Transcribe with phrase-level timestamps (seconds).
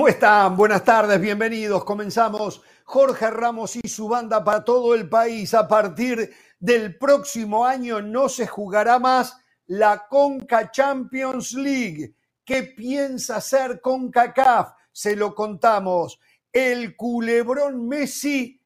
[0.00, 0.56] ¿Cómo están?
[0.56, 1.84] Buenas tardes, bienvenidos.
[1.84, 5.52] Comenzamos Jorge Ramos y su banda para todo el país.
[5.52, 9.36] A partir del próximo año no se jugará más
[9.66, 12.14] la Conca Champions League.
[12.46, 14.72] ¿Qué piensa hacer CONCACAF?
[14.90, 16.18] Se lo contamos.
[16.50, 18.58] El culebrón Messi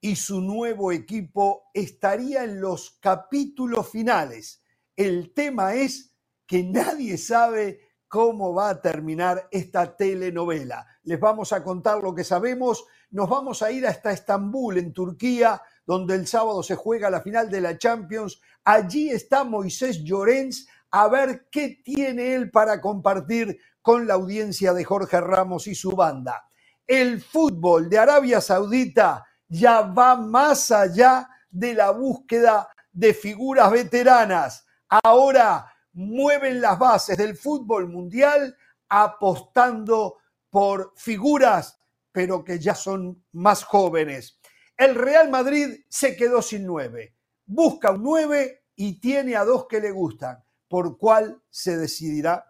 [0.00, 4.62] y su nuevo equipo estaría en los capítulos finales.
[4.96, 6.14] El tema es
[6.46, 10.86] que nadie sabe cómo va a terminar esta telenovela.
[11.04, 12.84] Les vamos a contar lo que sabemos.
[13.10, 17.48] Nos vamos a ir hasta Estambul, en Turquía, donde el sábado se juega la final
[17.48, 18.38] de la Champions.
[18.64, 24.84] Allí está Moisés Llorens a ver qué tiene él para compartir con la audiencia de
[24.84, 26.50] Jorge Ramos y su banda.
[26.86, 34.66] El fútbol de Arabia Saudita ya va más allá de la búsqueda de figuras veteranas.
[35.02, 38.56] Ahora mueven las bases del fútbol mundial
[38.88, 40.18] apostando
[40.50, 41.78] por figuras,
[42.10, 44.38] pero que ya son más jóvenes.
[44.76, 47.14] El Real Madrid se quedó sin nueve.
[47.46, 50.42] Busca un nueve y tiene a dos que le gustan.
[50.68, 52.44] ¿Por cuál se decidirá?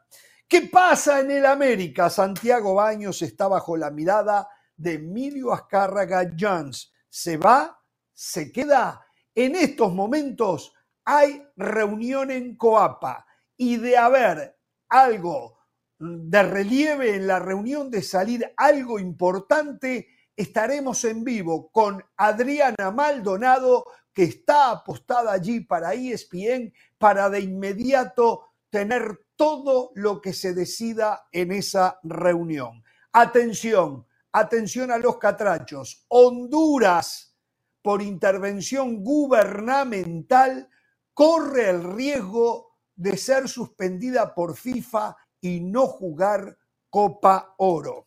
[0.48, 2.10] ¿Qué pasa en el América?
[2.10, 6.92] Santiago Baños está bajo la mirada de Emilio Azcárraga Jones.
[7.08, 7.80] ¿Se va?
[8.12, 9.04] ¿Se queda?
[9.34, 10.74] En estos momentos
[11.04, 14.56] hay reunión en Coapa y de haber
[14.88, 15.58] algo
[15.98, 23.84] de relieve en la reunión, de salir algo importante, estaremos en vivo con Adriana Maldonado,
[24.12, 31.28] que está apostada allí para ESPN, para de inmediato tener todo lo que se decida
[31.30, 32.82] en esa reunión.
[33.12, 36.04] Atención, atención a los catrachos.
[36.08, 37.36] Honduras,
[37.82, 40.68] por intervención gubernamental,
[41.14, 42.71] corre el riesgo
[43.02, 46.56] de ser suspendida por FIFA y no jugar
[46.88, 48.06] Copa Oro.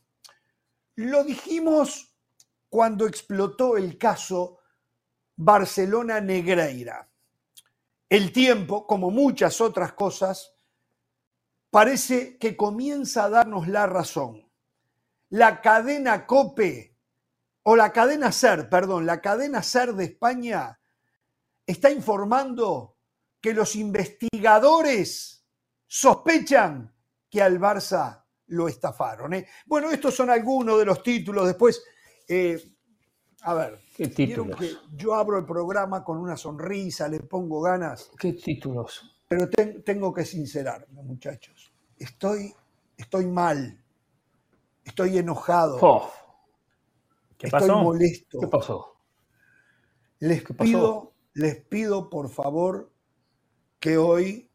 [0.96, 2.16] Lo dijimos
[2.70, 4.60] cuando explotó el caso
[5.36, 7.10] Barcelona-Negreira.
[8.08, 10.54] El tiempo, como muchas otras cosas,
[11.70, 14.50] parece que comienza a darnos la razón.
[15.30, 16.96] La cadena COPE,
[17.64, 20.80] o la cadena SER, perdón, la cadena SER de España
[21.66, 22.95] está informando
[23.46, 25.46] que los investigadores
[25.86, 26.92] sospechan
[27.30, 29.36] que al Barça lo estafaron.
[29.36, 29.46] ¿eh?
[29.68, 31.46] Bueno, estos son algunos de los títulos.
[31.46, 31.84] Después,
[32.28, 32.60] eh,
[33.42, 34.58] a ver, ¿Qué títulos?
[34.60, 38.10] Que yo abro el programa con una sonrisa, le pongo ganas.
[38.18, 39.16] ¿Qué títulos?
[39.28, 41.72] Pero tengo que sincerarme, muchachos.
[42.00, 42.52] Estoy,
[42.98, 43.80] estoy mal.
[44.84, 46.10] Estoy enojado.
[47.38, 48.40] ¿Qué estoy molesto.
[48.40, 48.98] ¿Qué pasó?
[50.18, 52.95] Les pido, les pido por favor
[53.86, 54.50] que hoy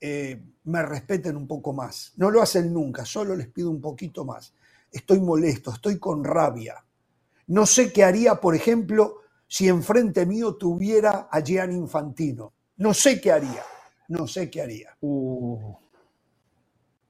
[0.00, 2.12] eh, me respeten un poco más.
[2.18, 4.54] No lo hacen nunca, solo les pido un poquito más.
[4.92, 6.84] Estoy molesto, estoy con rabia.
[7.48, 12.52] No sé qué haría, por ejemplo, si enfrente mío tuviera a Gian Infantino.
[12.76, 13.64] No sé qué haría,
[14.06, 14.96] no sé qué haría.
[15.00, 15.74] Uh.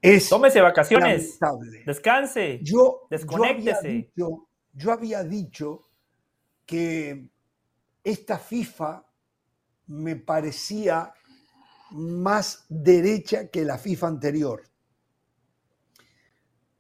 [0.01, 1.39] Es Tómese vacaciones,
[1.85, 4.11] descanse, yo, desconéctese.
[4.15, 5.83] yo había dicho
[6.65, 7.29] que
[8.03, 9.05] esta FIFA
[9.89, 11.13] me parecía
[11.91, 14.63] más derecha que la FIFA anterior.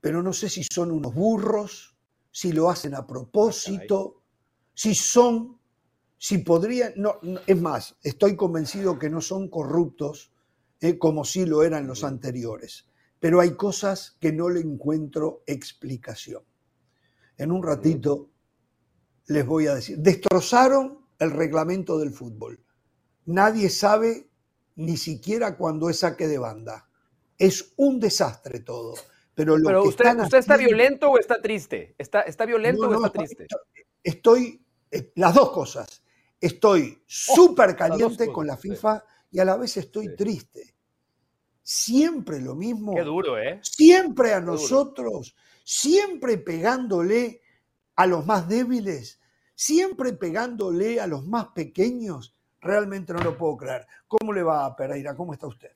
[0.01, 1.97] Pero no sé si son unos burros,
[2.31, 4.23] si lo hacen a propósito,
[4.75, 5.59] si son,
[6.19, 10.33] si podrían, no, es más, estoy convencido que no son corruptos
[10.81, 12.87] eh, como sí lo eran los anteriores.
[13.19, 16.43] Pero hay cosas que no le encuentro explicación.
[17.39, 18.31] En un ratito
[19.29, 22.63] les voy a decir, destrozaron el reglamento del fútbol.
[23.25, 24.31] Nadie sabe
[24.77, 26.89] ni siquiera cuando es saque de banda.
[27.39, 28.95] Es un desastre todo.
[29.35, 31.95] Pero, lo que usted, ¿usted está violento o está triste?
[31.99, 33.47] ¿Está, está violento o está triste?
[34.03, 36.03] Estoy, eh, las dos cosas.
[36.41, 40.75] Estoy oh, súper caliente con la FIFA y a la vez estoy triste.
[41.63, 42.95] Siempre lo mismo.
[42.95, 43.61] Qué duro, ¿eh?
[43.63, 45.35] Siempre a nosotros,
[45.65, 47.43] siempre pegándole
[47.97, 49.21] a los más débiles,
[49.55, 53.87] siempre pegándole a los más pequeños Realmente no lo puedo creer.
[54.07, 55.15] ¿Cómo le va a Pereira?
[55.15, 55.71] ¿Cómo está usted?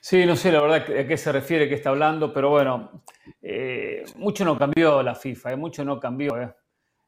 [0.00, 3.02] Sí, no sé la verdad a qué se refiere, qué está hablando, pero bueno,
[3.42, 6.40] eh, mucho no cambió la FIFA, eh, mucho no cambió.
[6.40, 6.54] Eh.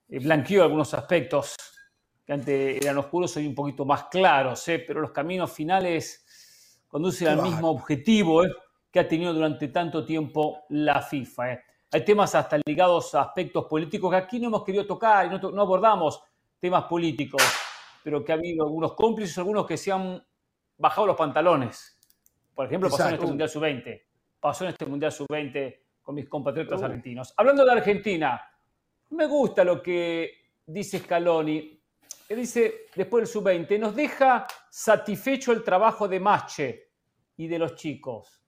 [0.09, 1.57] Blanqueó algunos aspectos
[2.25, 7.43] que antes eran oscuros, hoy un poquito más claros, pero los caminos finales conducen al
[7.43, 8.43] mismo objetivo
[8.91, 11.61] que ha tenido durante tanto tiempo la FIFA.
[11.93, 15.39] Hay temas hasta ligados a aspectos políticos que aquí no hemos querido tocar y no,
[15.51, 16.21] no abordamos
[16.59, 17.43] temas políticos
[18.07, 20.25] pero que ha habido algunos cómplices, algunos que se han
[20.79, 21.99] bajado los pantalones.
[22.55, 24.03] Por ejemplo, pasó en este Mundial Sub-20.
[24.39, 27.35] Pasó en este Mundial Sub-20 con mis compatriotas argentinos.
[27.37, 28.41] Hablando de Argentina,
[29.11, 30.31] me gusta lo que
[30.65, 31.83] dice Scaloni,
[32.29, 36.91] que dice después del sub-20, nos deja satisfecho el trabajo de Mache
[37.37, 38.41] y de los chicos.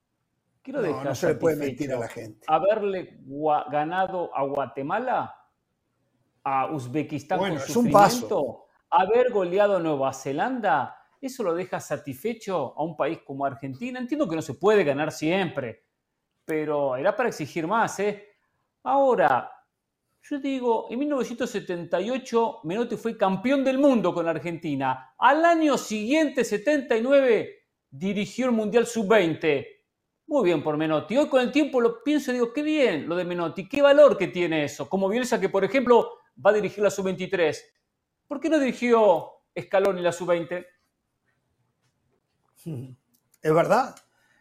[0.62, 2.46] Quiero no, no se le puede mentir a la gente.
[2.46, 3.19] Haberle
[3.72, 5.34] ganado a Guatemala,
[6.44, 8.68] a Uzbekistán con es un paso.
[8.90, 13.99] Haber goleado a Nueva Zelanda, ¿eso lo deja satisfecho a un país como Argentina?
[13.99, 15.85] Entiendo que no se puede ganar siempre,
[16.44, 17.99] pero era para exigir más.
[18.00, 18.29] ¿eh?
[18.82, 19.50] Ahora,
[20.23, 25.14] yo digo, en 1978 Menotti fue campeón del mundo con Argentina.
[25.19, 27.58] Al año siguiente, 79,
[27.90, 29.67] dirigió el Mundial Sub-20.
[30.26, 31.17] Muy bien por Menotti.
[31.17, 34.19] Hoy con el tiempo lo pienso y digo, qué bien lo de Menotti, qué valor
[34.19, 34.88] que tiene eso.
[34.88, 36.11] Como Bielsa que, por ejemplo,
[36.44, 37.56] va a dirigir la Sub-23.
[38.28, 40.66] ¿Por qué no dirigió Scaloni la Sub-20?
[43.42, 43.96] Es verdad.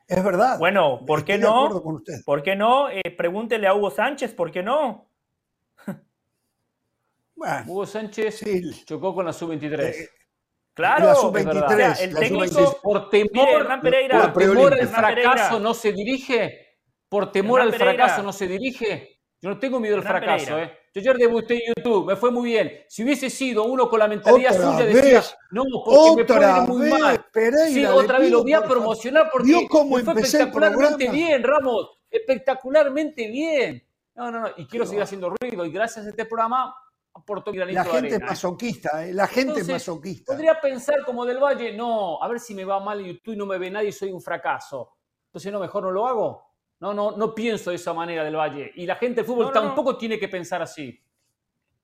[0.07, 0.59] Es verdad.
[0.59, 1.83] Bueno, ¿por qué no?
[2.25, 2.89] ¿Por qué no?
[2.89, 5.09] Eh, pregúntele a Hugo Sánchez, ¿por qué no?
[7.67, 9.79] Hugo Sánchez chocó con la sub-23.
[9.79, 10.09] Eh,
[10.73, 11.99] claro, la sub-23.
[12.01, 13.67] El técnico, por temor,
[14.33, 16.79] por temor al fracaso no se dirige.
[17.09, 19.21] Por temor al fracaso no se dirige.
[19.41, 20.77] Yo no tengo miedo al fracaso, ¿eh?
[21.01, 22.71] Yo ayer debuté en YouTube, me fue muy bien.
[22.88, 27.25] Si hubiese sido uno con la mentalidad suya, decía, no, porque me puede muy mal.
[27.69, 31.99] sí, otra vez lo voy a promocionar porque cómo fue espectacularmente bien, Ramos.
[32.09, 33.83] Espectacularmente bien.
[34.15, 34.49] No, no, no.
[34.57, 35.65] Y quiero seguir haciendo ruido.
[35.65, 36.73] Y gracias a este programa
[37.13, 38.23] aportó La gente es ¿eh?
[38.23, 39.13] masoquista, ¿eh?
[39.13, 40.33] la gente es masoquista.
[40.33, 43.38] Podría pensar como del Valle, no, a ver si me va mal en YouTube y
[43.38, 44.97] no me ve nadie y soy un fracaso.
[45.27, 46.46] Entonces, no, mejor no lo hago.
[46.79, 48.71] No, no, no pienso de esa manera del Valle.
[48.75, 51.01] Y la gente del fútbol tampoco tiene que pensar así.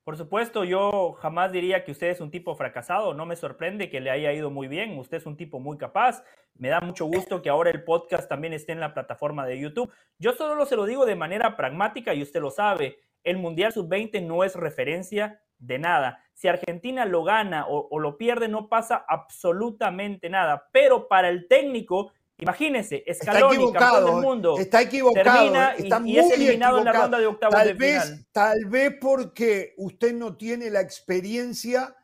[0.04, 3.14] Por supuesto, yo jamás diría que usted es un tipo fracasado.
[3.14, 5.00] No me sorprende que le haya ido muy bien.
[5.00, 6.24] Usted es un tipo muy capaz.
[6.56, 9.92] Me da mucho gusto que ahora el podcast también esté en la plataforma de YouTube.
[10.20, 13.00] Yo solo se lo digo de manera pragmática y usted lo sabe.
[13.24, 16.22] El Mundial Sub-20 no es referencia de nada.
[16.34, 20.68] Si Argentina lo gana o, o lo pierde, no pasa absolutamente nada.
[20.74, 26.32] Pero para el técnico Imagínese, Scaloni, campeón del mundo, está equivocado, termina está y, es
[26.32, 28.26] eliminado en la ronda de octavos tal de vez, final.
[28.32, 31.96] Tal vez porque usted no tiene la experiencia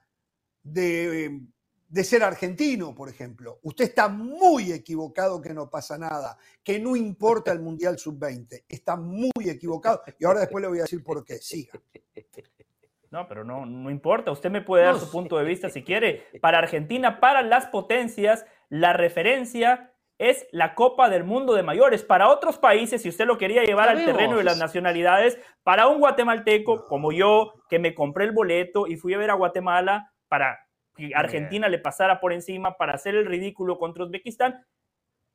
[0.61, 1.41] de,
[1.89, 3.59] de ser argentino, por ejemplo.
[3.63, 8.65] Usted está muy equivocado que no pasa nada, que no importa el Mundial Sub-20.
[8.69, 11.39] Está muy equivocado y ahora después le voy a decir por qué.
[11.39, 11.81] Siga.
[13.11, 14.31] No, pero no, no importa.
[14.31, 16.27] Usted me puede dar su punto de vista si quiere.
[16.41, 19.88] Para Argentina, para las potencias, la referencia
[20.19, 22.03] es la Copa del Mundo de Mayores.
[22.03, 25.99] Para otros países, si usted lo quería llevar al terreno de las nacionalidades, para un
[25.99, 30.59] guatemalteco como yo, que me compré el boleto y fui a ver a Guatemala para
[30.95, 34.61] que Argentina le pasara por encima, para hacer el ridículo contra Uzbekistán,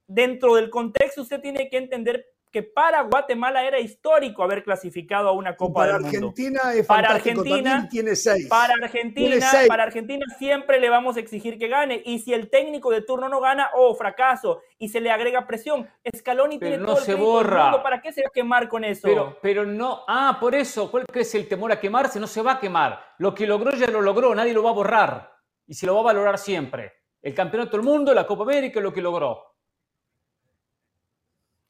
[0.06, 5.32] dentro del contexto usted tiene que entender que para Guatemala era histórico haber clasificado a
[5.32, 6.78] una Copa para del Argentina Mundo.
[6.78, 8.46] Es para Argentina tiene seis.
[8.46, 12.92] Para Argentina, para Argentina siempre le vamos a exigir que gane y si el técnico
[12.92, 15.90] de turno no gana, oh, fracaso y se le agrega presión.
[16.16, 17.64] Scaloni tiene no todo se borra.
[17.64, 19.08] Mundo, ¿para qué se va a quemar con eso?
[19.08, 22.20] Pero, pero no, ah, por eso, ¿cuál es el temor a quemarse?
[22.20, 23.00] No se va a quemar.
[23.18, 25.32] Lo que logró ya lo logró, nadie lo va a borrar
[25.66, 26.92] y se lo va a valorar siempre.
[27.20, 29.53] El campeonato del mundo, la Copa América, lo que logró.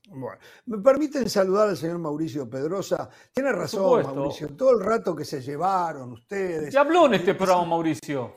[0.08, 3.08] Bueno, me permiten saludar al señor Mauricio Pedrosa.
[3.32, 6.72] Tiene razón, Mauricio, todo el rato que se llevaron ustedes.
[6.72, 8.36] Ya habló en este programa, Mauricio.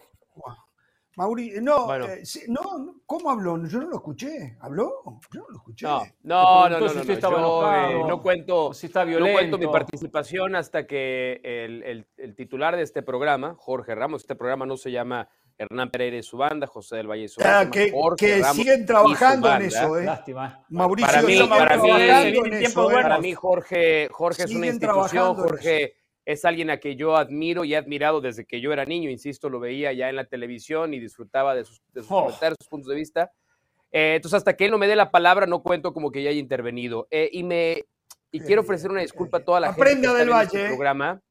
[1.17, 3.57] Mauricio, no, eh, no, ¿cómo habló?
[3.65, 4.55] Yo no lo escuché.
[4.61, 5.01] ¿Habló?
[5.33, 5.85] Yo no lo escuché.
[5.87, 10.55] No, no, no, no, si yo, eh, no cuento, si está no cuento mi participación
[10.55, 14.91] hasta que el, el, el, titular de este programa, Jorge Ramos, este programa no se
[14.91, 17.59] llama Hernán Pereira y su banda, José del Valle y su banda.
[17.61, 20.05] Ah, que, que siguen trabajando en eso, ¿eh?
[20.05, 20.63] Lástima.
[20.69, 21.89] Mauricio, para mí, para mí,
[22.63, 22.93] eso, ¿eh?
[22.93, 25.95] para mí Jorge, Jorge es una institución, Jorge
[26.25, 29.49] es alguien a que yo admiro y he admirado desde que yo era niño, insisto,
[29.49, 32.25] lo veía ya en la televisión y disfrutaba de sus, de sus oh.
[32.25, 33.31] comentarios, sus puntos de vista.
[33.91, 36.29] Eh, entonces, hasta que él no me dé la palabra, no cuento como que ya
[36.29, 37.07] haya intervenido.
[37.11, 37.85] Eh, y me
[38.31, 40.45] y quiero ofrecer una disculpa a toda la gente que está del en Valle.
[40.45, 41.21] este programa,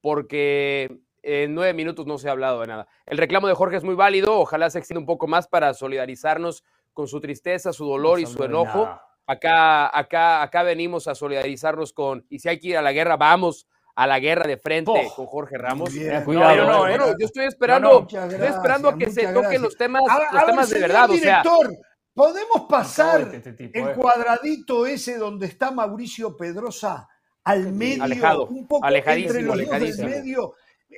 [0.00, 2.86] porque en nueve minutos no se ha hablado de nada.
[3.06, 6.64] El reclamo de Jorge es muy válido, ojalá se extienda un poco más para solidarizarnos
[6.92, 8.88] con su tristeza, su dolor no y su enojo.
[9.26, 13.16] Acá, acá, acá venimos a solidarizarnos con, y si hay que ir a la guerra,
[13.16, 15.92] vamos a la guerra de frente oh, con Jorge Ramos.
[15.92, 19.34] Bien, cuidado, no, no, bueno, yo estoy esperando, gracias, estoy esperando a que se toquen
[19.34, 19.62] gracias.
[19.62, 21.08] los temas, a, los a temas ver, de verdad.
[21.08, 21.78] Director, o sea,
[22.14, 23.92] ¿podemos pasar este tipo, el eh.
[23.94, 27.08] cuadradito ese donde está Mauricio Pedrosa
[27.44, 28.02] al medio?
[28.02, 30.08] Alejado, un poco alejadísimo, entre los alejadísimo.
[30.08, 30.54] Dos del medio.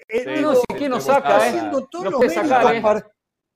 [0.08, 1.48] Eh, sí, no, si quién nos saca, eh.
[1.48, 3.04] Haciendo todos lo los sacar, eh.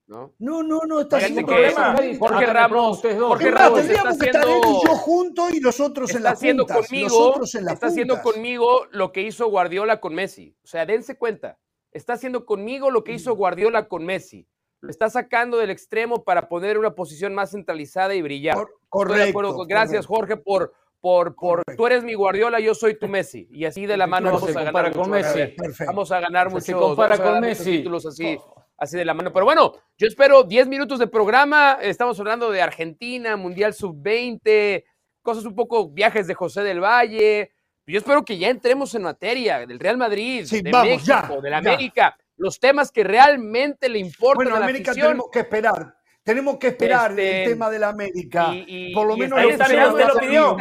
[0.07, 0.35] ¿no?
[0.38, 1.97] No, no, no, está haciendo problema.
[2.19, 6.31] Jorge Ramos, Jorge Ramos tendríamos que estar él y yo juntos y nosotros en la
[6.31, 10.57] haciendo conmigo, Está haciendo conmigo lo que hizo Guardiola con Messi.
[10.62, 11.59] O sea, dense cuenta.
[11.90, 13.38] Está haciendo conmigo lo que hizo mm.
[13.38, 14.47] Guardiola con Messi.
[14.81, 18.57] Lo está sacando del extremo para poner una posición más centralizada y brillar.
[18.88, 19.64] correcto.
[19.66, 23.49] Gracias, Jorge, por, por, por tú eres mi Guardiola, yo soy tu Messi.
[23.50, 24.93] Y así de la mano vamos a ganar.
[24.93, 25.55] Con Messi.
[25.87, 27.79] Vamos a ganar muchos, se compara con Messi.
[27.79, 28.38] títulos así
[28.79, 29.33] así de la mano.
[29.33, 31.79] Pero bueno, yo espero 10 minutos de programa.
[31.81, 34.85] Estamos hablando de Argentina, Mundial Sub-20,
[35.23, 37.53] cosas un poco, viajes de José del Valle.
[37.87, 42.17] Yo espero que ya entremos en materia del Real Madrid, de México, de la América,
[42.37, 45.96] los temas que realmente le importan a la América tenemos que esperar.
[46.26, 48.52] Tenemos que esperar el este, tema de la América.
[48.92, 50.56] Por lo menos ahí está, mira, usted lo pidió.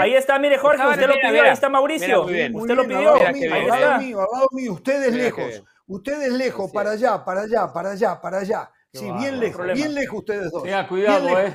[0.00, 1.42] ahí está, mire, Jorge, usted lo pidió.
[1.42, 2.22] Ahí está Mauricio.
[2.22, 3.14] Usted lo pidió.
[3.16, 3.98] Ahí está.
[3.98, 5.62] Mío, al lado mío, ustedes lejos.
[5.86, 8.70] Ustedes lejos, para allá, para allá, para allá, para allá.
[8.92, 10.62] sí, bien lejos, bien lejos ustedes dos.
[10.62, 11.54] Tenga cuidado, eh.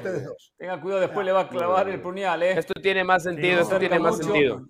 [0.58, 2.52] Tenga cuidado, después le va a clavar el puñal, eh.
[2.52, 4.68] Esto tiene más sentido, esto tiene más sentido.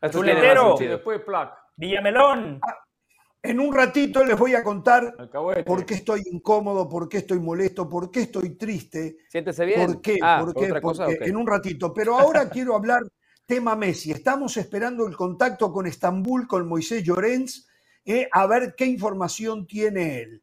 [0.00, 0.92] Esto tiene más sentido.
[0.92, 1.58] Después placa.
[1.76, 2.60] Villamelón.
[2.62, 2.78] Ah,
[3.42, 5.14] en un ratito les voy a contar
[5.66, 9.18] por qué estoy incómodo, por qué estoy molesto, por qué estoy triste.
[9.28, 9.86] Siéntese bien.
[9.86, 10.18] ¿Por qué?
[10.22, 10.72] Ah, ¿Por qué?
[10.80, 11.92] Porque en un ratito.
[11.92, 13.02] Pero ahora quiero hablar
[13.46, 14.12] tema Messi.
[14.12, 17.66] Estamos esperando el contacto con Estambul, con Moisés Llorens
[18.04, 20.42] eh, a ver qué información tiene él.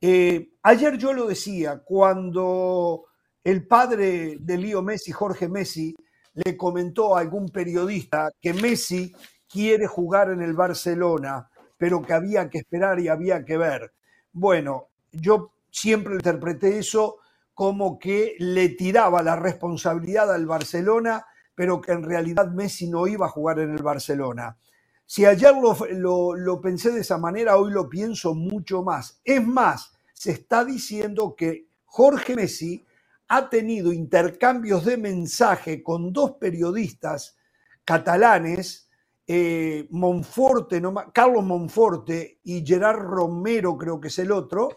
[0.00, 3.06] Eh, ayer yo lo decía, cuando
[3.44, 5.94] el padre de Lío Messi, Jorge Messi,
[6.32, 9.12] le comentó a algún periodista que Messi
[9.48, 11.49] quiere jugar en el Barcelona,
[11.80, 13.94] pero que había que esperar y había que ver.
[14.32, 17.20] Bueno, yo siempre interpreté eso
[17.54, 23.24] como que le tiraba la responsabilidad al Barcelona, pero que en realidad Messi no iba
[23.24, 24.58] a jugar en el Barcelona.
[25.06, 29.18] Si ayer lo, pensé de esa manera, hoy lo pienso mucho más.
[29.24, 32.84] Es más, se está diciendo que Jorge Messi
[33.28, 37.38] ha tenido intercambios de mensaje con dos periodistas
[37.86, 38.89] catalanes,
[39.32, 40.82] eh, Monforte,
[41.12, 44.76] Carlos Monforte y Gerard Romero, creo que es el otro,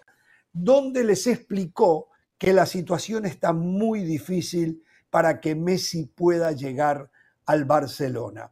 [0.51, 7.10] donde les explicó que la situación está muy difícil para que Messi pueda llegar
[7.48, 8.51] al Barcelona.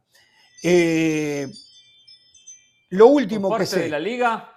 [0.64, 1.46] Eh,
[2.88, 3.82] lo último que sé.
[3.82, 4.50] de la Liga?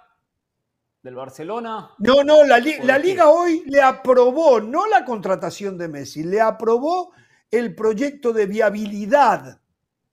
[1.00, 1.92] ¿Del Barcelona?
[1.98, 7.12] No, no, la, Liga hoy le aprobó, no la contratación de Messi, le aprobó
[7.52, 9.60] el proyecto de viabilidad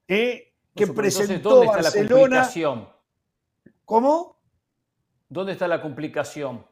[0.06, 2.36] eh, que presentó ¿dónde está Barcelona.
[2.36, 2.88] La complicación?
[3.84, 4.40] ¿Cómo?
[5.28, 6.66] ¿Dónde está la complicación?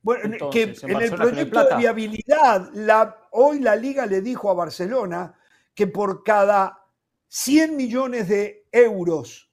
[0.00, 5.38] Bueno, que en, el proyecto de viabilidad, la, hoy la Liga le dijo a Barcelona
[5.74, 6.86] que por cada
[7.28, 9.50] 100 millones de euros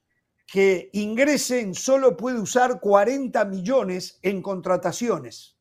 [0.52, 5.58] que ingresen solo puede usar 40 millones en contrataciones.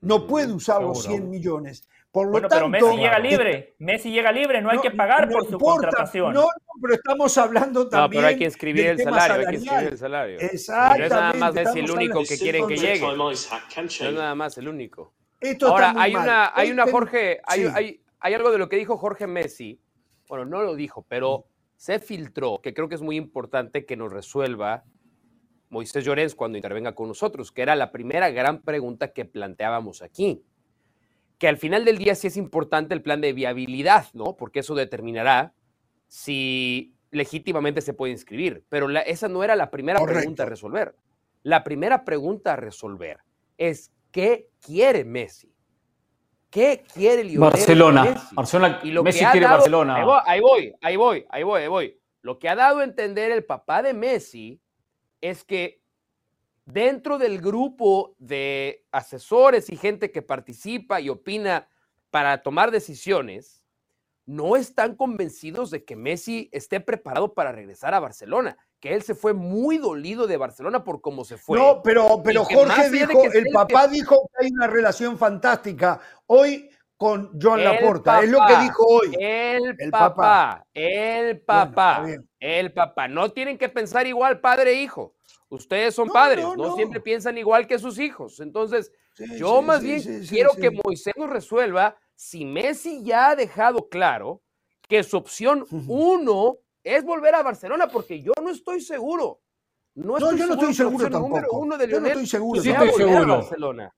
[0.00, 1.87] No puede usar los 100 millones.
[2.10, 3.74] Por lo bueno, pero Messi llega libre.
[3.78, 6.32] Messi llega libre, no hay que pagar por su contratación.
[6.32, 6.48] No,
[6.80, 8.02] pero estamos hablando también.
[8.02, 10.38] No, pero hay que inscribir el salario, hay que inscribir el salario.
[10.40, 10.98] Exactamente.
[10.98, 13.16] No es nada más Messi el único que quieren que llegue.
[13.16, 13.50] No es
[14.00, 15.14] nada más el único.
[15.62, 19.26] Ahora, hay una, hay una, Jorge, hay, hay, hay algo de lo que dijo Jorge
[19.26, 19.80] Messi.
[20.28, 21.46] Bueno, no lo dijo, pero
[21.76, 24.84] se filtró, que creo que es muy importante que nos resuelva
[25.70, 30.42] Moisés Llorens cuando intervenga con nosotros, que era la primera gran pregunta que planteábamos aquí.
[31.38, 34.36] Que al final del día sí es importante el plan de viabilidad, ¿no?
[34.36, 35.54] Porque eso determinará
[36.08, 38.64] si legítimamente se puede inscribir.
[38.68, 40.96] Pero esa no era la primera pregunta a resolver.
[41.42, 43.20] La primera pregunta a resolver
[43.56, 45.54] es ¿qué quiere Messi?
[46.50, 48.04] ¿Qué quiere Lionel Barcelona.
[48.04, 48.34] Messi?
[48.34, 48.80] Barcelona.
[48.82, 49.96] Y lo Messi quiere Barcelona.
[49.96, 52.00] Ahí voy, ahí voy, ahí voy, ahí voy, ahí voy.
[52.22, 54.60] Lo que ha dado a entender el papá de Messi
[55.20, 55.80] es que
[56.72, 61.66] dentro del grupo de asesores y gente que participa y opina
[62.10, 63.64] para tomar decisiones,
[64.26, 69.14] no están convencidos de que Messi esté preparado para regresar a Barcelona que él se
[69.14, 71.58] fue muy dolido de Barcelona por cómo se fue.
[71.58, 77.30] No, pero, pero Jorge dijo, el papá dijo que hay una relación fantástica hoy con
[77.40, 78.22] Joan Laporta.
[78.22, 79.16] es lo que dijo hoy.
[79.18, 82.04] El, papá, el papá,
[82.40, 83.08] el papá.
[83.08, 85.14] No tienen que pensar igual padre e hijo.
[85.48, 88.40] Ustedes son padres, no, siempre piensan igual que sus hijos.
[88.40, 88.92] Entonces,
[89.38, 94.42] yo más bien quiero que Moisés nos resuelva si Messi ya ha dejado claro
[94.88, 99.40] que su opción uno es volver a Barcelona porque yo no estoy seguro.
[99.94, 101.58] No, estoy yo no estoy seguro tampoco.
[101.58, 102.60] Uno de yo no estoy seguro.
[102.60, 103.38] Sí estoy seguro.
[103.38, 103.94] Barcelona.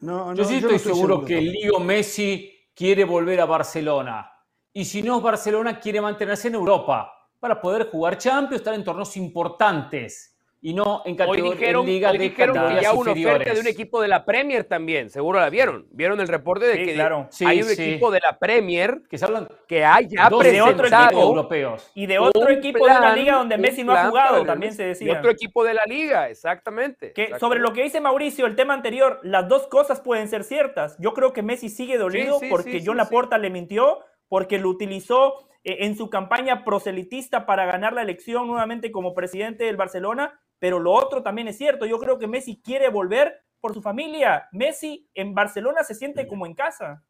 [0.00, 4.30] No, yo sí estoy, seguro, que Lío Messi quiere volver a Barcelona.
[4.72, 9.16] Y si no Barcelona, quiere mantenerse en Europa para poder jugar Champions, estar en torneos
[9.16, 10.37] importantes.
[10.60, 13.60] Y no en categoría hoy dijeron, liga hoy de dijeron que ya una oferta de
[13.60, 15.86] un equipo de la Premier también, seguro la vieron.
[15.90, 17.28] Vieron el reporte de Sí, que claro.
[17.30, 17.82] Sí, hay un sí.
[17.82, 21.22] equipo de la Premier que se hablan que hay ya dos de otro presentado equipo
[21.22, 21.90] europeos.
[21.94, 24.82] Y de otro equipo de una liga donde un Messi no ha jugado, también se
[24.82, 25.18] de decía.
[25.18, 27.12] otro equipo de la liga, exactamente.
[27.12, 27.40] Que exactamente.
[27.40, 30.96] sobre lo que dice Mauricio, el tema anterior, las dos cosas pueden ser ciertas.
[30.98, 34.00] Yo creo que Messi sigue dolido Sí, sí, porque sí, John sí, Laporta le mintió,
[34.28, 39.64] porque lo utilizó eh, en su campaña proselitista para ganar la elección nuevamente como presidente
[39.64, 40.40] del Barcelona.
[40.58, 41.86] Pero lo otro también es cierto.
[41.86, 44.48] Yo creo que Messi quiere volver por su familia.
[44.52, 47.04] Messi en Barcelona se siente como en casa.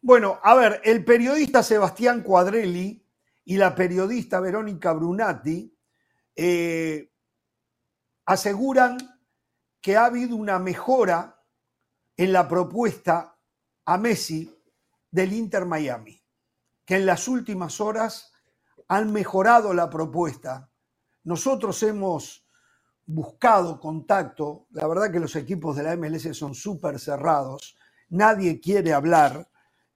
[0.00, 3.04] Bueno, a ver, el periodista Sebastián Cuadrelli
[3.44, 5.74] y la periodista Verónica Brunati
[6.34, 7.10] eh,
[8.26, 8.98] aseguran
[9.80, 11.40] que ha habido una mejora
[12.16, 13.38] en la propuesta
[13.84, 14.52] a Messi
[15.10, 16.22] del Inter Miami,
[16.84, 18.32] que en las últimas horas
[18.88, 20.70] han mejorado la propuesta.
[21.26, 22.46] Nosotros hemos
[23.04, 27.76] buscado contacto, la verdad que los equipos de la MLS son súper cerrados,
[28.10, 29.48] nadie quiere hablar,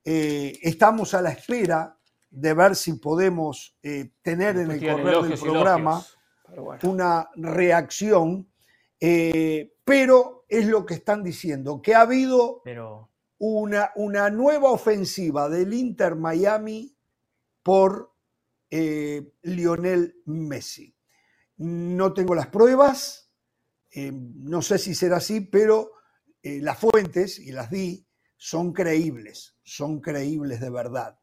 [0.04, 1.96] eh, estamos a la espera
[2.30, 6.04] de ver si podemos eh, tener en el correr del programa
[6.48, 6.80] bueno.
[6.82, 8.50] una reacción,
[8.98, 13.08] eh, pero es lo que están diciendo, que ha habido Pero
[13.38, 16.92] una, una nueva ofensiva del Inter Miami
[17.62, 18.10] por
[19.42, 20.92] Lionel Messi.
[21.62, 23.30] No tengo las pruebas,
[23.94, 25.90] eh, no sé si será así, pero
[26.42, 28.06] eh, las fuentes, y las di,
[28.38, 31.18] son creíbles, son creíbles de verdad.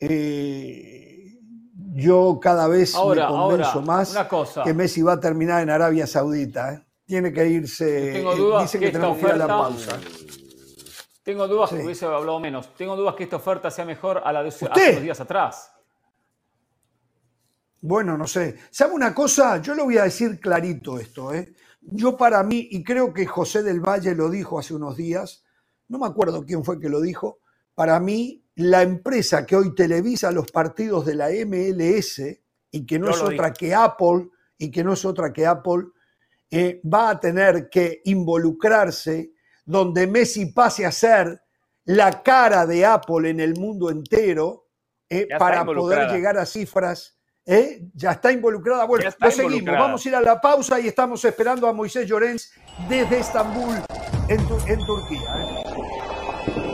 [0.00, 1.38] Eh,
[1.94, 4.64] yo cada vez Ahora, me convenzo ahora, más una cosa.
[4.64, 6.84] que Messi va a terminar en Arabia Saudita.
[7.06, 8.12] Tiene que irse.
[8.12, 10.00] Tengo dudas dice que que esta tenemos que ir a la pausa.
[11.22, 11.76] Tengo dudas, Sí.
[11.76, 12.74] que hubiese hablado menos.
[12.74, 15.70] Tengo dudas que esta oferta sea mejor a la de hace unos días atrás.
[17.80, 18.56] Bueno, no sé.
[18.70, 19.60] ¿Sabe una cosa?
[19.62, 21.32] Yo lo voy a decir clarito esto.
[21.32, 21.54] ¿eh?
[21.80, 25.44] Yo para mí, y creo que José del Valle lo dijo hace unos días,
[25.88, 27.40] no me acuerdo quién fue que lo dijo,
[27.74, 32.20] para mí la empresa que hoy televisa los partidos de la MLS
[32.70, 35.86] y que no Yo es otra que Apple, y que no es otra que Apple,
[36.50, 39.32] eh, va a tener que involucrarse
[39.64, 41.42] donde Messi pase a ser
[41.84, 44.66] la cara de Apple en el mundo entero
[45.08, 47.19] eh, para poder llegar a cifras.
[47.46, 47.82] ¿Eh?
[47.94, 48.84] Ya está involucrada.
[48.84, 49.52] Bueno, está lo seguimos.
[49.54, 49.86] involucrada.
[49.86, 52.52] Vamos a ir a la pausa y estamos esperando a Moisés Llorens
[52.88, 53.76] desde Estambul,
[54.28, 55.20] en, Tu- en Turquía.
[55.20, 56.70] ¿eh?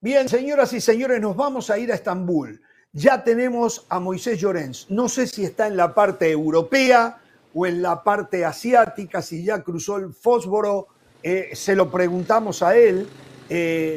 [0.00, 2.60] Bien, señoras y señores, nos vamos a ir a Estambul.
[2.92, 4.86] Ya tenemos a Moisés Llorens.
[4.90, 7.18] No sé si está en la parte europea
[7.54, 10.88] o en la parte asiática, si ya cruzó el fósforo.
[11.24, 13.08] eh, se lo preguntamos a él.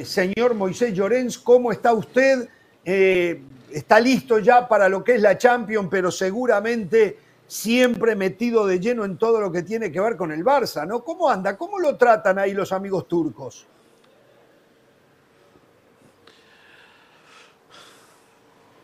[0.06, 2.50] Señor Moisés Llorens, ¿cómo está usted?
[2.86, 7.18] Eh, está listo ya para lo que es la Champions, pero seguramente
[7.48, 11.04] siempre metido de lleno en todo lo que tiene que ver con el Barça, ¿no?
[11.04, 11.58] ¿Cómo anda?
[11.58, 13.66] ¿Cómo lo tratan ahí los amigos turcos?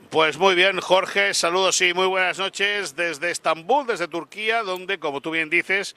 [0.09, 5.21] Pues muy bien, Jorge, saludos y muy buenas noches desde Estambul, desde Turquía, donde, como
[5.21, 5.95] tú bien dices,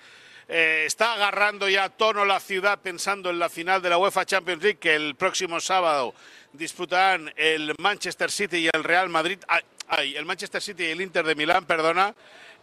[0.49, 4.63] eh, está agarrando ya tono la ciudad pensando en la final de la UEFA Champions
[4.63, 6.15] League que el próximo sábado
[6.53, 11.01] disputarán el Manchester City y el Real Madrid, ay, ay, el Manchester City y el
[11.01, 12.15] Inter de Milán, perdona,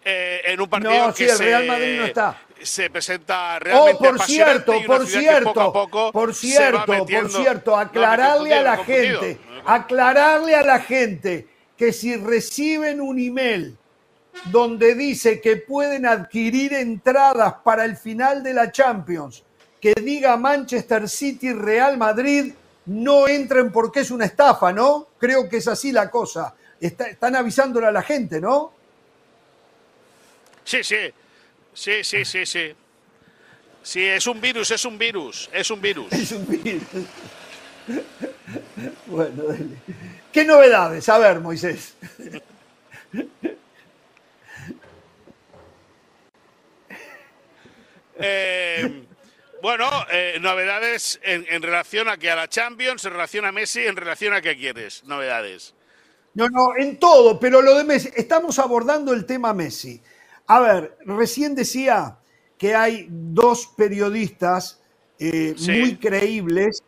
[0.04, 2.38] eh, en un partido No, sí, que el se, Real Madrid no está.
[2.62, 6.86] se presenta Oh, por apasionante cierto, y una por cierto, poco a poco por cierto,
[6.86, 13.78] por cierto, aclararle a la gente, aclararle a la gente que si reciben un email
[14.46, 19.44] donde dice que pueden adquirir entradas para el final de la Champions,
[19.80, 22.54] que diga Manchester City Real Madrid,
[22.86, 25.08] no entren porque es una estafa, ¿no?
[25.20, 26.54] Creo que es así la cosa.
[26.80, 28.72] Está- están avisándole a la gente, ¿no?
[30.64, 30.98] Sí, sí,
[31.74, 32.74] sí, sí, sí, sí.
[33.84, 36.12] Sí, es un virus, es un virus, es un virus.
[36.14, 36.84] Es un virus.
[39.08, 39.66] Bueno, dale.
[40.32, 41.10] ¿Qué novedades?
[41.10, 41.96] A ver, Moisés.
[48.22, 49.04] Eh,
[49.62, 53.82] bueno, eh, novedades en, en relación a que a la Champions, en relación a Messi,
[53.82, 55.74] en relación a qué quieres, novedades.
[56.34, 58.10] No, no, en todo, pero lo de Messi.
[58.16, 60.02] Estamos abordando el tema Messi.
[60.48, 62.18] A ver, recién decía
[62.58, 64.80] que hay dos periodistas
[65.20, 65.72] eh, Sí.
[65.72, 66.82] muy creíbles.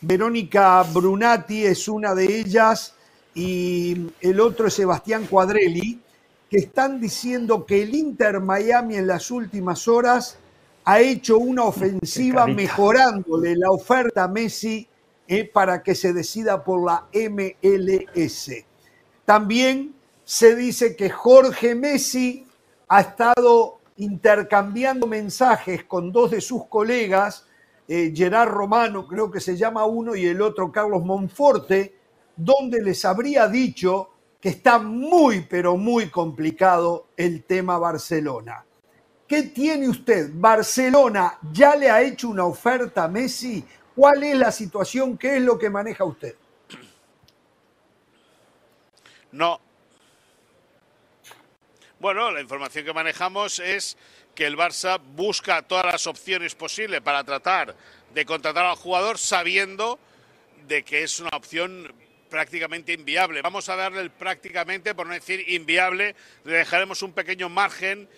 [0.00, 2.94] Verónica Brunati es una de ellas
[3.34, 6.00] y el otro es Sebastián Cuadrelli,
[6.50, 10.38] que están diciendo que el Inter Miami en las últimas horas
[10.88, 14.88] ha hecho una ofensiva mejorándole la oferta a Messi
[15.26, 18.52] eh, para que se decida por la MLS.
[19.24, 22.46] También se dice que Jorge Messi
[22.86, 27.46] ha estado intercambiando mensajes con dos de sus colegas,
[27.88, 31.96] eh, Gerard Romano, creo que se llama uno, y el otro Carlos Monforte,
[32.36, 38.64] donde les habría dicho que está muy, pero muy complicado el tema Barcelona.
[39.28, 40.30] ¿Qué tiene usted?
[40.32, 43.64] ¿Barcelona ya le ha hecho una oferta a Messi?
[43.94, 45.18] ¿Cuál es la situación?
[45.18, 46.36] ¿Qué es lo que maneja usted?
[49.32, 49.60] No.
[51.98, 53.96] Bueno, la información que manejamos es
[54.34, 57.74] que el Barça busca todas las opciones posibles para tratar
[58.14, 59.98] de contratar al jugador sabiendo
[60.68, 61.92] de que es una opción
[62.28, 63.40] prácticamente inviable.
[63.40, 68.08] Vamos a darle el prácticamente, por no decir inviable, le dejaremos un pequeño margen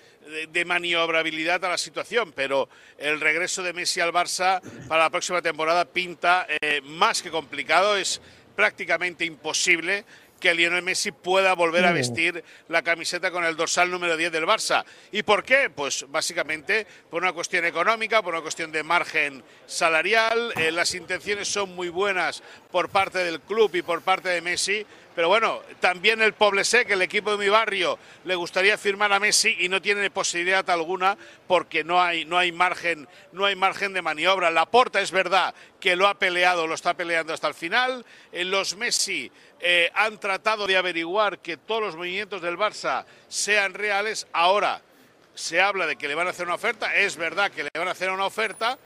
[0.51, 5.43] de, maniobrabilidad a la situación, pero el regreso de Messi al Barça para la próxima
[5.43, 8.21] temporada pinta eh, más que complicado, es
[8.55, 10.05] prácticamente imposible
[10.38, 14.47] que Lionel Messi pueda volver a vestir la camiseta con el dorsal número 10 del
[14.47, 14.85] Barça.
[15.11, 15.71] ¿Y por qué?
[15.71, 20.53] Pues básicamente por una cuestión económica, por una cuestión de margen salarial.
[20.57, 24.87] Eh, las intenciones son muy buenas por parte del club y por parte de Messi,
[25.19, 29.57] pero bueno, también el Poblesec, el equipo de mi barrio, le gustaría firmar a Messi
[29.59, 34.01] y no tiene posibilidad alguna porque no hay, no hay, margen, no hay margen de
[34.01, 34.49] maniobra.
[34.53, 38.07] La Porta es verdad que lo ha peleado, lo está peleando hasta el final.
[38.31, 39.29] Eh, los Messi
[39.59, 44.29] eh, han tratado de averiguar que todos los movimientos del Barça sean reales.
[44.33, 44.83] Ahora
[45.35, 46.95] se habla de que le van a hacer una oferta.
[46.95, 48.79] Es verdad que le van a hacer una oferta,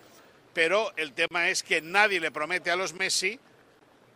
[0.55, 3.39] pero el tema es que nadie le promete a los Messi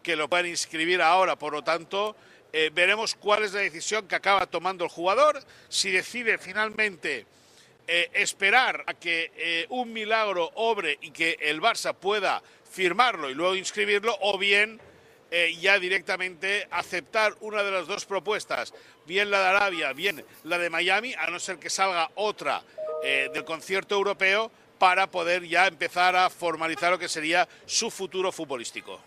[0.06, 1.34] que lo puedan inscribir ahora.
[1.34, 2.14] Por lo tanto,
[2.52, 5.42] eh, veremos cuál es la decisión que acaba tomando el jugador.
[5.68, 7.26] Si decide finalmente
[7.88, 12.40] eh, esperar a que eh, un milagro obre y que el Barça pueda
[12.70, 14.80] firmarlo y luego inscribirlo, o bien
[15.60, 18.72] ya directamente aceptar una de las dos propuestas,
[19.06, 22.62] bien la de Arabia, bien la de Miami, a no ser que salga otra
[23.02, 28.98] del concierto europeo para poder ya empezar a formalizar lo que sería su futuro futbolístico.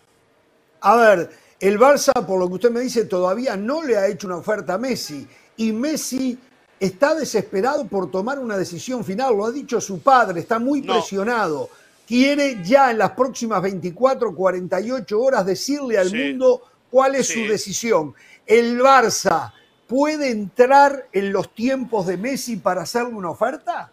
[0.80, 4.26] A ver, el Barça, por lo que usted me dice, todavía no le ha hecho
[4.26, 5.26] una oferta a Messi.
[5.56, 6.38] Y Messi
[6.78, 9.36] está desesperado por tomar una decisión final.
[9.36, 11.68] Lo ha dicho su padre, está muy presionado.
[12.06, 18.14] Quiere ya en las próximas 24, 48 horas decirle al mundo cuál es su decisión.
[18.46, 19.52] ¿El Barça
[19.86, 23.92] puede entrar en los tiempos de Messi para hacerle una oferta?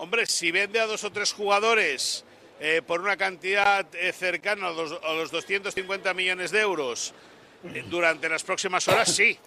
[0.00, 2.24] Hombre, si vende a dos o tres jugadores
[2.58, 7.12] eh, por una cantidad eh, cercana a los, 250 millones de euros
[7.64, 9.38] eh, durante las próximas horas, sí.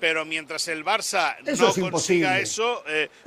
[0.00, 2.82] Pero mientras el Barça no consiga eso,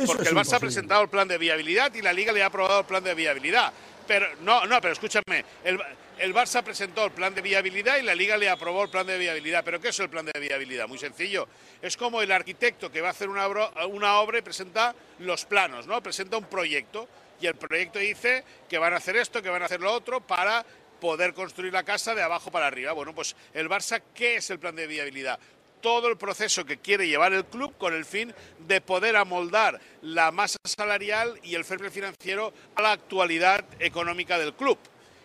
[0.05, 2.79] porque el Barça ha presentado el plan de viabilidad y la Liga le ha aprobado
[2.79, 3.71] el plan de viabilidad.
[4.07, 5.79] Pero no, no, pero escúchame, el,
[6.19, 9.17] el Barça presentó el plan de viabilidad y la Liga le aprobó el plan de
[9.17, 9.63] viabilidad.
[9.63, 10.88] ¿Pero qué es el plan de viabilidad?
[10.88, 11.47] Muy sencillo.
[11.82, 13.47] Es como el arquitecto que va a hacer una,
[13.88, 16.03] una obra y presenta los planos, ¿no?
[16.03, 17.08] Presenta un proyecto
[17.39, 20.19] y el proyecto dice que van a hacer esto, que van a hacer lo otro
[20.19, 20.65] para
[20.99, 22.91] poder construir la casa de abajo para arriba.
[22.91, 25.39] Bueno, pues el Barça, ¿qué es el plan de viabilidad?
[25.82, 28.34] todo el proceso que quiere llevar el club con el fin
[28.67, 34.53] de poder amoldar la masa salarial y el fair financiero a la actualidad económica del
[34.53, 34.77] club.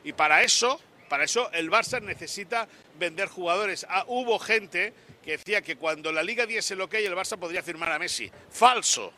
[0.04, 3.86] Y para eso, para eso el Barça necesita vender jugadores.
[3.88, 4.92] Ah, hubo gente
[5.24, 7.98] que decía que cuando la Liga diese lo que hay, el Barça podría firmar a
[7.98, 8.30] Messi.
[8.50, 9.12] Falso.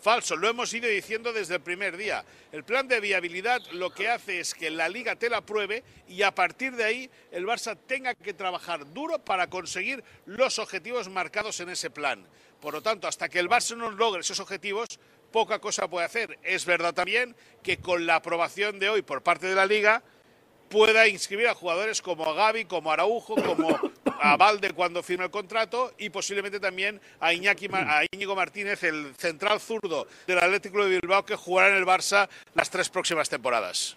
[0.00, 2.24] Falso, lo hemos ido diciendo desde el primer día.
[2.52, 6.22] El plan de viabilidad lo que hace es que la liga te la pruebe y
[6.22, 11.58] a partir de ahí el Barça tenga que trabajar duro para conseguir los objetivos marcados
[11.58, 12.24] en ese plan.
[12.60, 15.00] Por lo tanto, hasta que el Barça no logre esos objetivos,
[15.32, 16.38] poca cosa puede hacer.
[16.42, 20.02] Es verdad también que con la aprobación de hoy por parte de la Liga
[20.68, 23.68] pueda inscribir a jugadores como a Gaby, como a Araujo, como
[24.20, 27.68] a Valde cuando firme el contrato y posiblemente también a, Iñaki,
[28.12, 32.70] Íñigo Martínez, el central zurdo del Atlético de Bilbao que jugará en el Barça las
[32.70, 33.96] tres próximas temporadas.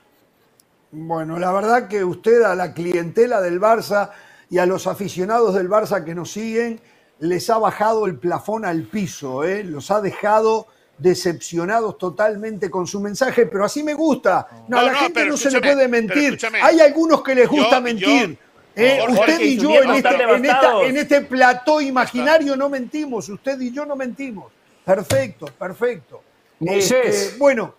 [0.91, 4.11] Bueno, la verdad que usted a la clientela del Barça
[4.49, 6.81] y a los aficionados del Barça que nos siguen
[7.19, 9.63] les ha bajado el plafón al piso, ¿eh?
[9.63, 10.67] los ha dejado
[10.99, 14.47] decepcionados totalmente con su mensaje, pero así me gusta.
[14.67, 16.37] No, a la gente no se le puede mentir.
[16.61, 18.37] Hay algunos que les gusta mentir.
[18.75, 23.85] Eh, usted y yo en este, en, este, plató imaginario no mentimos, usted y yo
[23.85, 24.51] no mentimos.
[24.85, 26.23] Perfecto, perfecto.
[26.61, 27.75] Este, bueno,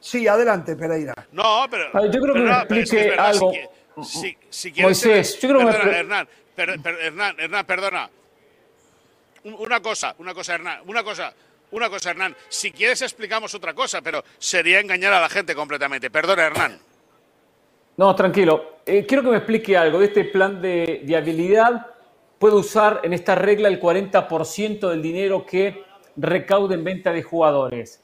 [0.00, 1.14] sí, adelante, Pereira.
[1.30, 2.10] No, pero.
[2.10, 3.52] yo creo que me explique algo.
[4.02, 8.10] Si, si, Moisés, yo creo perdona, Hernán, Hernán, Hernán, perdona.
[9.44, 11.34] Una cosa, una cosa, Hernán, una cosa.
[11.72, 16.10] Una cosa, Hernán, si quieres explicamos otra cosa, pero sería engañar a la gente completamente.
[16.10, 16.80] Perdona, Hernán.
[17.96, 18.78] No, tranquilo.
[18.86, 21.86] Eh, quiero que me explique algo de este plan de, habilidad.
[22.38, 25.84] Puedo usar en esta regla el 40% del dinero que
[26.16, 28.02] recaude en venta de jugadores.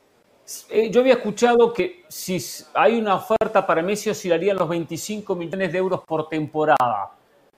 [0.70, 2.38] Eh, yo había escuchado que si
[2.74, 7.10] hay una oferta para Messi oscilarían los 25 millones de euros por temporada.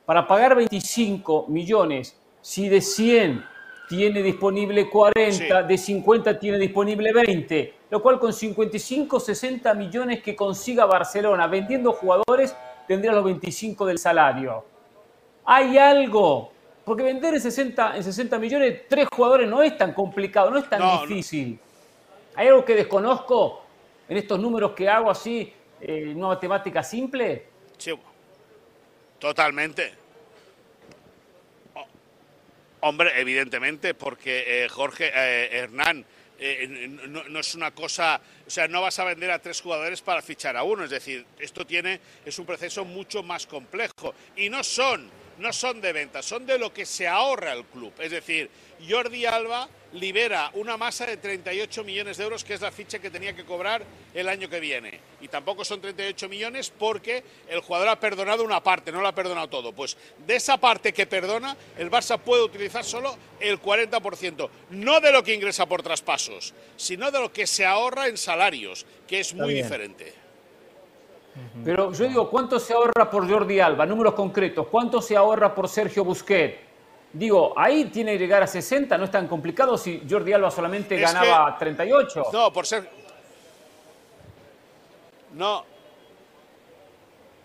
[0.07, 3.44] Para pagar 25 millones, si de 100
[3.88, 10.37] tiene disponible 40, de 50 tiene disponible 20, lo cual con 55, 60 millones que
[10.37, 12.55] consiga Barcelona vendiendo jugadores
[12.87, 14.64] tendría los 25 del salario.
[15.44, 16.53] Hay algo,
[16.85, 20.68] porque vender en 60, en 60 millones tres jugadores no es tan complicado, no es
[20.68, 21.59] tan difícil.
[22.35, 23.62] ¿Hay algo que desconozco
[24.09, 27.46] en estos números que hago así, eh, una matemática simple?
[27.77, 27.92] Sí,
[29.18, 30.08] totalmente.
[32.81, 36.05] Hombre, evidentemente, porque eh, Jorge eh, Hernán
[37.09, 40.23] no, no, es una cosa, o sea, no vas a vender a tres jugadores para
[40.23, 44.14] fichar a uno, es decir, esto tiene, es un proceso mucho más complejo.
[44.37, 47.93] Y no son, no son de venta, son de lo que se ahorra el club,
[47.99, 48.49] es decir,
[48.88, 53.11] Jordi Alba libera una masa de 38 millones de euros, que es la ficha que
[53.11, 53.83] tenía que cobrar
[54.14, 55.01] el año que viene.
[55.20, 59.14] Y tampoco son 38 millones porque el jugador ha perdonado una parte, no lo ha
[59.14, 59.72] perdonado todo.
[59.72, 59.96] Pues
[60.27, 65.22] de esa parte que perdona, el Barça puede utilizar solo el 40%, no de lo
[65.22, 69.55] que ingresa por traspasos, sino de lo que se ahorra en salarios, que es muy
[69.55, 70.14] diferente.
[71.64, 73.87] Pero yo digo, ¿cuánto se ahorra por Jordi Alba?
[73.87, 74.66] Números concretos.
[74.66, 76.67] ¿Cuánto se ahorra por Sergio Busquets?
[77.12, 80.99] Digo, ahí tiene que llegar a 60, no es tan complicado si Jordi Alba solamente
[80.99, 82.25] ganaba 38.
[82.33, 82.88] No, por ser.
[85.35, 85.64] No.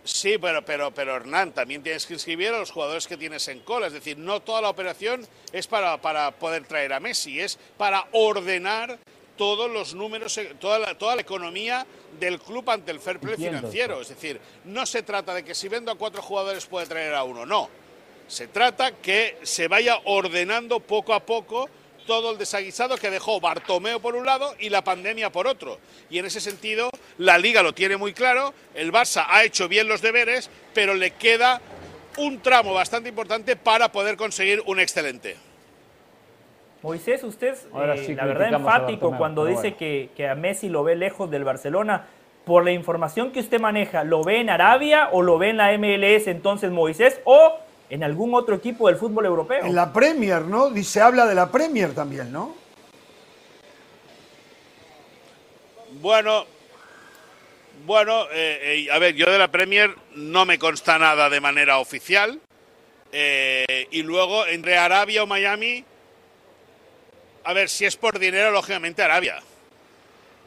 [0.03, 3.61] Sí, pero, pero, pero Hernán, también tienes que inscribir a los jugadores que tienes en
[3.61, 3.87] cola.
[3.87, 8.05] Es decir, no toda la operación es para, para poder traer a Messi, es para
[8.11, 8.99] ordenar
[9.37, 11.87] todos los números, toda la, toda la economía
[12.19, 14.01] del club ante el fair play financiero.
[14.01, 17.23] Es decir, no se trata de que si vendo a cuatro jugadores puede traer a
[17.23, 17.82] uno, no
[18.27, 21.69] se trata que se vaya ordenando poco a poco
[22.05, 25.79] todo el desaguisado que dejó Bartomeo por un lado y la pandemia por otro.
[26.09, 29.87] Y en ese sentido, la liga lo tiene muy claro, el Barça ha hecho bien
[29.87, 31.61] los deberes, pero le queda
[32.17, 35.37] un tramo bastante importante para poder conseguir un excelente.
[36.81, 41.31] Moisés, usted, eh, la verdad, enfático cuando dice que, que a Messi lo ve lejos
[41.31, 42.07] del Barcelona.
[42.43, 45.77] Por la información que usted maneja, ¿lo ve en Arabia o lo ve en la
[45.77, 47.21] MLS entonces Moisés?
[47.23, 47.57] ¿O
[47.89, 49.65] en algún otro equipo del fútbol europeo.
[49.65, 50.69] En la Premier, ¿no?
[50.69, 52.55] Dice, habla de la Premier también, ¿no?
[56.01, 56.45] Bueno,
[57.85, 61.79] bueno, eh, eh, a ver, yo de la Premier no me consta nada de manera
[61.79, 62.39] oficial.
[63.11, 65.85] Eh, y luego, entre Arabia o Miami,
[67.43, 69.39] a ver, si es por dinero, lógicamente Arabia.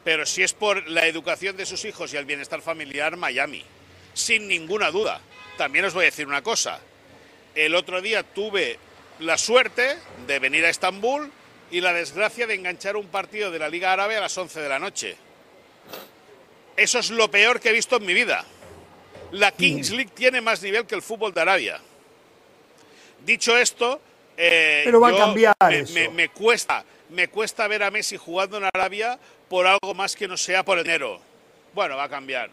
[0.03, 3.63] Pero si es por la educación de sus hijos y el bienestar familiar, Miami.
[4.13, 5.21] Sin ninguna duda.
[5.57, 6.81] También os voy a decir una cosa
[7.57, 8.77] el otro día tuve
[9.19, 11.31] la suerte de venir a Estambul
[11.71, 14.69] y la desgracia de enganchar un partido de la Liga Árabe a las 11 de
[14.69, 15.17] la noche.
[16.75, 18.45] Eso es lo peor que he visto en mi vida.
[19.31, 21.81] La Kings League tiene más nivel que el fútbol de Arabia.
[23.25, 23.99] Dicho esto,
[24.37, 25.55] eh, Pero va a cambiar
[26.13, 30.37] me, cuesta, me cuesta ver a Messi jugando en Arabia por algo más que no
[30.37, 31.19] sea por enero.
[31.73, 32.51] Bueno, va a cambiar.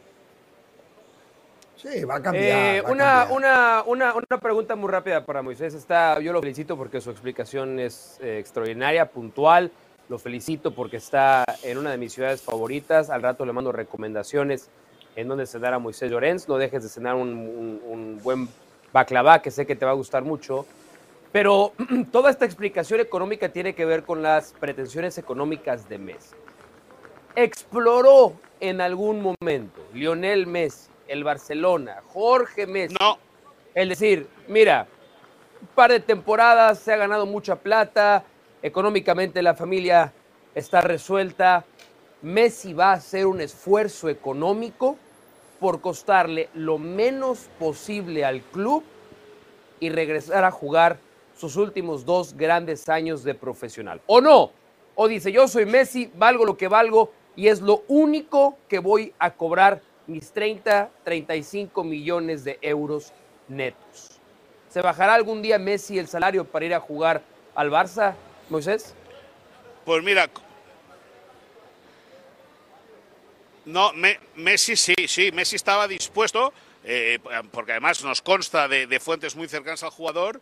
[1.84, 2.76] Sí, va a cambiar.
[2.76, 5.74] Eh, una, Una, una, una, pregunta muy rápida para Moisés.
[5.74, 9.70] Está, yo lo felicito porque su explicación es eh, extraordinaria, puntual.
[10.08, 13.10] Lo felicito porque está en una de mis ciudades favoritas.
[13.10, 14.70] Al rato le mando recomendaciones
[15.14, 16.48] en donde cenar a Moisés Llorens.
[16.48, 18.48] No dejes de cenar un, un, buen
[18.90, 20.64] baklava que sé que te va a gustar mucho.
[21.32, 21.72] Pero
[22.12, 26.34] toda esta explicación económica tiene que ver con las pretensiones económicas de Messi.
[27.36, 32.96] Exploró en algún momento Lionel Messi el Barcelona, Jorge Messi.
[33.00, 33.18] No.
[33.74, 34.86] Es decir, mira,
[35.60, 38.24] un par de temporadas, se ha ganado mucha plata,
[38.62, 40.12] económicamente la familia
[40.54, 41.64] está resuelta.
[42.22, 44.96] Messi va a hacer un esfuerzo económico
[45.60, 48.82] por costarle lo menos posible al club
[49.80, 50.98] y regresar a jugar
[51.36, 54.00] sus últimos dos grandes años de profesional.
[54.06, 54.52] ¿O no?
[54.94, 59.12] O dice, yo soy Messi, valgo lo que valgo y es lo único que voy
[59.18, 63.12] a cobrar mis 30, 35 millones de euros
[63.48, 64.20] netos.
[64.68, 67.22] ¿Se bajará algún día Messi el salario para ir a jugar
[67.54, 68.14] al Barça,
[68.50, 68.94] Moisés?
[69.84, 70.28] Pues mira,
[73.66, 73.92] no,
[74.34, 76.52] Messi sí, sí, Messi estaba dispuesto,
[76.84, 77.18] eh,
[77.50, 80.40] porque además nos consta de, fuentes muy cercanas al jugador,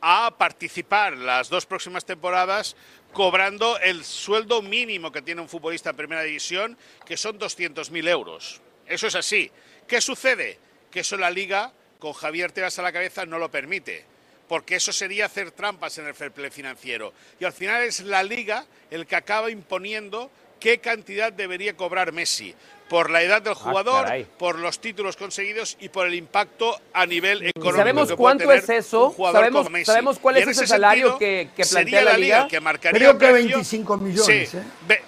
[0.00, 2.76] a participar las dos próximas temporadas
[3.12, 8.60] cobrando el sueldo mínimo que tiene un futbolista en primera división, que son 200.000 euros.
[8.86, 9.50] Eso es así.
[9.86, 10.58] ¿Qué sucede?
[10.90, 14.04] que eso la liga, con Javier Tebas a la cabeza, no lo permite
[14.48, 17.12] porque eso sería hacer trampas en el fair play financiero.
[17.40, 22.54] Y al final es la liga el que acaba imponiendo qué cantidad debería cobrar Messi
[22.88, 24.06] por la edad del Ah, jugador,
[24.38, 27.76] por los títulos conseguidos y por el impacto a nivel económico.
[27.76, 29.14] ¿Sabemos que puede cuánto tener es eso?
[29.32, 32.42] ¿Sabemos- sabemos cuál es ese ese salario sentido, que- que sería plantea la liga?
[32.42, 33.48] el que marcaría Creo que precio.
[33.56, 34.62] 25 millones, Sí, ¿eh?
[34.86, 35.02] ve-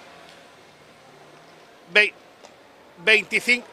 [1.93, 2.13] ve-
[3.07, 3.65] 25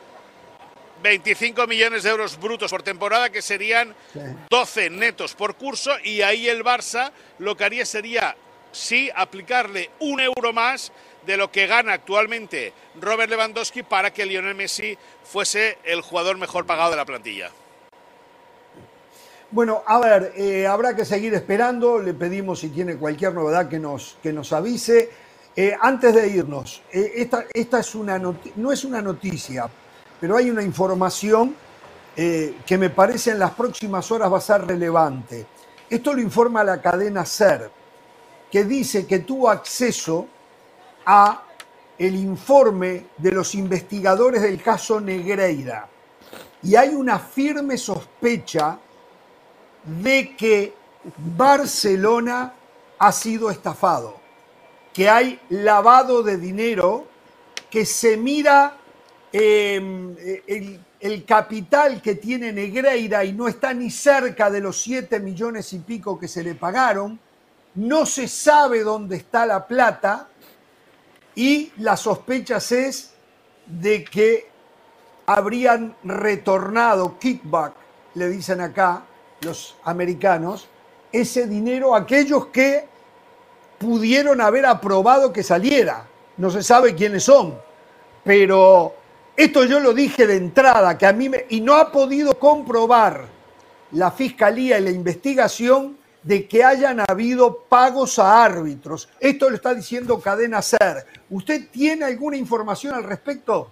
[1.03, 4.21] 25 millones de euros brutos por temporada, que serían Sí.
[4.49, 8.37] 12 netos por curso, y ahí el Barça lo que haría sería,
[8.73, 10.93] sí, aplicarle un euro más
[11.27, 16.65] de lo que gana actualmente Robert Lewandowski para que Lionel Messi fuese el jugador mejor
[16.65, 17.51] pagado de la plantilla.
[19.51, 21.99] Bueno, a ver, eh, habrá que seguir esperando.
[21.99, 25.11] Le pedimos si tiene cualquier novedad que nos, que nos avise.
[25.57, 29.69] Eh, antes de irnos, eh, esta, es una no es una noticia,
[30.21, 31.55] pero hay una información
[32.17, 35.47] eh, que me parece en las próximas horas va a ser relevante.
[35.91, 37.71] Esto lo informa la cadena SER,
[38.51, 40.29] que dice que tuvo acceso
[41.05, 41.43] a
[41.99, 45.89] el informe de los investigadores del caso Negreira.
[46.63, 48.79] Y hay una firme sospecha
[49.85, 50.75] de que
[51.37, 52.55] Barcelona
[52.99, 54.17] ha sido estafado,
[54.95, 57.07] que hay lavado de dinero,
[57.69, 58.77] que se mira
[59.33, 65.73] el, el capital que tiene Negreira y no está ni cerca de los 7 millones
[65.73, 67.19] y pico que se le pagaron,
[67.75, 70.29] no se sabe dónde está la plata
[71.35, 73.15] y las sospechas es
[73.67, 74.47] de que
[75.27, 77.75] habrían retornado kickback,
[78.15, 79.05] le dicen acá
[79.41, 80.69] los americanos,
[81.11, 82.94] ese dinero a aquellos que
[83.85, 86.07] pudieron haber aprobado que saliera.
[86.39, 87.55] No se sabe quiénes son,
[88.25, 88.95] pero
[89.37, 93.27] esto yo lo dije de entrada, que a mí me, y no ha podido comprobar
[93.93, 99.11] la fiscalía y la investigación de que hayan habido pagos a árbitros.
[99.21, 101.05] Esto lo está diciendo Cadena Ser.
[101.29, 103.71] ¿Usted tiene alguna información al respecto?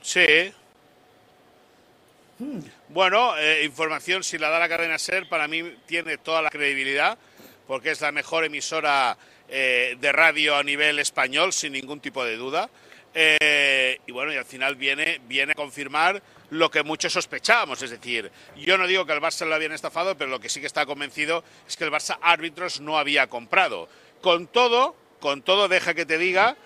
[0.00, 0.52] Sí.
[2.88, 7.18] Bueno, eh, información, si la da la cadena SER, para mí tiene toda la credibilidad,
[7.66, 9.16] porque es la mejor emisora
[9.48, 12.68] eh, de radio a nivel español, sin ningún tipo de duda.
[13.14, 17.80] Eh, y bueno, y al final viene, viene a confirmar lo que muchos sospechábamos.
[17.82, 20.60] Es decir, yo no digo que el Barça lo habían estafado, pero lo que sí
[20.60, 23.88] que está convencido es que el Barça árbitros no había comprado.
[24.20, 26.56] Con todo, con todo, deja que te diga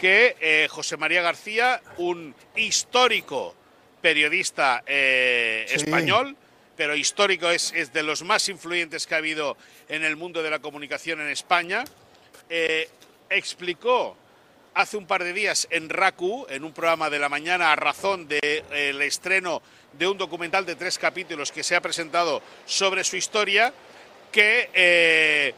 [0.00, 3.54] que eh, José María García, un histórico
[4.00, 5.76] periodista eh, Sí.
[5.76, 6.36] español,
[6.76, 9.56] pero histórico es, de los más influyentes que ha habido
[9.88, 11.84] en el mundo de la comunicación en España,
[12.48, 12.88] eh,
[13.30, 14.16] explicó
[14.74, 18.28] hace un par de días en RACU, en un programa de la mañana, a razón
[18.28, 19.62] del estreno
[19.94, 23.72] de un documental de tres capítulos que se ha presentado sobre su historia,
[24.30, 25.54] que eh,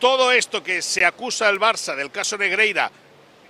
[0.00, 2.90] todo esto que se acusa al Barça del caso Negreira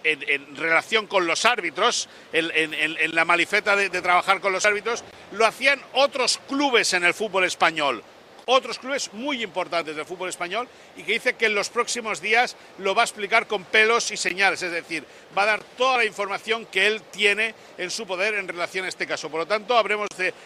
[0.06, 5.80] en, relación con los árbitros, en, la malifeta de, trabajar con los árbitros, lo hacían
[5.92, 8.02] otros clubes en el fútbol español.
[8.48, 12.56] Otros clubes muy importantes del fútbol español y que dice que en los próximos días
[12.78, 15.04] lo va a explicar con pelos y señales, es decir,
[15.36, 18.88] va a dar toda la información que él tiene en su poder en relación a
[18.88, 19.28] este caso.
[19.30, 19.74] Por lo tanto,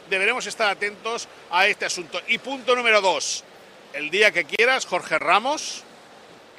[0.09, 2.23] deberemos estar atentos a este asunto.
[2.29, 3.45] Y punto número dos,
[3.93, 5.85] el día que quieras, Jorge Ramos,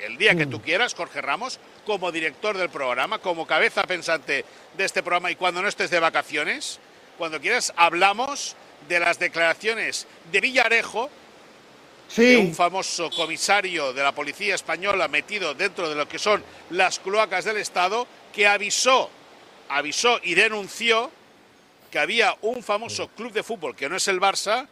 [0.01, 4.85] el día que tú quieras, Jorge Ramos, como director del programa, como cabeza pensante de
[4.85, 6.79] este programa y cuando no estés de vacaciones,
[7.17, 8.55] cuando quieras, hablamos
[8.87, 11.09] de las declaraciones de Villarejo,
[12.15, 16.99] de un famoso comisario de la policía española metido dentro de lo que son las
[16.99, 19.09] cloacas del Estado, que avisó,
[19.69, 21.09] avisó y denunció
[21.89, 24.67] que había un famoso club de fútbol, que no es el Barça,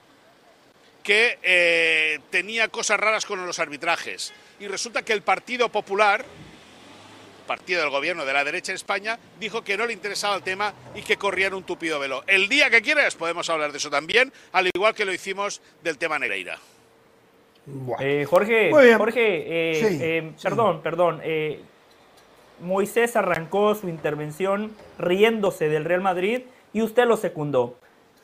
[1.09, 4.31] que eh, tenía cosas raras con los arbitrajes.
[4.59, 6.23] Y resulta que el Partido Popular,
[7.47, 10.71] partido del gobierno de la derecha en España, dijo que no le interesaba el tema
[10.93, 12.23] y que corrían un tupido velo.
[12.27, 15.97] El día que quieras podemos hablar de eso también, al igual que lo hicimos del
[15.97, 16.59] tema Negreira.
[17.99, 18.69] Eh, Jorge.
[18.95, 20.43] Jorge, eh, Sí, eh, sí.
[20.43, 21.21] perdón, perdón.
[21.23, 21.59] eh,
[22.59, 27.79] Moisés arrancó su intervención riéndose del Real Madrid y usted lo secundó.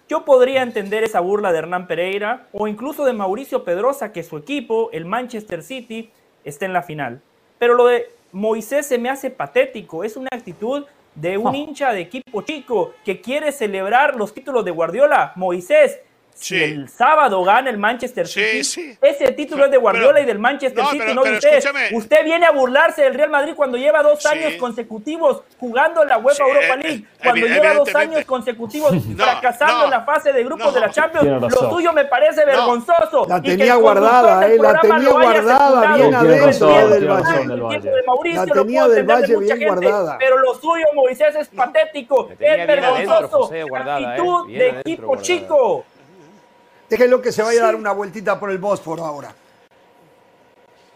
[0.08, 4.38] Yo podría entender esa burla de Hernán Pereira o incluso de Mauricio Pedrosa que su
[4.38, 6.12] equipo, el Manchester City,
[6.44, 7.22] esté en la final.
[7.58, 10.04] Pero lo de Moisés se me hace patético.
[10.04, 10.86] Es una actitud
[11.16, 11.54] de un Oh.
[11.56, 15.32] hincha de equipo chico que quiere celebrar los títulos de Guardiola.
[15.36, 16.00] Moisés,
[16.36, 20.86] si el sábado gana el Manchester City, ese título es de Guardiola y del Manchester
[20.92, 21.64] City, no de usted.
[21.94, 26.18] Usted viene a burlarse del Real Madrid cuando lleva dos años consecutivos jugando en la
[26.18, 30.44] UEFA Europa eh, League, eh, cuando lleva dos años consecutivos fracasando en la fase de
[30.44, 31.26] grupos de la Champions.
[31.42, 33.26] Lo tuyo me parece vergonzoso.
[33.28, 38.36] La tenía guardada, eh, la tenía guardada bien adentro del Valle.
[38.36, 40.18] La tenía del Valle bien guardada.
[40.20, 43.50] Pero lo suyo, Moisés, es patético, es vergonzoso.
[43.74, 45.86] Actitud de equipo chico.
[46.90, 49.34] Déjenlo que se vaya a dar una vueltita por el Bósforo ahora.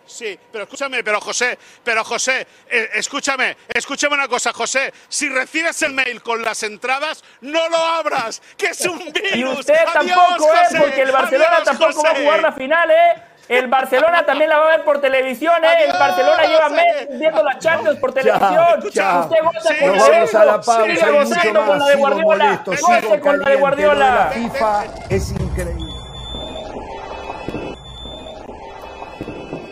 [0.10, 4.92] Sí, pero escúchame, pero José, pero José, eh, escúchame, escúchame una cosa, José.
[5.08, 9.36] Si recibes el mail con las entradas, no lo abras, que es un virus.
[9.36, 10.78] Y usted tampoco, es, ¿eh?
[10.80, 13.22] porque el Barcelona tampoco va a jugar la final, ¿eh?
[13.50, 15.86] El Barcelona también la va a ver por televisión, ¿eh?
[15.86, 18.80] El Barcelona lleva meses viendo la Champions por televisión.
[18.84, 19.04] Usted
[19.44, 20.84] goza con Nos vamos a la pausa.
[20.86, 22.64] Sigue gozando con la de Guardiola.
[22.66, 24.10] Goce con la de Guardiola.
[24.10, 25.34] La FIFA es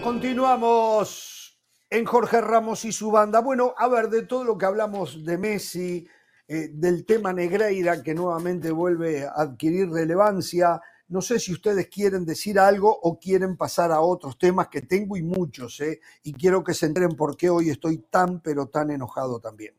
[0.07, 3.41] Continuamos en Jorge Ramos y su banda.
[3.41, 6.07] Bueno, a ver, de todo lo que hablamos de Messi,
[6.47, 10.79] eh, del tema Negreira, que nuevamente vuelve a adquirir relevancia,
[11.09, 15.17] no sé si ustedes quieren decir algo o quieren pasar a otros temas que tengo
[15.17, 15.99] y muchos, ¿eh?
[16.23, 19.75] y quiero que se enteren por qué hoy estoy tan, pero tan enojado también.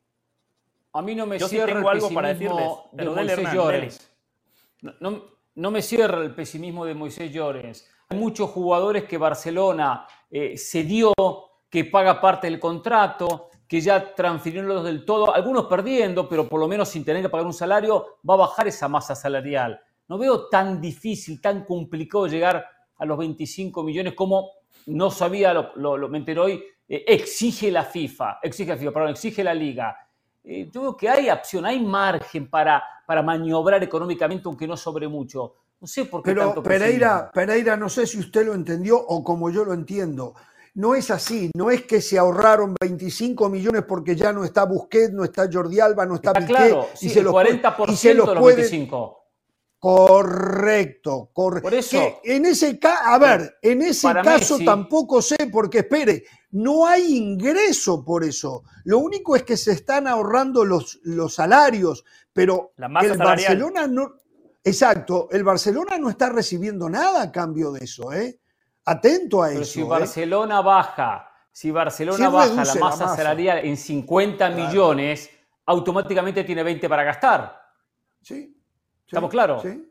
[0.92, 4.10] A mí no me cierra el algo para decirles, de Moisés Llorens.
[5.00, 5.22] No,
[5.54, 7.88] no, me cierra el pesimismo de Moisés Llorens.
[8.10, 11.12] Hay muchos jugadores que Barcelona eh, se dio,
[11.70, 16.66] que paga parte del contrato, que ya transfirieron del todo, algunos perdiendo, pero por lo
[16.66, 19.78] menos sin tener que pagar un salario, va a bajar esa masa salarial.
[20.08, 22.64] No veo tan difícil, tan complicado llegar
[22.96, 24.52] a los 25 millones como
[24.86, 29.44] no sabía, lo, me enteré hoy, eh, exige la FIFA, exige la FIFA, perdón, exige
[29.44, 29.96] la liga.
[30.42, 35.06] Eh, yo veo que hay opción, hay margen para, para maniobrar económicamente, aunque no sobre
[35.08, 35.54] mucho.
[35.80, 39.50] No sé por qué Pero Pereira, Pereira, no sé si usted lo entendió o como
[39.50, 40.34] yo lo entiendo.
[40.74, 45.12] No es así, no es que se ahorraron 25 millones porque ya no está Busquets,
[45.12, 48.28] no está Jordi Alba, no está, está claro, y se el 40% y se los
[48.28, 49.18] de los 25.
[49.80, 51.68] Correcto, correcto.
[51.68, 52.20] Por eso.
[52.24, 58.04] en ese caso, a ver, en ese caso tampoco sé, porque espere, no hay ingreso
[58.04, 58.64] por eso.
[58.84, 64.14] Lo único es que se están ahorrando los, los salarios, pero el Barcelona no,
[64.64, 68.40] Exacto, el Barcelona no está recibiendo nada a cambio de eso, ¿eh?
[68.84, 69.64] Atento a eso.
[69.64, 69.84] Si ¿eh?
[69.84, 75.30] Barcelona baja, si Barcelona baja la masa, salarial en 50 millones,
[75.66, 77.60] automáticamente tiene 20 para gastar.
[78.22, 78.56] Sí.
[79.06, 79.62] ¿Estamos claros?
[79.62, 79.84] Sí.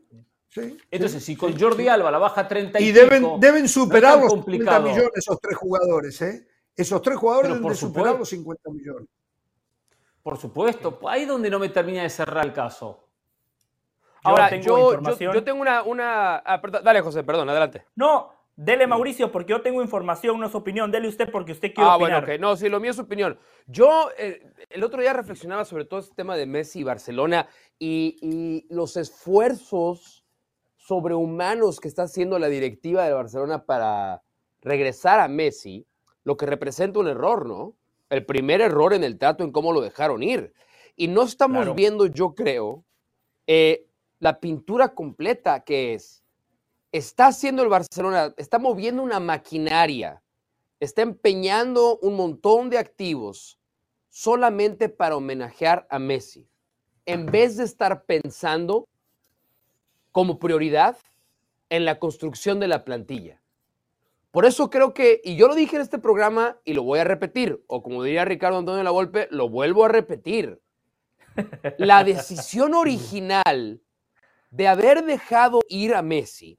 [0.50, 4.32] Sí, Entonces, si con Jordi Alba la baja 30 y, y deben, deben superar los
[4.32, 6.48] 50 millones esos tres jugadores, ¿eh?
[6.74, 9.08] Esos tres jugadores deben superar los 50 millones.
[10.22, 13.07] Por supuesto, ahí es donde no me termina de cerrar el caso.
[14.28, 15.82] Ahora, yo, yo, tengo una...
[15.82, 17.84] una ah, dale, José, perdón, adelante.
[17.96, 20.90] No, dele, Mauricio, porque yo tengo información, no es opinión.
[20.90, 22.24] Dele usted porque usted quiere ah, opinar.
[22.24, 22.40] bueno, ok.
[22.40, 23.38] No, sí, lo mío es opinión.
[23.66, 27.48] Yo eh, el otro día reflexionaba sobre todo este tema de Messi y Barcelona
[27.78, 30.24] y, y los esfuerzos
[30.76, 34.22] sobrehumanos que está haciendo la directiva de Barcelona para
[34.62, 35.86] regresar a Messi,
[36.24, 37.76] lo que representa un error, ¿no?
[38.10, 40.52] El primer error en el trato en cómo lo dejaron ir.
[40.96, 42.84] Y no estamos viendo, yo creo,
[43.46, 43.86] eh,
[44.20, 46.22] la pintura completa que es.
[46.90, 50.22] Está haciendo el Barcelona, está moviendo una maquinaria,
[50.80, 53.58] está empeñando un montón de activos
[54.08, 56.48] solamente para homenajear a Messi,
[57.04, 58.88] en vez de estar pensando
[60.12, 60.96] como prioridad
[61.68, 63.40] en la construcción de la plantilla.
[64.30, 67.04] Por eso creo que, y yo lo dije en este programa y lo voy a
[67.04, 70.60] repetir, o como diría Ricardo Antonio La Volpe, lo vuelvo a repetir.
[71.76, 73.80] La decisión original
[74.50, 76.58] de haber dejado ir a Messi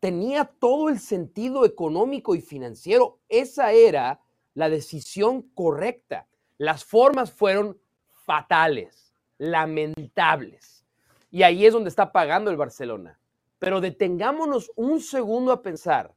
[0.00, 3.20] tenía todo el sentido económico y financiero.
[3.28, 4.20] Esa era
[4.54, 6.28] la decisión correcta.
[6.56, 7.78] Las formas fueron
[8.12, 10.84] fatales, lamentables.
[11.30, 13.18] Y ahí es donde está pagando el Barcelona.
[13.58, 16.14] Pero detengámonos un segundo a pensar,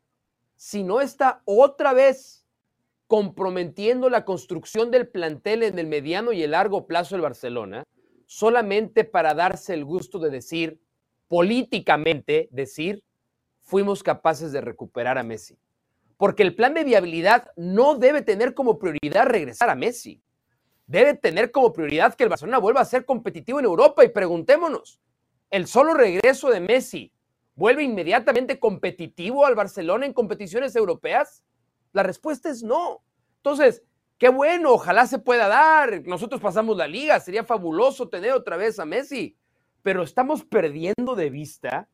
[0.56, 2.46] si no está otra vez
[3.08, 7.84] comprometiendo la construcción del plantel en el mediano y el largo plazo del Barcelona,
[8.28, 10.80] solamente para darse el gusto de decir,
[11.32, 13.06] políticamente decir,
[13.62, 15.58] fuimos capaces de recuperar a Messi.
[16.18, 20.22] Porque el plan de viabilidad no debe tener como prioridad regresar a Messi.
[20.88, 24.04] Debe tener como prioridad que el Barcelona vuelva a ser competitivo en Europa.
[24.04, 25.00] Y preguntémonos,
[25.50, 27.14] ¿el solo regreso de Messi
[27.56, 31.46] vuelve inmediatamente competitivo al Barcelona en competiciones europeas?
[31.94, 33.06] La respuesta es no.
[33.38, 33.84] Entonces,
[34.18, 36.06] qué bueno, ojalá se pueda dar.
[36.06, 39.38] Nosotros pasamos la liga, sería fabuloso tener otra vez a Messi
[39.84, 41.90] pero estamos perdiendo de vista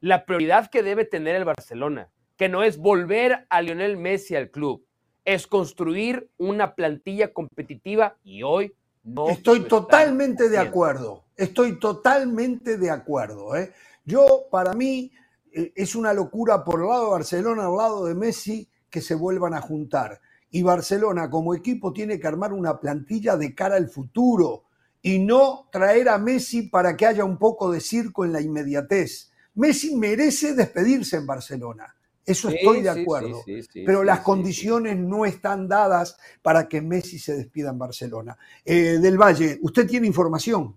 [0.00, 4.50] la prioridad que debe tener el Barcelona, que no es volver a Lionel Messi al
[4.50, 4.84] club,
[5.24, 9.28] es construir una plantilla competitiva y hoy no.
[9.28, 13.56] Estoy totalmente de acuerdo, estoy totalmente de acuerdo.
[13.56, 13.72] ¿eh?
[14.04, 15.12] Yo, para mí,
[15.52, 19.14] eh, es una locura por el lado de Barcelona, al lado de Messi, que se
[19.14, 20.20] vuelvan a juntar.
[20.50, 24.64] Y Barcelona como equipo tiene que armar una plantilla de cara al futuro
[25.02, 29.32] y no traer a Messi para que haya un poco de circo en la inmediatez.
[29.54, 31.94] Messi merece despedirse en Barcelona.
[32.24, 33.42] Eso estoy de acuerdo.
[33.84, 38.38] pero las condiciones no están dadas para que Messi se despida en Barcelona.
[38.64, 40.76] Eh, del Valle, ¿usted tiene información?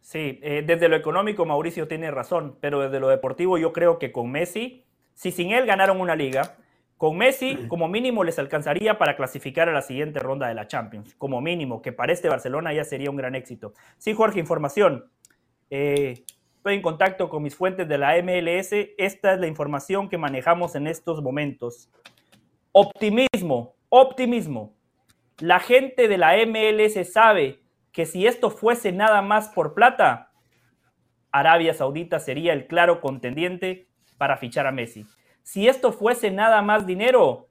[0.00, 4.10] Sí, eh, desde lo económico Mauricio tiene razón, pero desde lo deportivo yo creo que
[4.10, 4.84] con Messi,
[5.14, 6.56] si sin él ganaron una liga,
[6.98, 11.14] con Messi como mínimo les alcanzaría para clasificar a la siguiente ronda de la Champions,
[11.14, 13.72] como mínimo, que para este Barcelona ya sería un gran éxito.
[13.96, 15.10] Sí, Jorge, información.
[15.70, 16.24] Eh,
[16.58, 18.72] Estoy en contacto con mis fuentes de la MLS.
[18.98, 21.88] Esta es la información que manejamos en estos momentos.
[22.72, 24.74] Optimismo, optimismo.
[25.38, 27.60] La gente de la MLS sabe
[27.92, 30.32] que si esto fuese nada más por plata,
[31.30, 33.86] Arabia Saudita sería el claro contendiente
[34.18, 35.06] para fichar a Messi.
[35.50, 37.48] Si esto fuese nada más dinero,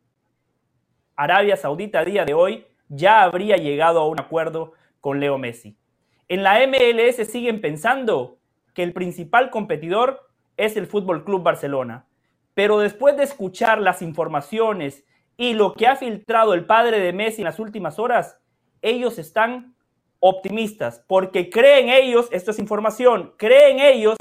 [1.16, 5.80] Arabia Saudita a día de hoy ya habría llegado a un acuerdo con Leo Messi.
[6.28, 8.38] En la MLS siguen pensando
[8.76, 12.06] que el principal competidor es el Fútbol Club Barcelona.
[12.54, 15.04] Pero después de escuchar las informaciones
[15.36, 18.38] y lo que ha filtrado el padre de Messi en las últimas horas,
[18.84, 19.76] ellos están
[20.20, 24.18] optimistas porque creen ellos, esto es información, creen ellos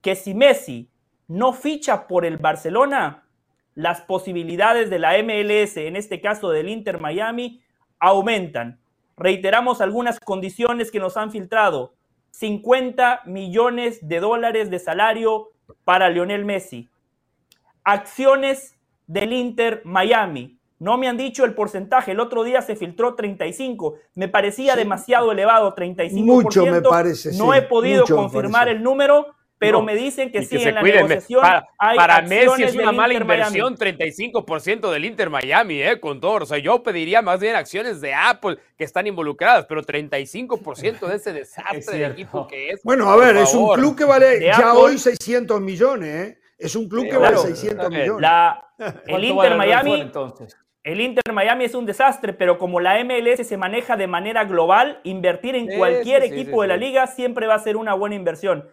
[0.00, 0.90] que si Messi
[1.28, 3.24] no ficha por el Barcelona,
[3.74, 7.62] las posibilidades de la MLS, en este caso del Inter Miami,
[8.00, 8.80] aumentan.
[9.16, 11.94] Reiteramos algunas condiciones que nos han filtrado.
[12.30, 15.50] 50 millones de dólares de salario
[15.84, 16.88] para Lionel Messi.
[17.84, 18.76] Acciones
[19.06, 20.58] del Inter Miami.
[20.78, 22.12] No me han dicho el porcentaje.
[22.12, 23.96] El otro día se filtró 35.
[24.14, 26.24] Me parecía demasiado elevado, 35%.
[26.24, 27.36] Mucho me parece.
[27.36, 31.42] No he podido confirmar el número, pero me dicen que, sí, en la negociación
[31.78, 36.44] para, Messi es una mala inversión, 35% del Inter Miami, eh, con todo.
[36.44, 41.16] O sea, yo pediría más bien acciones de Apple que están involucradas, pero 35% de
[41.16, 42.82] ese desastre de equipo que es.
[42.82, 46.38] Bueno, a ver, es un club que vale ya hoy 600 millones, ¿eh?
[46.58, 48.30] Es un club que vale 600 millones.
[49.06, 50.00] el Inter Miami.
[50.00, 50.56] Entonces?
[50.84, 55.00] El Inter Miami es un desastre, pero como la MLS se maneja de manera global,
[55.04, 58.68] invertir en cualquier equipo de la liga siempre va a ser una buena inversión.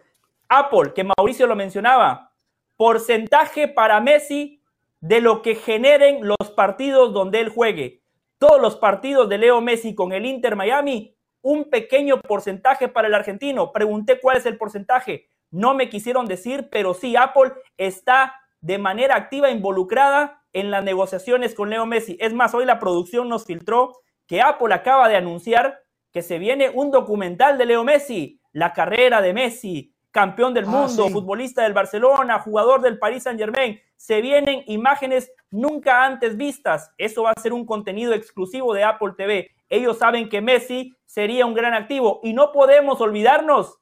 [0.48, 2.32] Apple, que Mauricio lo mencionaba,
[2.76, 4.62] porcentaje para Messi
[5.00, 8.02] de lo que generen los partidos donde él juegue.
[8.38, 13.14] Todos los partidos de Leo Messi con el Inter Miami, un pequeño porcentaje para el
[13.14, 13.72] argentino.
[13.72, 15.28] Pregunté cuál es el porcentaje.
[15.50, 21.54] No me quisieron decir, pero sí, Apple está de manera activa involucrada en las negociaciones
[21.54, 22.16] con Leo Messi.
[22.20, 23.92] Es más, hoy la producción nos filtró
[24.26, 25.82] que Apple acaba de anunciar
[26.12, 30.68] que se viene un documental de Leo Messi, la carrera de Messi, campeón del ah,
[30.68, 33.78] mundo, futbolista del Barcelona, jugador del Paris Saint Germain.
[33.96, 36.90] Se vienen imágenes nunca antes vistas.
[36.96, 39.50] Eso va a ser un contenido exclusivo de Apple TV.
[39.68, 43.78] Ellos saben que Messi sería un gran activo y no podemos olvidarnos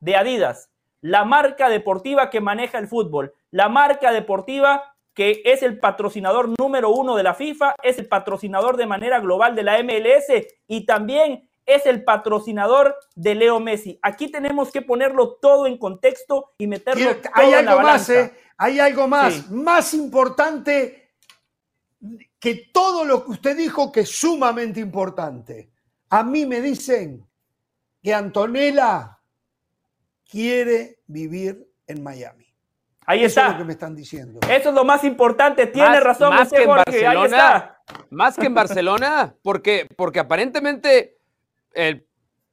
[0.00, 0.70] de Adidas,
[1.00, 6.90] la marca deportiva que maneja el fútbol, la marca deportiva que es el patrocinador número
[6.90, 11.49] uno de la FIFA, es el patrocinador de manera global de la MLS y también
[11.74, 13.98] es el patrocinador de Leo Messi.
[14.02, 18.32] Aquí tenemos que ponerlo todo en contexto y meterlo todo hay en algo Más, ¿eh?
[18.56, 21.12] Hay algo más, más importante
[22.38, 25.70] que todo lo que usted dijo, que es sumamente importante.
[26.10, 27.26] A mí me dicen
[28.02, 29.18] que Antonella
[30.28, 32.46] quiere vivir en Miami.
[33.06, 33.42] Ahí está.
[33.42, 34.40] Eso es lo que me están diciendo.
[34.48, 35.66] Eso es lo más importante.
[35.66, 37.78] Tiene razón, más que en Barcelona,
[38.10, 41.19] Más que en Barcelona, porque, porque aparentemente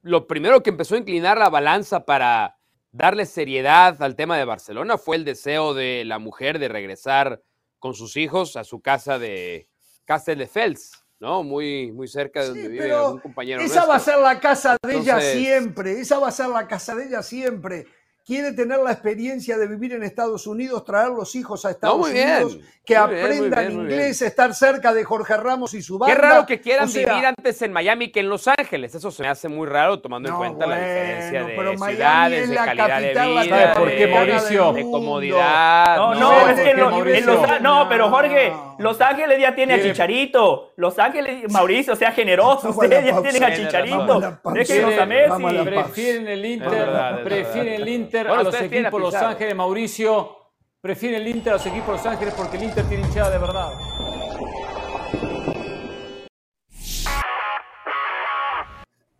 [0.02, 2.58] lo primero que empezó a inclinar la balanza para
[2.92, 7.42] darle seriedad al tema de Barcelona fue el deseo de la mujer de regresar
[7.78, 9.68] con sus hijos a su casa de
[10.04, 11.42] Castelldefels, ¿no?
[11.42, 13.60] Muy, muy cerca de donde vive un compañero.
[13.60, 16.94] Esa va a ser la casa de ella siempre, esa va a ser la casa
[16.94, 17.86] de ella siempre
[18.28, 22.58] quiere tener la experiencia de vivir en Estados Unidos, traer los hijos a Estados Unidos,
[22.84, 26.14] que aprendan inglés, estar cerca de Jorge Ramos y su banda.
[26.14, 28.94] Qué raro que quieran vivir antes en Miami que en Los Ángeles.
[28.94, 32.54] Eso se me hace muy raro tomando en cuenta la diferencia de pero ciudades, de
[32.54, 34.72] calidad de vida, ¿Por qué, Mauricio?
[34.74, 35.96] De comodidad.
[35.96, 40.74] No, no, es que, no, pero Jorge, Los Ángeles ya tiene a Chicharito.
[40.76, 42.68] Los Ángeles, Mauricio, sea generoso.
[42.68, 44.38] Ustedes ya tienen a Chicharito.
[44.52, 45.44] Déjenos a Messi.
[45.64, 46.88] Prefieren el Inter,
[47.24, 50.36] prefieren el Inter a los equipos Los Ángeles, Mauricio,
[50.80, 53.72] prefiere el Inter a los equipos Los Ángeles porque el Inter tiene hinchada de verdad.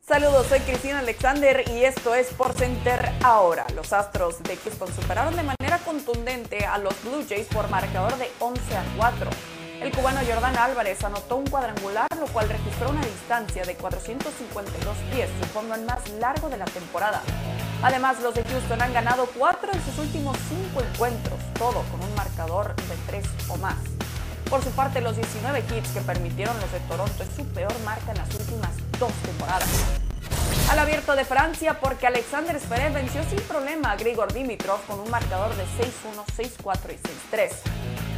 [0.09, 3.67] Saludos, soy Cristina Alexander y esto es Por Center ahora.
[3.77, 8.29] Los Astros de Houston superaron de manera contundente a los Blue Jays por marcador de
[8.41, 9.31] 11 a 4.
[9.81, 15.31] El cubano Jordan Álvarez anotó un cuadrangular, lo cual registró una distancia de 452 pies,
[15.41, 17.23] su fondo más largo de la temporada.
[17.83, 22.13] Además, los de Houston han ganado cuatro de sus últimos cinco encuentros, todo con un
[22.17, 23.77] marcador de tres o más.
[24.51, 28.11] Por su parte, los 19 hits que permitieron los de Toronto es su peor marca
[28.11, 29.69] en las últimas dos temporadas.
[30.71, 35.11] Al abierto de Francia, porque Alexander Zverev venció sin problema a Grigor Dimitrov con un
[35.11, 37.51] marcador de 6-1, 6-4 y 6-3.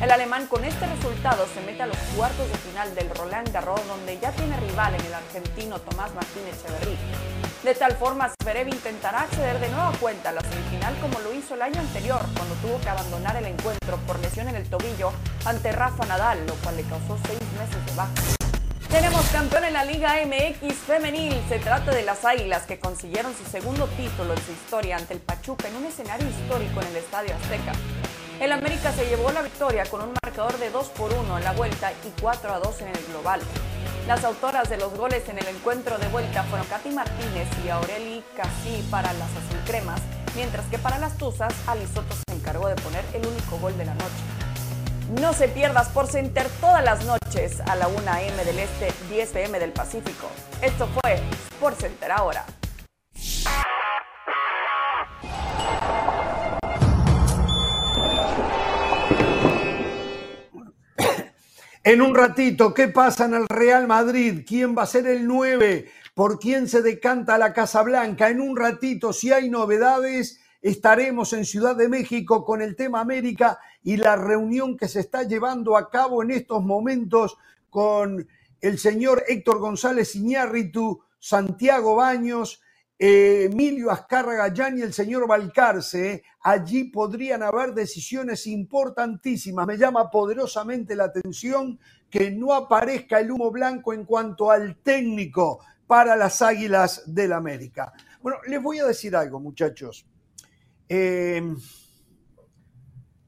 [0.02, 3.86] El alemán con este resultado se mete a los cuartos de final del Roland Garros,
[3.86, 6.96] donde ya tiene rival en el argentino Tomás Martín Echeverry.
[7.62, 11.54] De tal forma, Zverev intentará acceder de nueva cuenta a la semifinal como lo hizo
[11.54, 15.12] el año anterior, cuando tuvo que abandonar el encuentro por lesión en el tobillo
[15.44, 18.39] ante Rafa Nadal, lo cual le causó seis meses de baja.
[18.90, 21.40] Tenemos campeón en la Liga MX femenil.
[21.48, 25.20] Se trata de las Águilas que consiguieron su segundo título en su historia ante el
[25.20, 27.72] Pachuca en un escenario histórico en el Estadio Azteca.
[28.40, 31.52] El América se llevó la victoria con un marcador de 2 por 1 en la
[31.52, 33.40] vuelta y 4 a 2 en el global.
[34.08, 38.24] Las autoras de los goles en el encuentro de vuelta fueron Katy Martínez y Aureli
[38.36, 40.00] Casí para las azulcremas,
[40.34, 43.84] mientras que para las Tuzas, Ali Soto se encargó de poner el único gol de
[43.84, 44.39] la noche.
[45.18, 48.44] No se pierdas por Center todas las noches a la 1 a.m.
[48.44, 49.58] del Este, 10 p.m.
[49.58, 50.30] del Pacífico.
[50.62, 51.16] Esto fue
[51.50, 52.46] Sport Center ahora.
[61.82, 64.44] En un ratito, ¿qué pasa en el Real Madrid?
[64.46, 65.90] ¿Quién va a ser el 9?
[66.14, 68.28] ¿Por quién se decanta la Casa Blanca?
[68.28, 73.58] En un ratito, si hay novedades, estaremos en Ciudad de México con el tema América
[73.82, 77.38] y la reunión que se está llevando a cabo en estos momentos
[77.70, 78.28] con
[78.60, 82.62] el señor Héctor González Iñárritu, Santiago Baños,
[82.98, 86.22] eh, Emilio Azcárraga Gallán y el señor Balcarce.
[86.42, 89.66] Allí podrían haber decisiones importantísimas.
[89.66, 91.78] Me llama poderosamente la atención
[92.10, 97.92] que no aparezca el humo blanco en cuanto al técnico para las Águilas del América.
[98.20, 100.04] Bueno, les voy a decir algo, muchachos.
[100.92, 101.54] Eh,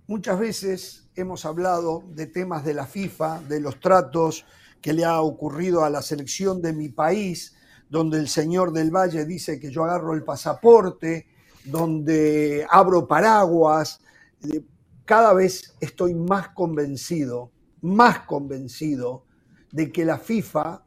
[0.09, 4.45] muchas veces hemos hablado de temas de la FIFA, de los tratos
[4.81, 7.55] que le ha ocurrido a la selección de mi país,
[7.89, 11.29] donde el señor del Valle dice que yo agarro el pasaporte,
[11.65, 14.01] donde abro paraguas.
[14.43, 14.67] Eh,
[15.05, 19.27] cada vez estoy más convencido, más convencido
[19.71, 20.85] de que la FIFA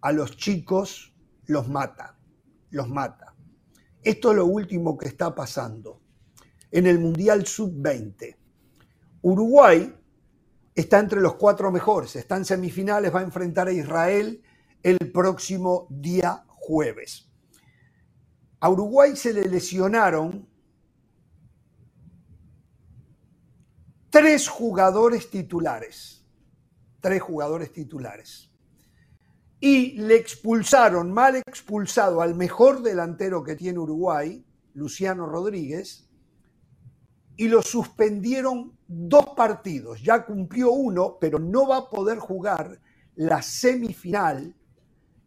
[0.00, 1.12] a los chicos
[1.46, 2.16] los mata,
[2.70, 3.27] los mata.
[4.02, 6.00] Esto es lo último que está pasando.
[6.70, 8.36] En el Mundial Sub-20,
[9.22, 9.94] Uruguay
[10.74, 14.42] está entre los cuatro mejores, está en semifinales, va a enfrentar a Israel
[14.82, 17.28] el próximo día jueves.
[18.60, 20.48] A Uruguay se le lesionaron
[24.10, 26.24] tres jugadores titulares,
[27.00, 28.50] tres jugadores titulares.
[29.60, 34.44] Y le expulsaron, mal expulsado al mejor delantero que tiene Uruguay,
[34.74, 36.08] Luciano Rodríguez,
[37.36, 40.02] y lo suspendieron dos partidos.
[40.02, 42.80] Ya cumplió uno, pero no va a poder jugar
[43.14, 44.54] la semifinal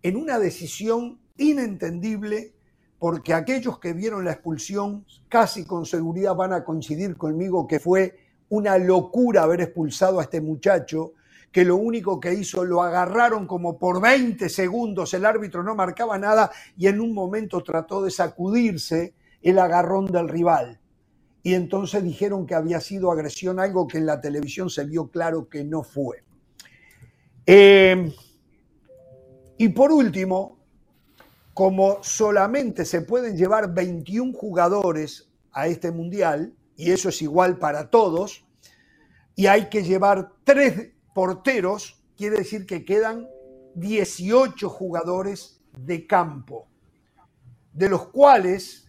[0.01, 2.55] en una decisión inentendible
[3.01, 8.15] porque aquellos que vieron la expulsión casi con seguridad van a coincidir conmigo que fue
[8.49, 11.13] una locura haber expulsado a este muchacho,
[11.51, 16.17] que lo único que hizo lo agarraron como por 20 segundos, el árbitro no marcaba
[16.17, 20.79] nada y en un momento trató de sacudirse el agarrón del rival.
[21.43, 25.49] Y entonces dijeron que había sido agresión, algo que en la televisión se vio claro
[25.49, 26.23] que no fue.
[27.45, 28.13] Eh,
[29.57, 30.59] y por último,
[31.53, 37.89] como solamente se pueden llevar 21 jugadores a este mundial, y eso es igual para
[37.89, 38.45] todos,
[39.35, 43.27] y hay que llevar tres porteros, quiere decir que quedan
[43.75, 46.67] 18 jugadores de campo,
[47.73, 48.87] de los cuales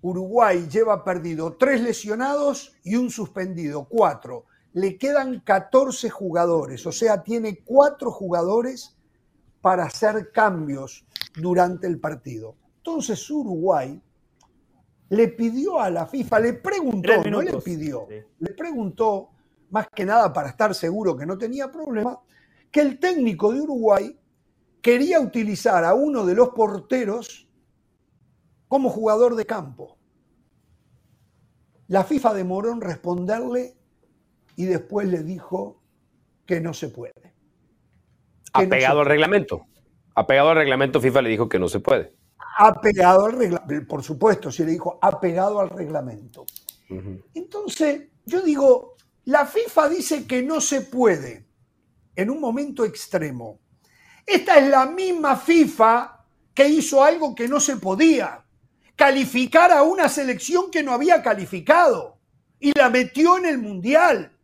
[0.00, 4.46] Uruguay lleva perdido tres lesionados y un suspendido, cuatro.
[4.72, 8.96] Le quedan 14 jugadores, o sea, tiene cuatro jugadores
[9.60, 12.56] para hacer cambios durante el partido.
[12.78, 14.00] Entonces Uruguay
[15.10, 19.30] le pidió a la FIFA, le preguntó, no le pidió, le preguntó,
[19.72, 22.20] más que nada para estar seguro que no tenía problema,
[22.70, 24.18] que el técnico de Uruguay
[24.82, 27.48] quería utilizar a uno de los porteros
[28.68, 29.96] como jugador de campo.
[31.88, 33.74] La FIFA demoró en responderle
[34.56, 35.82] y después le dijo
[36.44, 37.34] que no se puede.
[38.52, 39.66] Apegado al reglamento.
[40.14, 42.14] Apegado al reglamento, FIFA le dijo que no se puede.
[42.58, 46.44] Apegado al reglamento, por supuesto, si le dijo apegado al reglamento.
[47.34, 48.91] Entonces, yo digo,
[49.24, 51.46] la FIFA dice que no se puede
[52.16, 53.60] en un momento extremo.
[54.26, 58.44] Esta es la misma FIFA que hizo algo que no se podía,
[58.96, 62.18] calificar a una selección que no había calificado
[62.58, 64.36] y la metió en el Mundial.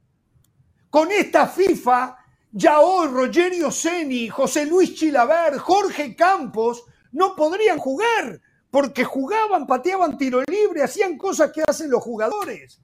[0.91, 2.17] Con esta FIFA,
[2.51, 10.17] ya hoy Rogerio Seni, José Luis Chilaver, Jorge Campos no podrían jugar porque jugaban, pateaban
[10.17, 12.81] tiro libre, hacían cosas que hacen los jugadores.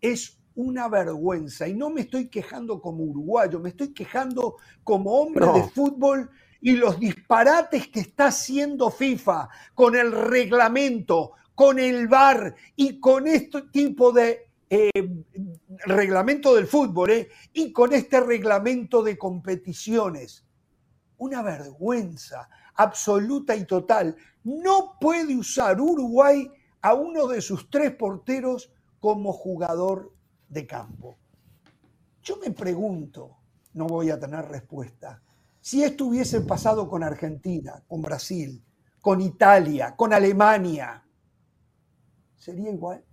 [0.00, 5.46] Es una vergüenza y no me estoy quejando como uruguayo, me estoy quejando como hombre
[5.46, 6.30] de fútbol
[6.60, 13.26] y los disparates que está haciendo FIFA con el reglamento, con el VAR y con
[13.26, 14.90] este tipo de eh,
[15.84, 20.46] reglamento del fútbol eh, y con este reglamento de competiciones.
[21.18, 24.16] Una vergüenza absoluta y total.
[24.44, 26.50] No puede usar Uruguay
[26.80, 30.12] a uno de sus tres porteros como jugador
[30.52, 31.16] de campo.
[32.22, 33.36] Yo me pregunto,
[33.74, 35.20] no voy a tener respuesta,
[35.60, 38.62] si esto hubiese pasado con Argentina, con Brasil,
[39.00, 41.04] con Italia, con Alemania,
[42.36, 43.04] ¿sería igual?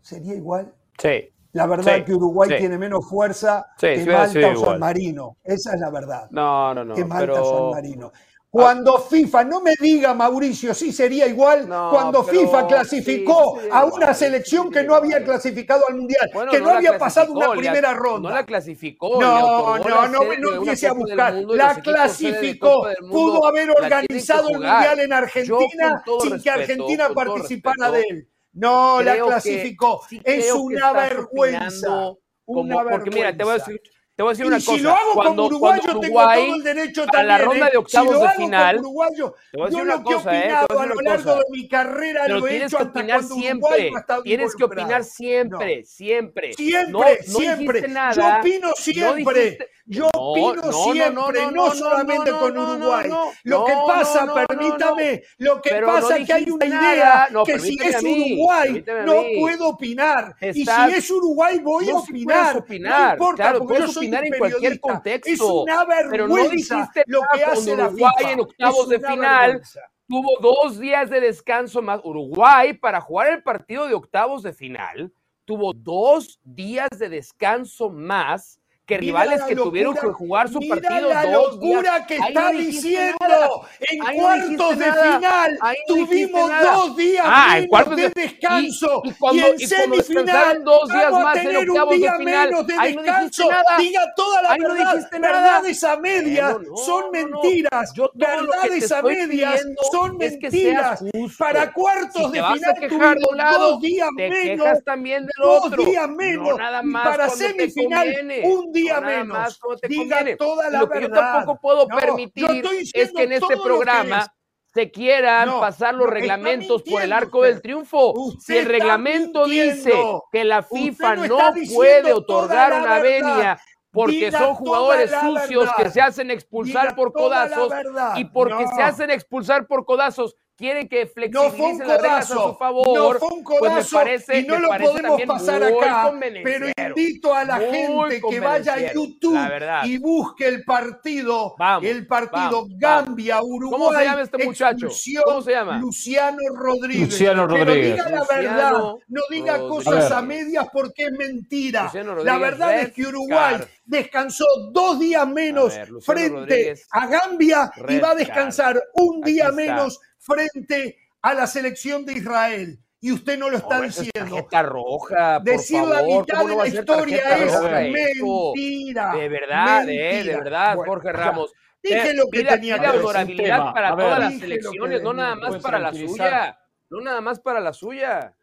[0.00, 0.74] ¿Sería igual?
[0.98, 1.32] Sí.
[1.52, 5.36] La verdad es que Uruguay tiene menos fuerza que Malta o San Marino.
[5.42, 6.28] Esa es la verdad.
[6.30, 6.94] No, no, no.
[6.94, 8.12] Que Malta o San Marino.
[8.56, 14.70] Cuando FIFA, no me diga Mauricio, sí sería igual, cuando FIFA clasificó a una selección
[14.70, 18.30] que no había clasificado al Mundial, que no, había pasado una primera ronda.
[18.30, 19.20] No la clasificó.
[19.20, 21.34] No, no, no, no empiece a buscar.
[21.34, 22.88] La clasificó.
[23.10, 28.28] Pudo haber organizado el Mundial en Argentina sin que Argentina participara de él.
[28.54, 30.00] No, la clasificó.
[30.24, 32.14] es una vergüenza.
[32.46, 33.04] Una vergüenza.
[33.04, 33.82] Porque mira, te voy a decir
[34.16, 34.72] te voy a decir una cosa.
[34.72, 37.66] Si lo hago cuando, como uruguayo, cuando Uruguay, tengo todo el derecho a la ronda
[37.66, 37.70] ¿eh?
[37.70, 38.78] de octavos si de final.
[38.78, 40.42] Uruguayo, te voy a decir una cosa, ¿eh?
[40.42, 43.22] Te voy a, a lo largo de mi carrera Pero lo he hecho que opinar
[43.22, 43.92] siempre.
[44.24, 46.54] Tienes que opinar siempre, siempre.
[46.54, 47.88] Siempre, no, no siempre.
[47.88, 49.58] Nada, Yo opino siempre.
[49.88, 53.10] Yo opino siempre, no, solamente con Uruguay.
[53.44, 58.02] Lo que pasa, permítame, lo que pasa es que hay una idea que si es
[58.02, 60.34] Uruguay no puedo opinar.
[60.40, 62.64] Y si es Uruguay voy a opinar.
[62.80, 65.30] No importa, porque yo soy opinar en cualquier contexto.
[65.32, 69.62] Es una vergüenza lo que hace la Uruguay en octavos de final.
[70.08, 72.00] Tuvo dos días de descanso más.
[72.04, 75.12] Uruguay, para jugar el partido de octavos de final,
[75.44, 81.08] tuvo dos días de descanso más que rivales que tuvieron que jugar su mira partido
[81.08, 82.06] la dos locura días.
[82.06, 83.16] que está no diciendo.
[83.20, 83.48] Nada.
[83.80, 85.18] En Ahí cuartos no de nada.
[85.18, 85.58] final
[85.88, 89.02] tuvimos dos días ah, menos de, descanso.
[89.04, 92.00] Y, y, cuando, y en semifinal dos días vamos más a tener en octavos un
[92.00, 92.48] día de final.
[92.48, 93.42] menos de Ahí descanso.
[93.42, 93.76] No nada.
[93.78, 95.08] Diga toda la Ahí verdad.
[95.10, 97.92] Verdades a medias no, no, son mentiras.
[97.92, 101.04] Yo Verdades a medias son mentiras.
[101.36, 104.38] Para cuartos de final tuvimos dos días menos.
[104.38, 106.56] quejas también del Dos días menos.
[107.02, 108.06] Para semifinal
[108.44, 109.38] un día No nada menos.
[109.38, 110.36] más cuando te Diga conviene.
[110.36, 112.64] toda la Lo que yo tampoco puedo No, permitir
[112.94, 114.26] es que en este programa
[114.74, 117.52] se quieran No, pasar los reglamentos por el arco usted.
[117.52, 118.12] del triunfo.
[118.12, 119.92] Usted si el reglamento dice
[120.30, 121.38] que la FIFA no
[121.74, 123.58] puede otorgar una venia
[123.90, 125.76] porque Diga son jugadores sucios verdad.
[125.78, 127.72] que se hacen expulsar Diga por codazos
[128.16, 128.76] y porque No.
[128.76, 132.48] se hacen expulsar por codazos quieren que No fue un flexibilicen las reglas a codazo,
[132.52, 132.86] su favor.
[133.12, 136.66] no fue un pues me codazo parece, y no me lo podemos pasar acá, pero
[136.76, 139.38] invito a la gente que vaya a YouTube
[139.84, 143.78] y busque el partido, Vamos, el partido vamos, Gambia, Uruguay.
[143.78, 144.88] ¿Cómo se llama este muchacho?
[145.24, 145.78] ¿Cómo se llama?
[145.78, 147.08] Luciano Rodríguez.
[147.10, 147.94] Luciano Pero Rodríguez.
[147.94, 148.72] diga la Luciano verdad,
[149.08, 149.84] no diga Rodríguez.
[149.84, 151.90] cosas a medias porque es mentira.
[152.24, 157.06] La verdad es que Uruguay descansó dos días menos A ver, Luciano frente Rodríguez, a
[157.06, 162.78] Gambia y va a descansar un día menos frente a la selección de Israel.
[163.00, 164.36] Y usted no lo está No, es diciendo.
[164.36, 169.12] tarjeta roja, por Decir la mitad ¿Cómo de la historia es roja mentira.
[169.14, 171.12] De verdad, eh, de verdad, Bueno, Jorge ya.
[171.12, 171.52] Ramos.
[171.82, 173.00] Dije lo que tenía que decir.
[173.00, 173.74] honorabilidad Tema.
[173.74, 174.04] para ver.
[174.06, 176.58] todas las selecciones, no nada más para la suya.
[176.90, 178.34] No nada más para la suya.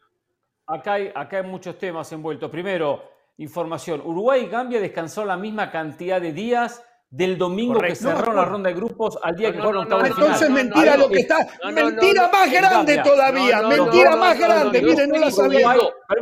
[0.68, 2.50] Acá hay, acá hay muchos temas envueltos.
[2.50, 3.04] Primero,
[3.38, 4.02] información.
[4.06, 6.82] Uruguay y Gambia descansó la misma cantidad de días
[7.14, 7.93] del domingo Correcto.
[7.93, 10.51] que cerraron No, la ronda de grupos al día No, que fueron no, Entonces final.
[10.66, 14.09] mentira lo que está, no, no, mentira no, más grande todavía, No, no, no, mentira
[14.11, 15.76] no, más no, no, grande, yo miren, no la estoy sabía.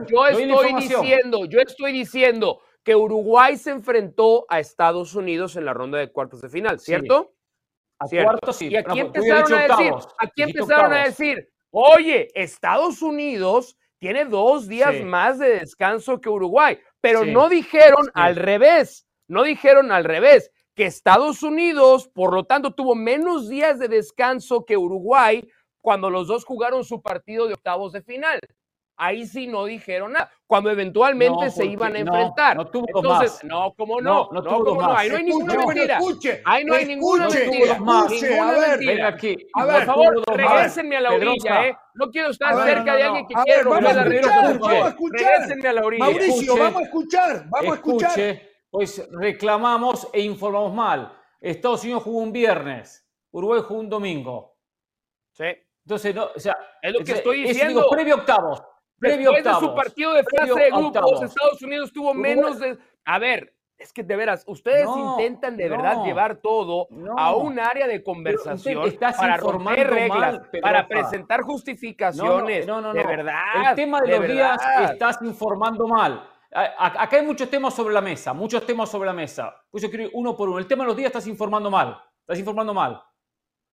[0.10, 5.74] Yo estoy diciendo, yo estoy diciendo que Uruguay se enfrentó a Estados Unidos en la
[5.74, 6.88] ronda de cuartos de final, Sí.
[6.88, 7.36] ¿cierto?
[8.00, 8.28] A Cierto.
[8.30, 8.68] cuartos sí.
[8.68, 10.08] Y aquí empezaron a decir, octavos.
[10.18, 16.78] aquí empezaron a decir, oye, Estados Unidos tiene dos días más de descanso que Uruguay,
[17.00, 22.74] pero no dijeron al revés, no dijeron al revés, que Estados Unidos, por lo tanto,
[22.74, 25.48] tuvo menos días de descanso que Uruguay
[25.82, 28.40] cuando los dos jugaron su partido de octavos de final
[29.02, 32.56] ahí sí no dijeron nada, cuando eventualmente se iban a enfrentar.
[32.56, 33.44] No, tuvo Entonces, más.
[33.44, 34.30] no, ¿cómo no?
[34.32, 34.96] No, no, ¿cómo no?
[34.96, 35.98] Ahí no hay ninguna mentira.
[35.98, 37.74] Escuche, ahí no hay ninguna mentira.
[37.74, 39.38] Escuche, a ver, venga aquí.
[39.54, 41.78] A ver, por favor, regrésenme a la orilla, ¿eh?
[41.96, 44.60] No quiero estar cerca de alguien que quiera romper la regla.
[45.12, 46.06] Regrésenme a la orilla.
[46.06, 48.51] Mauricio, vamos a escuchar, vamos a escuchar.
[48.72, 51.16] Pues reclamamos e informamos mal.
[51.40, 54.58] Estados Unidos jugó un viernes, Uruguay jugó un domingo.
[55.34, 55.46] Sí.
[55.86, 57.88] Entonces, no, o sea, es lo que estoy diciendo.
[57.92, 58.64] previo octavos.
[58.98, 62.78] Después de su partido de fase de grupos, Estados Unidos tuvo menos de.
[63.04, 67.88] A ver, es que de veras, ustedes intentan de verdad llevar todo a un área
[67.88, 72.68] de conversación para romper reglas, para presentar justificaciones.
[72.68, 73.70] No, no, no, De verdad.
[73.70, 74.62] El tema de, los días
[74.92, 76.30] estás informando mal.
[76.54, 79.56] Acá hay muchos temas sobre la mesa, muchos temas sobre la mesa.
[79.70, 80.60] Pues yo quiero ir uno por uno.
[80.60, 82.02] El tema de los días estás informando mal.
[82.22, 82.94] Estás informando mal.
[82.94, 83.04] O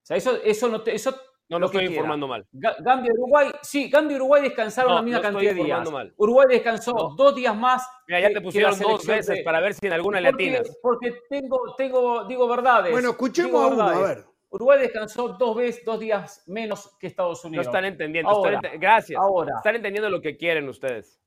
[0.01, 1.13] sea, eso, eso, no eso
[1.49, 2.45] no, lo estoy informando mal.
[2.51, 5.91] Gambia, Uruguay, sí, Gambia y Uruguay descansaron la misma cantidad de días.
[5.91, 6.13] Mal.
[6.15, 7.87] Uruguay descansó dos días más.
[8.07, 10.77] Mira, ya te pusieron dos veces para ver si en alguna le atinas.
[10.81, 12.91] Porque tengo, tengo, digo verdades.
[12.91, 14.25] Bueno, escuchemos a uno, a ver.
[14.51, 17.65] Uruguay descansó dos veces, dos días menos que Estados Unidos.
[17.65, 18.41] No están entendiendo.
[18.79, 19.19] gracias.
[19.19, 19.55] Ahora.
[19.57, 21.19] Están entendiendo lo que quieren ustedes.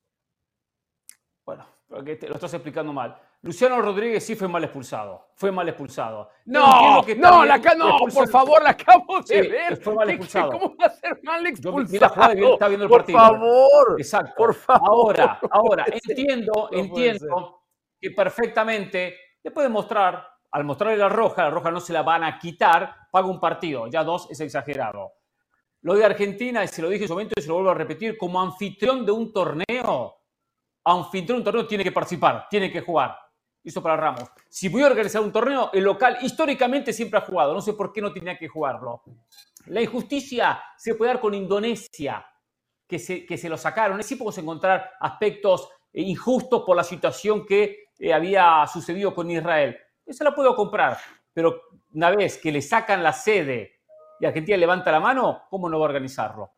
[1.45, 3.17] Bueno, porque lo estás explicando mal.
[3.41, 5.27] Luciano Rodríguez sí fue mal expulsado.
[5.35, 6.29] Fue mal expulsado.
[6.45, 9.77] No, no, la, no, por favor, la acabo de ver.
[9.77, 10.51] Fue mal expulsado.
[10.51, 12.13] ¿Cómo va a ser mal expulsado?
[12.13, 13.19] Jugada, está viendo el partido.
[13.19, 13.95] Por favor.
[13.97, 14.33] Exacto.
[14.37, 15.19] Por favor.
[15.19, 17.63] Ahora, ahora, entiendo, entiendo
[17.99, 22.23] que perfectamente le puede mostrar, al mostrarle la roja, la roja no se la van
[22.23, 23.87] a quitar, paga un partido.
[23.87, 25.11] Ya dos es exagerado.
[25.81, 27.73] Lo de Argentina, y se lo dije en su momento y se lo vuelvo a
[27.73, 30.15] repetir, como anfitrión de un torneo,
[30.85, 33.17] anfitrión de un torneo tiene que participar, tiene que jugar
[33.63, 34.29] hizo para Ramos.
[34.49, 37.53] Si voy a organizar un torneo, el local históricamente siempre ha jugado.
[37.53, 39.01] No sé por qué no tenía que jugarlo.
[39.67, 42.25] La injusticia se puede dar con Indonesia,
[42.87, 44.01] que se, que se lo sacaron.
[44.03, 49.77] Sí podemos encontrar aspectos injustos por la situación que eh, había sucedido con Israel.
[50.05, 50.97] Esa la puedo comprar.
[51.33, 51.61] Pero
[51.93, 53.79] una vez que le sacan la sede
[54.19, 56.51] y Argentina levanta la mano, ¿cómo no va a organizarlo?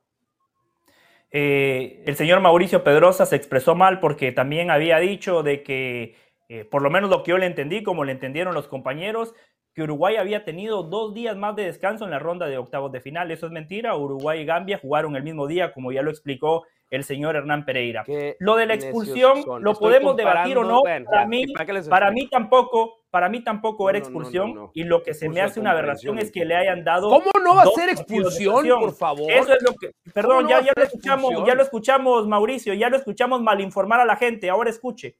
[1.37, 6.15] Eh, el señor Mauricio Pedrosa se expresó mal porque también había dicho de que
[6.47, 9.33] eh, por lo menos lo que yo le entendí, como le entendieron los compañeros,
[9.75, 13.01] que Uruguay había tenido dos días más de descanso en la ronda de octavos de
[13.01, 13.29] final.
[13.29, 13.95] Eso es mentira.
[13.95, 18.05] Uruguay y Gambia jugaron el mismo día, como ya lo explicó el señor Hernán Pereira.
[18.39, 20.81] Lo de la expulsión lo podemos debatir o no.
[20.81, 21.45] para, mí,
[21.89, 24.69] para mí tampoco, para mí tampoco era expulsión.
[24.73, 27.09] y lo que se me hace una aberración es que le hayan dado.
[27.09, 29.29] ¿Cómo no va a ser expulsión, por favor?
[29.29, 29.91] Eso es lo que.
[30.13, 34.05] Perdón, ya, ya lo escuchamos, ya lo escuchamos, Mauricio, ya lo escuchamos mal informar a
[34.05, 34.49] la gente.
[34.49, 35.17] Ahora escuche.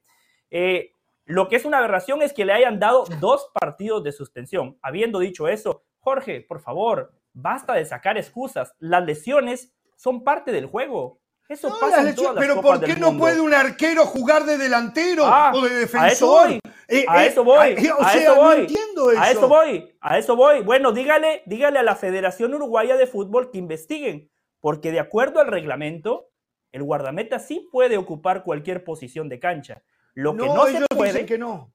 [0.50, 0.92] Eh,
[1.26, 4.78] lo que es una aberración es que le hayan dado dos partidos de suspensión.
[4.80, 8.74] Habiendo dicho eso, Jorge, por favor, basta de sacar excusas.
[8.78, 11.20] Las lesiones son parte del juego.
[11.48, 15.24] Eso pasa en todas las Pero ¿por qué no puede un arquero jugar de delantero
[15.26, 16.06] ah, o de defensor?
[16.08, 16.60] A eso voy.
[17.08, 17.76] A eso voy.
[18.00, 19.96] A eso voy.
[20.00, 20.62] A eso voy.
[20.62, 25.48] Bueno, dígale, dígale a la Federación Uruguaya de Fútbol que investiguen, porque de acuerdo al
[25.48, 26.30] reglamento,
[26.70, 29.82] el guardameta sí puede ocupar cualquier posición de cancha.
[30.16, 31.26] Lo que no, se puede.
[31.26, 31.72] que no.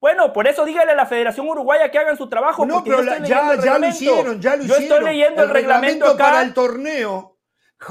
[0.00, 2.64] Bueno, por eso dígale a la Federación Uruguaya que hagan su trabajo.
[2.64, 4.88] No, pero ya, ya lo hicieron, ya lo hicieron.
[4.88, 7.38] Yo estoy leyendo el, reglamento, para el torneo.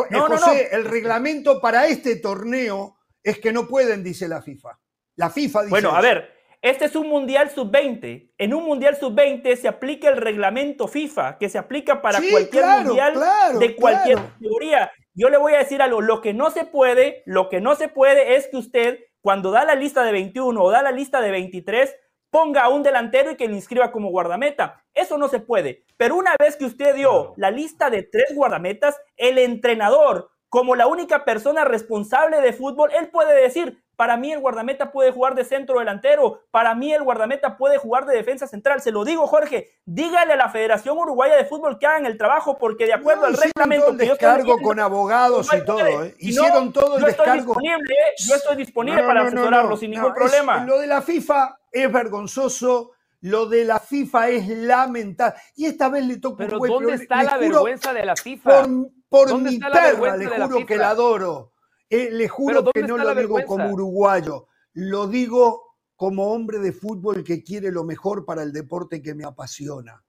[0.10, 0.52] No, no, no.
[0.54, 4.80] el reglamento para este torneo es que no pueden, dice la FIFA.
[5.18, 5.70] La FIFA dice.
[5.70, 8.34] Bueno, a ver, este es un Mundial Sub-20.
[8.38, 13.20] En un Mundial Sub-20 se aplica el reglamento FIFA, que se aplica para cualquier Mundial
[13.60, 14.92] de cualquier categoría.
[15.14, 17.90] Yo le voy a decir algo, lo que no se puede, lo que no se
[17.90, 21.32] puede es que usted cuando da la lista de 21 o da la lista de
[21.32, 21.96] 23,
[22.32, 24.84] ponga a un delantero y que lo inscriba como guardameta.
[24.94, 25.86] Eso no se puede.
[25.98, 30.88] Pero una vez que usted dio la lista de tres guardametas, el entrenador, como la
[30.88, 35.46] única persona responsable de fútbol, él puede decir, para mí el guardameta puede jugar de
[35.46, 36.42] centro delantero.
[36.50, 38.82] Para mí el guardameta puede jugar de defensa central.
[38.82, 39.70] Se lo digo, Jorge.
[39.86, 43.38] Dígale a la Federación Uruguaya de Fútbol que hagan el trabajo porque de acuerdo al
[43.38, 43.86] reglamento...
[43.86, 46.04] Todo el descargo con abogados y todo.
[46.04, 46.16] ¿eh?
[46.20, 47.34] Hicieron todo el yo descargo.
[47.34, 48.14] Estoy disponible, ¿eh?
[48.18, 50.66] Yo estoy disponible para asesorarlo sin ningún problema.
[50.66, 52.92] lo de la FIFA es vergonzoso.
[53.24, 55.40] Lo de la FIFA es lamentable.
[55.56, 58.68] Y esta vez le toca Pero ¿dónde está la vergüenza de la FIFA?
[59.08, 61.52] Por, mi perra, le juro que la adoro.
[61.94, 67.22] Eh, le juro que no lo digo como uruguayo, lo digo como hombre de fútbol
[67.22, 70.02] que quiere lo mejor para el deporte que me apasiona.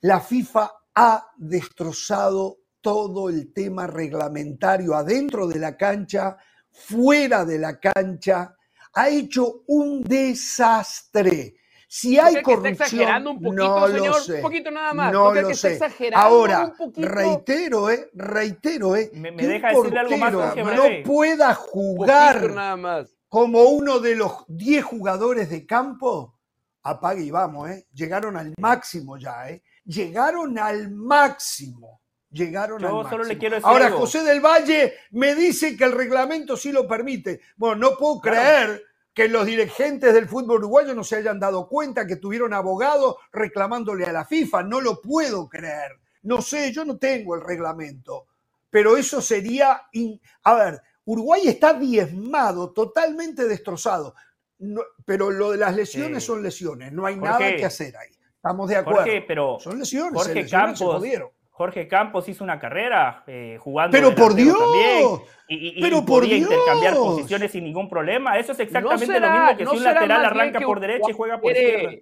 [0.00, 6.36] La FIFA ha destrozado todo el tema reglamentario adentro de la cancha,
[6.72, 8.56] fuera de la cancha,
[8.92, 11.54] ha hecho un desastre.
[11.94, 14.06] Si hay corrupción, exagerando un poquito, no señor?
[14.06, 14.36] lo sé.
[14.36, 15.12] Un poquito nada más.
[15.12, 15.74] No ¿No cree lo que está sé.
[15.74, 17.06] exagerando Ahora, un poquito?
[17.08, 21.54] reitero, eh, reitero, eh, Me- me que un deja decirle algo más, Jorge no pueda
[21.54, 23.14] jugar nada más.
[23.28, 26.38] como uno de los 10 jugadores de campo,
[26.82, 27.86] apague y vamos, ¿eh?
[27.92, 29.62] Llegaron al máximo ya, ¿eh?
[29.84, 32.00] Llegaron al máximo.
[32.30, 33.24] Llegaron Yo al solo máximo.
[33.24, 33.98] le quiero decir Ahora, algo.
[33.98, 37.42] José del Valle me dice que el reglamento sí lo permite.
[37.56, 38.82] Bueno, no puedo creer
[39.14, 44.04] que los dirigentes del fútbol uruguayo no se hayan dado cuenta que tuvieron abogados reclamándole
[44.06, 44.62] a la FIFA.
[44.62, 45.98] No lo puedo creer.
[46.22, 48.26] No sé, yo no tengo el reglamento.
[48.70, 49.82] Pero eso sería...
[49.92, 54.14] in- A ver, Uruguay está diezmado, totalmente destrozado.
[54.60, 56.28] No- pero lo de las lesiones Sí.
[56.28, 56.92] son lesiones.
[56.92, 57.28] No hay Jorge.
[57.32, 58.08] nada que hacer ahí.
[58.36, 59.00] Estamos de acuerdo.
[59.02, 60.14] Jorge, pero son lesiones.
[60.14, 61.28] Jorge se se Campos, jodieron.
[61.54, 63.92] Jorge Campos hizo una carrera eh, jugando.
[63.92, 65.06] Pero por Dios, también,
[65.48, 68.38] y, y- y pero por podía intercambiar posiciones sin ningún problema.
[68.38, 70.80] Eso es exactamente será- lo mismo que no si un será lateral arranca que por
[70.80, 71.96] derecha y Uruguay juega por quiere- izquierda.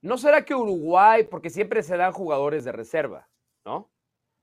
[0.00, 3.28] ¿No será que Uruguay, porque siempre se dan jugadores de reserva,
[3.64, 3.90] ¿no?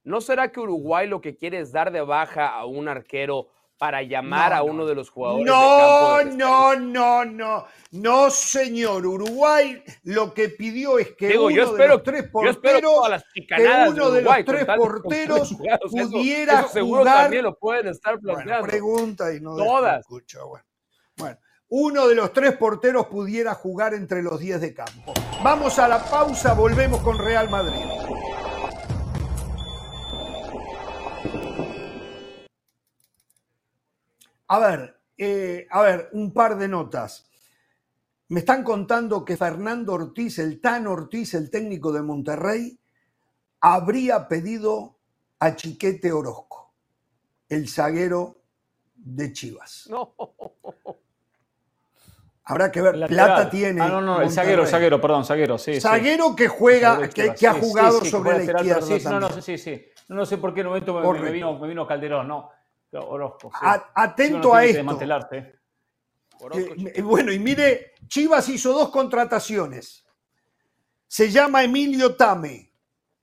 [0.04, 3.48] ¿No será que Uruguay lo que quiere es dar de baja a un arquero
[3.82, 6.30] para llamar No, a no, uno de los jugadores de No, campo?
[6.30, 7.66] de no, no, no.
[7.94, 9.08] No, señor.
[9.08, 13.42] Uruguay lo que pidió es que Digo, uno yo de los tres porteros las que
[13.90, 15.52] uno de los tres porteros.
[15.52, 18.68] Eso- pudiera eso seguro jugar- también lo pueden estar Bueno, planteando.
[18.68, 20.02] pregunta y no Todas.
[20.02, 20.48] escucho.
[20.48, 20.66] Bueno.
[21.18, 21.38] Bueno,
[21.70, 25.12] uno de los tres porteros pudiera jugar entre los 10 de campo.
[25.44, 27.82] Vamos a la pausa, volvemos con Real Madrid.
[34.52, 37.32] A ver, eh, a ver, un par de notas.
[38.28, 42.78] Me están contando que Fernando Ortiz, el Tan Ortiz, el técnico de Monterrey,
[43.62, 44.98] habría pedido
[45.40, 46.74] a Chiquete Orozco,
[47.48, 48.42] el zaguero
[48.94, 49.88] de Chivas.
[49.90, 50.16] No.
[52.44, 53.28] Habrá que ver, Lateral.
[53.28, 53.82] plata tiene.
[53.82, 55.76] Ah, no, no, el zaguero, zaguero, perdón, zaguero, sí.
[55.76, 55.80] sí.
[55.80, 58.82] Zaguero que juega, que, ha sí, sí, jugado sí, sobre la izquierda.
[58.82, 59.82] sí, no, no, sí, sí.
[60.10, 62.50] No, no sé por qué en un momento me, vino, me vino Calderón, no.
[63.00, 63.50] Orozco.
[63.52, 63.60] sí.
[63.62, 64.84] A- atento a esto.
[66.40, 70.06] Orozco, eh, bueno, y mire, Chivas hizo dos contrataciones.
[71.08, 72.74] Se llama Emilio Tame,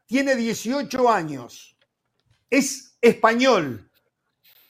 [0.07, 1.77] tiene 18 años,
[2.51, 3.91] es español,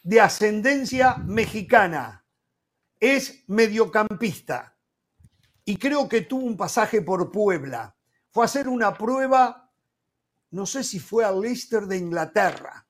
[0.03, 2.24] de ascendencia mexicana,
[2.99, 4.74] es mediocampista
[5.64, 7.94] y creo que tuvo un pasaje por Puebla.
[8.30, 9.70] Fue a hacer una prueba,
[10.51, 12.86] no sé si fue al Leicester de Inglaterra,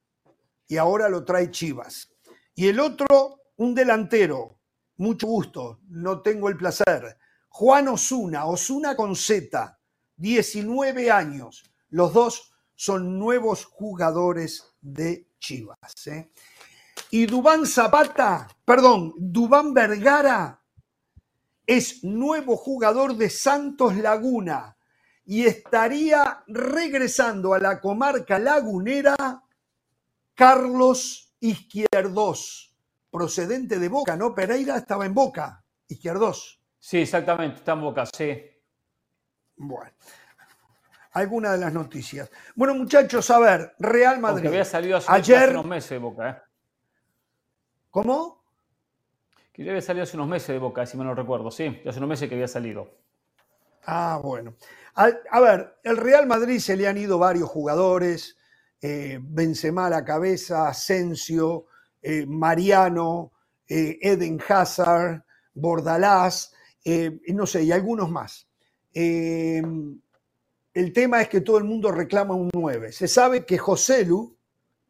[0.68, 2.14] y ahora lo trae Chivas.
[2.54, 4.60] Y el otro, un delantero,
[4.98, 7.18] mucho gusto, no tengo el placer.
[7.48, 9.80] Juan Osuna, Osuna con Z,
[10.16, 11.64] 19 años.
[11.88, 16.06] Los dos son nuevos jugadores de Chivas.
[16.06, 16.30] ¿eh?
[17.10, 20.62] Y Dubán Zapata, perdón, Dubán Vergara
[21.66, 24.76] es nuevo jugador de Santos Laguna
[25.24, 29.42] y estaría regresando a la comarca lagunera
[30.42, 32.72] Carlos Izquierdos,
[33.10, 34.36] procedente de Boca, ¿no?
[34.36, 36.60] Pereira estaba en Boca, Izquierdos.
[36.78, 38.40] Sí, exactamente, está en boca, sí.
[39.56, 39.90] Bueno,
[41.10, 42.30] alguna de las noticias.
[42.54, 44.46] Bueno, muchachos, a ver, Real Aunque Madrid.
[44.46, 46.36] había salido hace, Ayer- hace unos meses de boca, ¿eh?
[47.90, 48.44] ¿Cómo?
[49.52, 51.82] Que ya había salido hace unos meses de boca, si me no recuerdo, sí.
[51.84, 52.96] Hace unos meses que había salido.
[53.86, 54.54] Ah, bueno.
[54.94, 58.37] A, a ver, el Real Madrid se le han ido varios jugadores,
[58.80, 61.66] eh, Benzema a la cabeza, Asensio,
[62.00, 63.32] eh, Mariano,
[63.66, 65.24] eh, Eden Hazard,
[65.54, 66.52] Bordalás,
[66.84, 68.48] eh, no sé, y algunos más.
[68.94, 70.02] El
[70.94, 72.92] tema es que todo el mundo reclama un 9.
[72.92, 74.36] Se sabe que Joselu,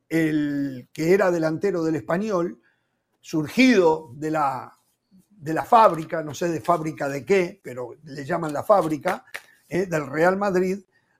[0.08, 2.60] el que era delantero del español,
[3.20, 4.72] surgido de la,
[5.28, 9.24] de la fábrica, no sé de fábrica de qué, pero le llaman la fábrica,
[9.68, 10.78] del Real Madrid,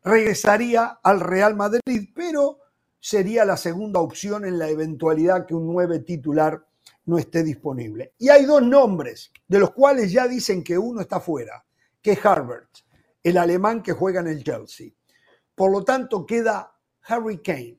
[0.09, 2.59] regresaría al Real Madrid, pero
[2.99, 6.67] sería la segunda opción en la eventualidad que un 9 titular
[7.05, 8.15] no esté disponible.
[8.19, 11.65] Y hay dos nombres, de los cuales ya dicen que uno está fuera,
[12.03, 12.69] que es Harbert,
[13.23, 14.91] el alemán que juega en el Chelsea.
[15.55, 17.79] Por lo tanto, queda Harry Kane.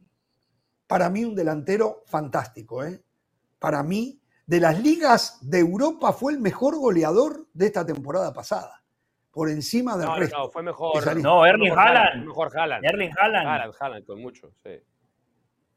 [0.87, 3.03] Para mí un delantero fantástico, ¿eh?
[3.59, 8.78] Para mí, de las ligas de Europa fue el mejor goleador de esta temporada pasada,
[9.39, 10.37] por encima del No, no, resto.
[10.37, 11.17] no, fue que mejor.
[11.21, 12.25] No, Erling Mejor Haaland, Haaland.
[12.25, 12.85] Mejor Haaland.
[12.85, 13.47] Erling Haaland.
[13.47, 14.71] Haaland, Haaland, con mucho, sí.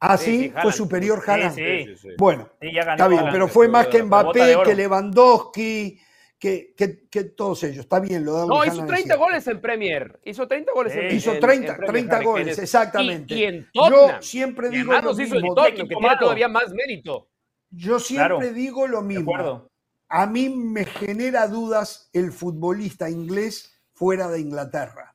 [0.01, 0.75] Ah, Sí, sí, sí, fue Haaland.
[0.75, 1.55] superior Haaland.
[1.55, 1.85] sí.
[1.85, 2.09] sí, sí.
[2.19, 3.35] Bueno, Sí, ya ganó está bien, Haaland.
[3.35, 6.01] pero fue más que Mbappé, que Lewandowski,
[6.41, 6.75] que,
[7.09, 7.85] que, todos ellos.
[7.85, 10.19] Está bien, lo No, hizo 30 goles en Premier.
[10.25, 13.33] Hizo 30 goles en, Hizo 30, 30 goles, exactamente.
[13.33, 14.17] Y, en Tottenham.
[14.17, 15.37] Yo siempre digo lo mismo.
[15.37, 17.29] Hizo Tottenham, que tiene todavía más mérito.
[17.71, 19.71] Yo siempre digo lo mismo.
[20.15, 25.15] A mí me genera dudas el futbolista inglés fuera de Inglaterra.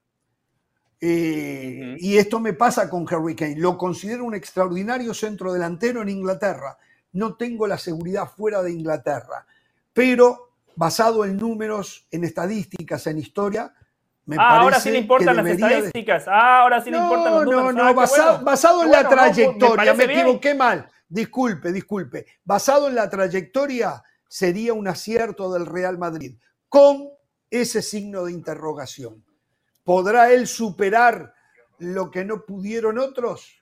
[1.00, 3.58] Eh, y esto me pasa con Harry Kane.
[3.58, 6.80] Lo considero un extraordinario centro delantero en Inglaterra.
[7.12, 9.46] No tengo la seguridad fuera de Inglaterra.
[9.94, 13.72] Pero basado en números, en estadísticas, en historia,
[14.26, 16.28] me ah, ahora sí le importan las estadísticas.
[16.28, 17.76] Ah, ahora sí le importan los números.
[17.76, 19.94] No, no, no, basado, en la trayectoria.
[19.94, 20.90] me, equivoqué mal.
[21.08, 22.26] Disculpe, disculpe.
[22.44, 26.38] Basado en la trayectoria, sería un acierto del Real Madrid.
[26.70, 27.10] Con
[27.50, 29.24] ese signo de interrogación.
[29.84, 31.34] ¿Podrá él superar
[31.80, 33.62] lo que no pudieron otros?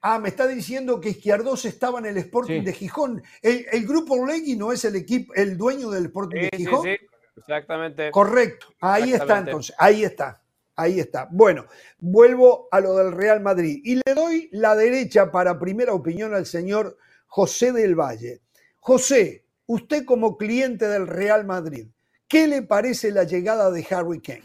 [0.00, 3.22] Ah, me está diciendo que Izquierdos estaba en el Sporting de Gijón.
[3.40, 6.82] El, grupo Legui no es el equipo, el dueño del Sporting de Gijón.
[6.82, 7.06] Sí, sí,
[7.38, 8.10] exactamente.
[8.10, 8.66] Correcto.
[8.80, 9.74] Ahí está entonces.
[9.78, 10.42] Ahí está.
[10.76, 11.28] Ahí está.
[11.30, 11.66] Bueno,
[11.98, 16.46] vuelvo a lo del Real Madrid y le doy la derecha para primera opinión al
[16.46, 18.43] señor José del Valle.
[18.86, 21.86] José, usted como cliente del Real Madrid,
[22.28, 24.42] ¿qué le parece la llegada de Harry Kane?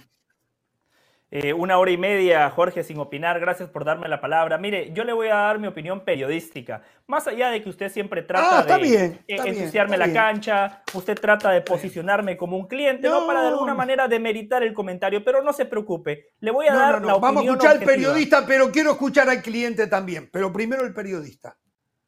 [1.29, 3.41] Eh, una hora y media, Jorge, sin opinar.
[3.41, 4.57] Gracias por darme la palabra.
[4.57, 6.81] Mire, yo le voy a dar mi opinión periodística.
[7.05, 11.59] Más allá de que usted siempre trata ah, de ensuciarme la cancha, usted trata de
[11.59, 15.65] posicionarme como un cliente, no, para de alguna manera demeritar el comentario, pero no se
[15.65, 16.29] preocupe.
[16.39, 19.41] Le voy a dar la opinión Vamos a escuchar al periodista, pero quiero escuchar al
[19.41, 20.29] cliente también.
[20.31, 21.57] Pero primero el periodista.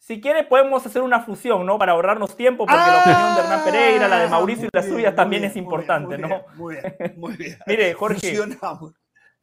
[0.02, 1.78] Si quiere, podemos hacer una fusión, ¿no?
[1.78, 4.82] Para ahorrarnos tiempo, porque la opinión de Hernán Pereira, la de ah, Mauricio y la
[4.82, 6.28] suya también es importante, ¿no?
[6.56, 7.60] Muy bien, muy bien.
[7.68, 8.36] Mire, Jorge.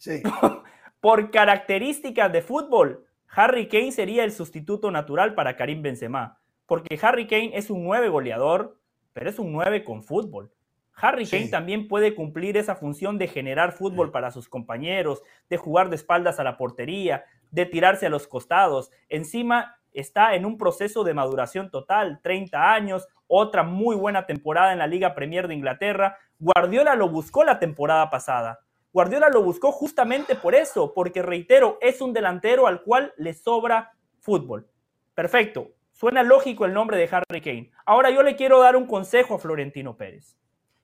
[1.00, 7.28] Por características de fútbol, Harry Kane sería el sustituto natural para Karim Benzema, porque Harry
[7.28, 8.80] Kane es un 9 goleador,
[9.12, 10.50] pero es un 9 con fútbol.
[10.92, 15.88] Harry Kane también puede cumplir esa función de generar fútbol para sus compañeros, de jugar
[15.88, 18.90] de espaldas a la portería, de tirarse a los costados.
[19.08, 24.78] Encima está en un proceso de maduración total, 30 años, otra muy buena temporada en
[24.78, 26.18] la Liga Premier de Inglaterra.
[26.38, 28.60] Guardiola lo buscó la temporada pasada.
[28.92, 33.92] Guardiola lo buscó justamente por eso, porque reitero, es un delantero al cual le sobra
[34.18, 34.68] fútbol.
[35.14, 37.70] Perfecto, suena lógico el nombre de Harry Kane.
[37.84, 40.36] Ahora yo le quiero dar un consejo a Florentino Pérez.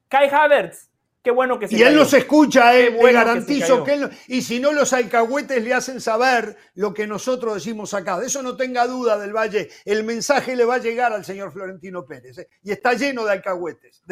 [0.09, 0.91] Kai Havertz,
[1.25, 4.61] qué bueno que se Y él nos escucha, eh, bueno garantizo que, él, y si
[4.61, 8.21] no los alcahuetes le hacen saber lo que nosotros decimos acá.
[8.21, 11.51] De eso no tenga duda del Valle, el mensaje le va a llegar al señor
[11.51, 14.03] Florentino Pérez eh, y está lleno de alcahuetes.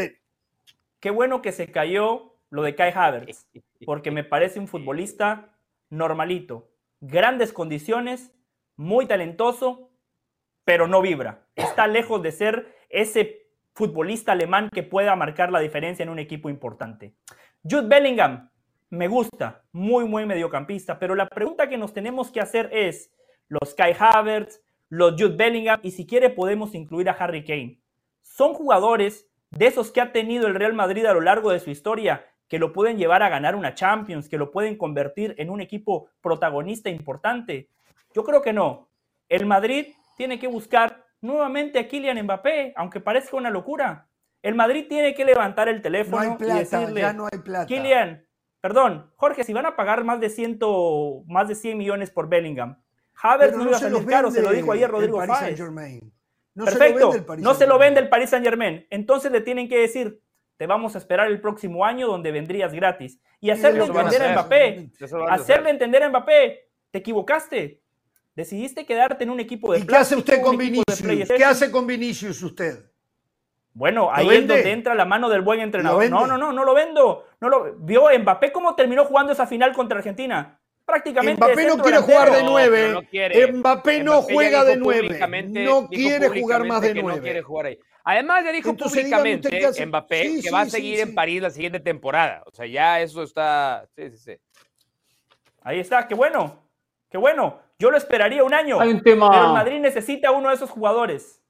[0.99, 3.47] Qué bueno que se cayó lo de Kai Havertz,
[3.85, 5.55] porque me parece un futbolista
[5.91, 8.33] normalito, grandes condiciones,
[8.77, 9.91] muy talentoso,
[10.65, 11.47] pero no vibra.
[11.57, 13.42] Está lejos de ser ese
[13.75, 17.15] futbolista alemán que pueda marcar la diferencia en un equipo importante.
[17.63, 18.51] Jude Bellingham,
[18.91, 23.11] me gusta, muy, muy mediocampista, pero la pregunta que nos tenemos que hacer es,
[23.49, 27.81] los Kai Havertz, los Jude Bellingham, y si quiere podemos incluir a Harry Kane.
[28.21, 31.71] Son jugadores de esos que ha tenido el Real Madrid a lo largo de su
[31.71, 35.63] historia que lo pueden llevar a ganar una Champions, que lo pueden convertir en un
[35.63, 37.71] equipo protagonista importante?
[38.15, 38.91] Yo creo que no.
[39.31, 39.87] El Madrid
[40.19, 44.09] tiene que buscar nuevamente a Kylian Mbappé, aunque parezca una locura.
[44.43, 47.67] El Madrid tiene que levantar el teléfono y decirle, ya no hay plata.
[47.67, 48.27] Kylian,
[48.61, 52.77] perdón, Jorge, si van a pagar más de, ciento, más de 100 millones por Bellingham,
[53.15, 55.59] Havertz no, iba a salir caro, se lo dijo ayer Rodrigo Fáez.
[56.55, 58.87] No Perfecto, no se lo vende el Paris Saint Germain.
[58.91, 60.21] Entonces le tienen que decir,
[60.59, 63.21] te vamos a esperar el próximo año donde vendrías gratis.
[63.41, 64.91] Y hacerle entender a, Mbappé,
[65.31, 67.82] hacerle entender a Mbappé, te equivocaste.
[68.35, 71.03] Decidiste quedarte en un equipo de ¿Y qué hace usted con Vinicius?
[71.37, 72.91] ¿Qué hace con Vinicius usted?
[73.75, 76.09] Bueno, ahí es donde entra la mano del buen entrenador.
[76.11, 77.27] No, no, no, no lo vendo.
[77.41, 80.59] No lo vio Mbappé cómo terminó jugando esa final contra Argentina.
[80.85, 81.43] Prácticamente.
[81.43, 83.53] Mbappé no quiere jugar de nueve.
[83.53, 85.19] Mbappé no juega de nueve.
[85.65, 87.17] No quiere jugar más de nueve.
[87.17, 87.79] No quiere jugar ahí.
[88.05, 92.43] Además, ya dijo públicamente Mbappé que va a seguir en París la siguiente temporada.
[92.47, 93.87] O sea, ya eso está.
[93.95, 94.33] Sí, sí, sí.
[95.63, 96.69] Ahí está, qué bueno.
[97.09, 97.61] Qué bueno.
[97.83, 98.79] Yo lo esperaría un año.
[98.81, 99.29] Hay un tema...
[99.29, 101.43] Pero el Madrid necesita uno de esos jugadores.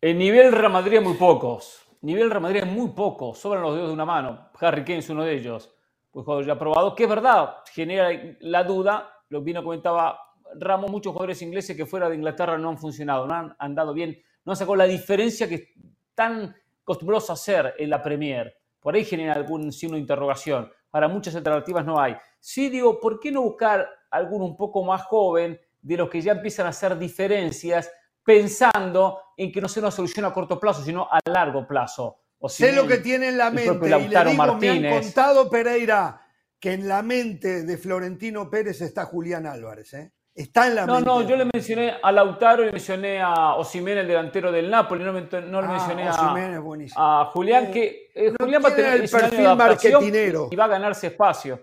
[0.00, 1.86] En nivel Real Madrid muy pocos.
[2.00, 3.36] Nivel Real Madrid muy pocos.
[3.36, 4.48] Sobran los dedos de una mano.
[4.58, 5.70] Harry Kane es uno de ellos.
[6.10, 6.94] Pues jugador ya probado.
[6.94, 8.08] Que es verdad, genera
[8.40, 9.10] la duda.
[9.28, 10.18] Lo vino comentaba
[10.54, 14.18] Ramos, muchos jugadores ingleses que fuera de Inglaterra no han funcionado, no han andado bien
[14.46, 15.74] no sacó la diferencia que
[16.08, 18.56] están acostumbrados a hacer en la Premier.
[18.80, 20.70] Por ahí genera algún signo de interrogación.
[20.90, 22.16] Para muchas alternativas no hay.
[22.38, 26.32] Sí digo, ¿por qué no buscar alguno un poco más joven de los que ya
[26.32, 27.90] empiezan a hacer diferencias
[28.24, 32.18] pensando en que no sea una solución a corto plazo, sino a largo plazo?
[32.48, 33.86] sé lo que tiene en la mente.
[33.86, 36.20] Y le digo, me han contado, Pereira,
[36.58, 39.94] que en la mente de Florentino Pérez está Julián Álvarez.
[39.94, 40.12] ¿eh?
[40.34, 41.10] Está en la no, mente.
[41.10, 45.12] No, yo le mencioné a Lautaro y mencioné a Osimén, el delantero del Napoli, no,
[45.12, 50.48] le ah, mencioné a, a, Julián, que eh, Julián va a tener el perfil marketinero
[50.50, 51.60] y va a ganarse espacio.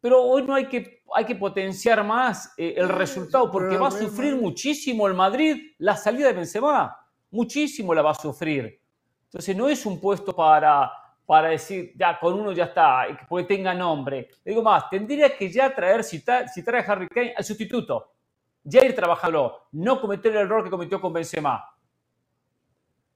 [0.00, 3.90] Pero hoy no hay que, hay que potenciar más eh, el resultado porque va a
[3.90, 6.96] sufrir muchísimo el Madrid la salida de Benzema.
[7.30, 8.80] Muchísimo la va a sufrir.
[9.26, 10.90] Entonces no es un puesto para,
[11.26, 14.28] para decir, ya, con uno ya está, porque tenga nombre.
[14.44, 18.12] digo más, tendría que ya traer, si, si trae a Harry Kane, al sustituto.
[18.64, 21.64] Ya ir trabajando, no cometer el error que cometió con Benzema.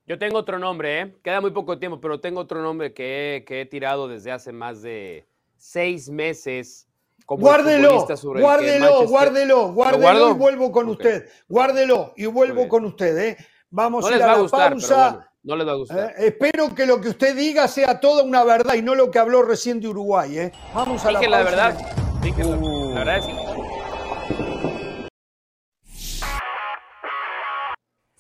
[0.07, 1.17] Yo tengo otro nombre, ¿eh?
[1.23, 4.83] queda muy poco tiempo, pero tengo otro nombre que que he tirado desde hace más
[4.83, 5.27] de,
[5.65, 6.87] seis meses
[7.25, 11.27] como guárdelo, guárdelo, guárdelo, guárdelo y vuelvo con usted.
[11.49, 13.17] Guárdelo y vuelvo con usted.
[13.17, 13.37] ¿eh?
[13.71, 15.31] Vamos a ir a, la pausa.
[15.43, 16.11] no les va a gustar.
[16.11, 19.19] Eh, espero que lo que usted diga sea toda una verdad y no lo que
[19.19, 20.39] habló recién de Uruguay.
[20.39, 20.53] ¿eh?
[20.75, 21.31] Vamos a la pausa.
[21.31, 21.79] La verdad.
[22.23, 23.54] la verdad es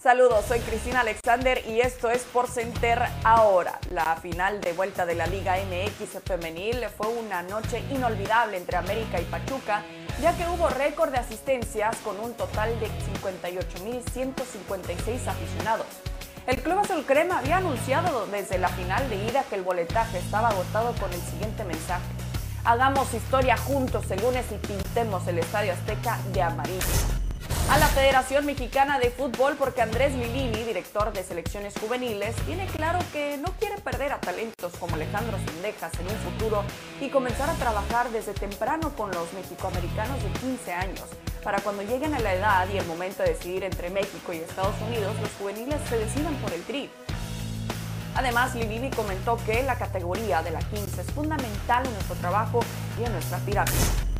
[0.05, 3.81] Saludos, soy Cristina Alexander y esto es Por Center ahora.
[3.91, 9.19] La final de vuelta de la Liga MX femenil fue una noche inolvidable entre América
[9.19, 9.83] y Pachuca,
[10.21, 12.89] ya que hubo récord de asistencias con un total de
[13.23, 15.87] 58.156 aficionados.
[16.47, 20.49] El Club Azul Crema había anunciado desde la final de ida que el boletaje estaba
[20.49, 22.05] agotado con el siguiente mensaje.
[22.67, 27.14] Hagamos historia juntos el lunes y pintemos el Estadio Azteca de amarillo
[27.71, 32.99] a la Federación Mexicana de Fútbol porque Andrés Lilini, director de selecciones juveniles, tiene claro
[33.13, 36.63] que no quiere perder a talentos como Alejandro Sendejas en un futuro
[37.01, 41.05] y comenzar a trabajar desde temprano con los mexicoamericanos de 15 años,
[41.43, 44.77] para cuando lleguen a la edad y el momento de decidir entre México y Estados
[44.87, 46.91] Unidos, los juveniles se decidan por el tri.
[48.15, 52.61] Además, Lilini comentó que la categoría de la 15 es fundamental en nuestro trabajo
[53.01, 54.14] y en nuestra pirámide.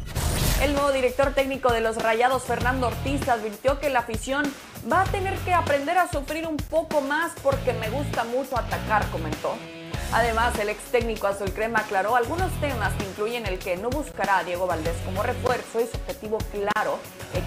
[0.63, 4.45] El nuevo director técnico de los Rayados, Fernando Ortiz, advirtió que la afición
[4.91, 9.05] va a tener que aprender a sufrir un poco más porque me gusta mucho atacar,
[9.11, 9.57] comentó.
[10.13, 14.39] Además, el ex técnico azul crema aclaró algunos temas que incluyen el que no buscará
[14.39, 16.99] a Diego Valdés como refuerzo y su objetivo claro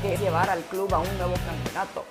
[0.01, 2.05] que es llevar al club a un nuevo campeonato.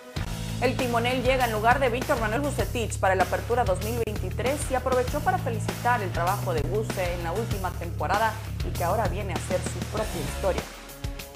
[0.62, 5.20] El timonel llega en lugar de Víctor Manuel Bucetich para la apertura 2023 y aprovechó
[5.20, 8.32] para felicitar el trabajo de Buce en la última temporada
[8.66, 10.62] y que ahora viene a hacer su propia historia.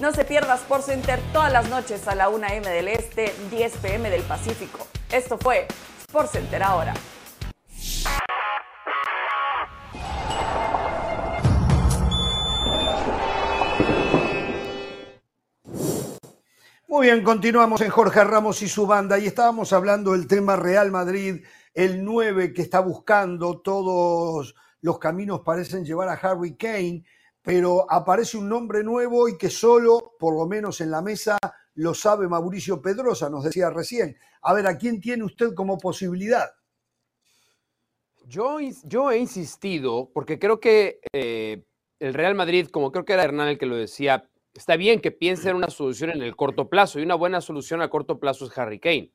[0.01, 3.77] No se pierda Sports Center todas las noches a la 1 m del Este, 10
[3.77, 4.87] pm del Pacífico.
[5.13, 5.69] Esto fue
[5.99, 6.95] Sports Center ahora.
[16.89, 20.91] Muy bien, continuamos en Jorge Ramos y su banda y estábamos hablando del tema Real
[20.91, 21.45] Madrid,
[21.75, 27.05] el 9 que está buscando, todos los caminos parecen llevar a Harry Kane
[27.43, 31.39] pero aparece un nombre nuevo y que solo, por lo menos en la mesa,
[31.75, 34.17] lo sabe Mauricio Pedrosa, nos decía recién.
[34.43, 36.51] A ver, ¿a quién tiene usted como posibilidad?
[38.27, 41.65] Yo, he insistido, porque creo que eh,
[41.99, 45.11] el Real Madrid, como creo que era Hernán el que lo decía, está bien que
[45.11, 48.47] piense en una solución en el corto plazo, y una buena solución a corto plazo
[48.47, 49.12] es Harry Kane,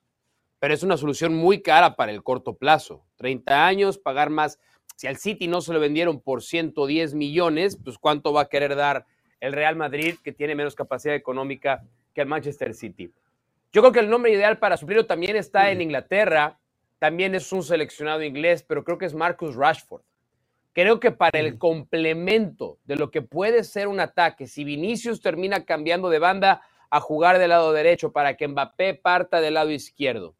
[0.59, 3.05] pero es una solución muy cara para el corto plazo.
[3.15, 4.59] 30 años, pagar más
[4.95, 8.75] si al City no se lo vendieron por 110 millones, pues cuánto va a querer
[8.75, 9.05] dar
[9.41, 13.11] el Real Madrid, que tiene menos capacidad económica que el Manchester City.
[13.73, 16.59] Yo creo que el nombre ideal para suplirlo también está en Inglaterra,
[16.97, 20.01] también es un seleccionado inglés, pero creo que es Marcus Rashford.
[20.71, 25.65] Creo que para el complemento de lo que puede ser un ataque, si Vinicius termina
[25.65, 30.35] cambiando de banda a jugar del lado derecho para que Mbappé parta del lado izquierdo,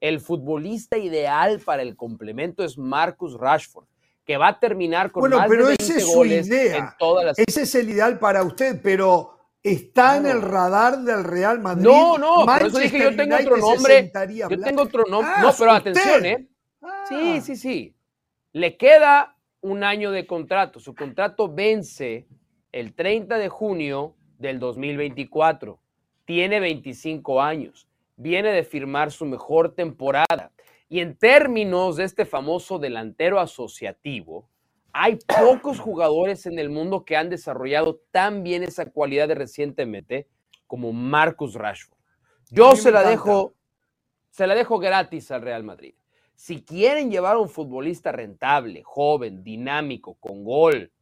[0.00, 3.86] el futbolista ideal para el complemento es Marcus Rashford
[4.26, 6.76] que va a terminar con bueno, más pero de 20 ese es goles su idea.
[6.76, 7.38] en todas las...
[7.38, 11.84] Ese es el ideal para usted, pero está en el radar del Real Madrid.
[11.84, 14.12] No, no, por eso dije yo tengo otro nombre.
[14.50, 15.32] Yo tengo otro nombre.
[15.36, 16.48] Ah, no, pero atención, ¿eh?
[17.08, 17.40] Sí, ah.
[17.40, 17.94] sí, sí.
[18.52, 20.80] Le queda un año de contrato.
[20.80, 22.26] Su contrato vence
[22.72, 25.78] el 30 de junio del 2024.
[26.24, 27.86] Tiene 25 años.
[28.16, 30.50] Viene de firmar su mejor temporada.
[30.88, 34.48] Y en términos de este famoso delantero asociativo,
[34.92, 40.28] hay pocos jugadores en el mundo que han desarrollado tan bien esa cualidad de recientemente
[40.66, 41.98] como Marcus Rashford.
[42.50, 43.54] Yo se la dejo,
[44.30, 45.94] se la dejo gratis al Real Madrid.
[46.36, 50.92] Si quieren llevar a un futbolista rentable, joven, dinámico, con gol,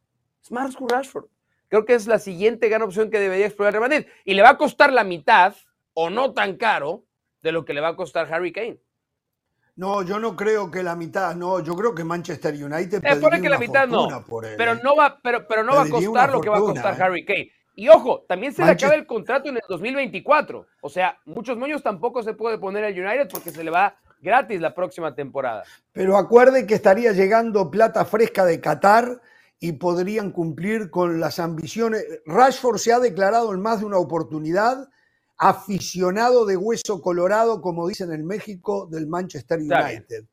[0.41, 1.27] es Marcus Rashford.
[1.67, 4.07] Creo que es la siguiente gran opción que debería explorar el Real Madrid.
[4.23, 5.55] Y le va a costar la mitad,
[5.93, 7.05] o no tan caro,
[7.41, 8.79] de lo que le va a costar Harry Kane.
[9.77, 13.03] No, yo no creo que la mitad, no, yo creo que Manchester United.
[13.03, 14.07] Eh, pone que la mitad no.
[14.57, 14.79] pero, ¿eh?
[14.81, 17.03] no va, pero, pero no va a costar lo que va a costar ¿eh?
[17.03, 17.51] Harry Kane.
[17.75, 20.65] Y ojo, también se le acaba el contrato en el 2024.
[20.81, 24.61] O sea, muchos moños tampoco se puede poner al United porque se le va gratis
[24.61, 25.63] la próxima temporada.
[25.91, 29.21] Pero acuerde que estaría llegando plata fresca de Qatar
[29.59, 32.05] y podrían cumplir con las ambiciones.
[32.25, 34.87] Rashford se ha declarado en más de una oportunidad
[35.37, 40.25] aficionado de hueso colorado, como dicen en México, del Manchester United.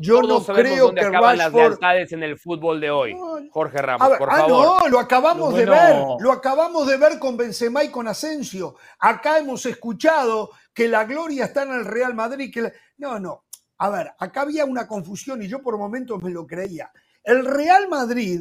[0.00, 3.16] Yo no creo que acaban las lealtades en el fútbol de hoy,
[3.50, 4.82] Jorge Ramos, por ah, favor.
[4.82, 8.76] No, lo acabamos de ver, lo acabamos de ver con Benzema y con Asensio.
[8.98, 12.52] Acá hemos escuchado que la gloria está en el Real Madrid.
[12.52, 13.44] Que No, no.
[13.78, 16.90] A ver, acá había una confusión y yo por momentos me lo creía.
[17.22, 18.40] El Real Madrid,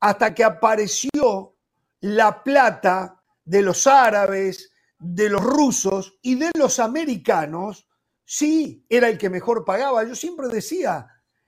[0.00, 1.54] hasta que apareció
[2.00, 4.71] la plata de los árabes,
[5.02, 7.88] de los rusos y de los americanos,
[8.24, 10.04] sí, era el que mejor pagaba.
[10.04, 11.06] Yo siempre decía,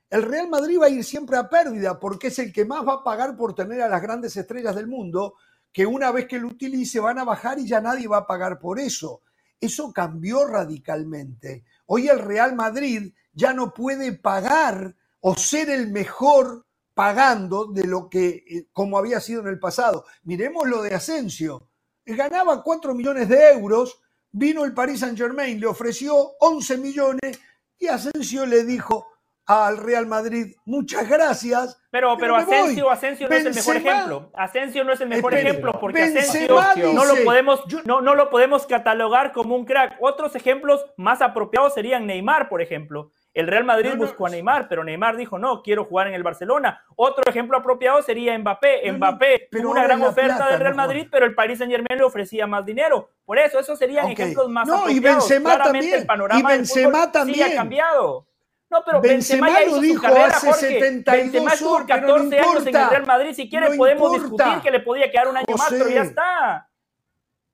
[0.09, 2.95] el Real Madrid va a ir siempre a pérdida porque es el que más va
[2.95, 5.35] a pagar por tener a las grandes estrellas del mundo,
[5.71, 8.59] que una vez que lo utilice van a bajar y ya nadie va a pagar
[8.59, 9.21] por eso.
[9.59, 11.63] Eso cambió radicalmente.
[11.85, 18.09] Hoy el Real Madrid ya no puede pagar o ser el mejor pagando de lo
[18.09, 20.05] que eh, como había sido en el pasado.
[20.23, 21.69] Miremos lo de Asensio.
[22.05, 23.99] Ganaba 4 millones de euros
[24.31, 27.39] vino el Paris Saint Germain, le ofreció 11 millones
[27.79, 29.07] y Asensio le dijo
[29.45, 31.79] al Real Madrid, muchas gracias.
[31.91, 34.31] Pero, pero, Asensio, Asensio no es el mejor ejemplo.
[34.33, 36.59] Asensio no es el mejor ejemplo porque Asensio
[36.93, 39.97] no, lo podemos, no, no lo podemos catalogar como un crack.
[40.01, 43.11] Otros ejemplos más apropiados serían Neymar, por ejemplo.
[43.35, 46.85] El Real Madrid buscó a Neymar, pero Neymar dijo, no, quiero jugar en el Barcelona.
[46.95, 48.89] Otro ejemplo apropiado sería Mbappé.
[48.93, 52.47] Mbappé tuvo una gran oferta del Real Madrid, pero el Paris Saint Germain le ofrecía
[52.47, 53.09] más dinero.
[53.25, 55.29] Por eso, esos serían ejemplos más no, apropiados.
[55.29, 55.93] Y Benzema también.
[55.93, 57.51] El panorama y Benzema también.
[57.51, 58.25] ha cambiado.
[58.69, 60.67] No, pero Benzema, ya hizo dijo su carrera, hace Jorge.
[60.79, 63.33] 72 Benzema estuvo 14 años en el Real Madrid.
[63.33, 66.69] Si quiere podemos discutir que le podía quedar un año más, pero ya está.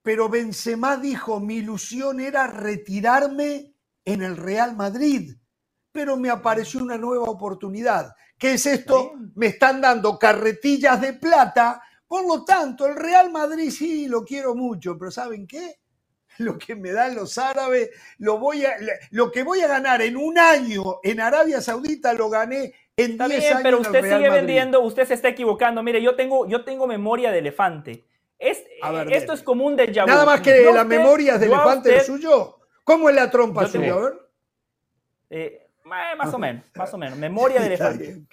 [0.04, 3.74] Pero Benzema dijo, mi ilusión era retirarme
[4.06, 5.41] en el Real Madrid
[5.92, 8.16] pero me apareció una nueva oportunidad.
[8.38, 9.14] ¿Qué es esto?
[9.36, 11.82] Me están dando carretillas de plata,
[12.12, 15.78] por lo tanto, el Real Madrid sí lo quiero mucho, pero ¿saben qué?
[16.40, 18.74] Lo que me dan los árabes, lo, voy a,
[19.12, 23.22] lo que voy a ganar en un año en Arabia Saudita lo gané en 10
[23.22, 23.60] años.
[23.62, 25.84] Pero usted sigue vendiendo, usted se está equivocando.
[25.84, 28.06] Mire, yo tengo, yo tengo memoria de elefante.
[28.40, 28.64] Es,
[29.10, 30.08] esto es como un déjà vu.
[30.08, 32.60] Nada más que la memoria de elefante suyo.
[32.84, 33.94] ¿Cómo es la trompa suya?
[33.94, 34.14] A ver.
[35.30, 35.61] Eh,
[35.92, 37.18] eh, más o menos, más o menos.
[37.18, 38.26] Memoria de elefante.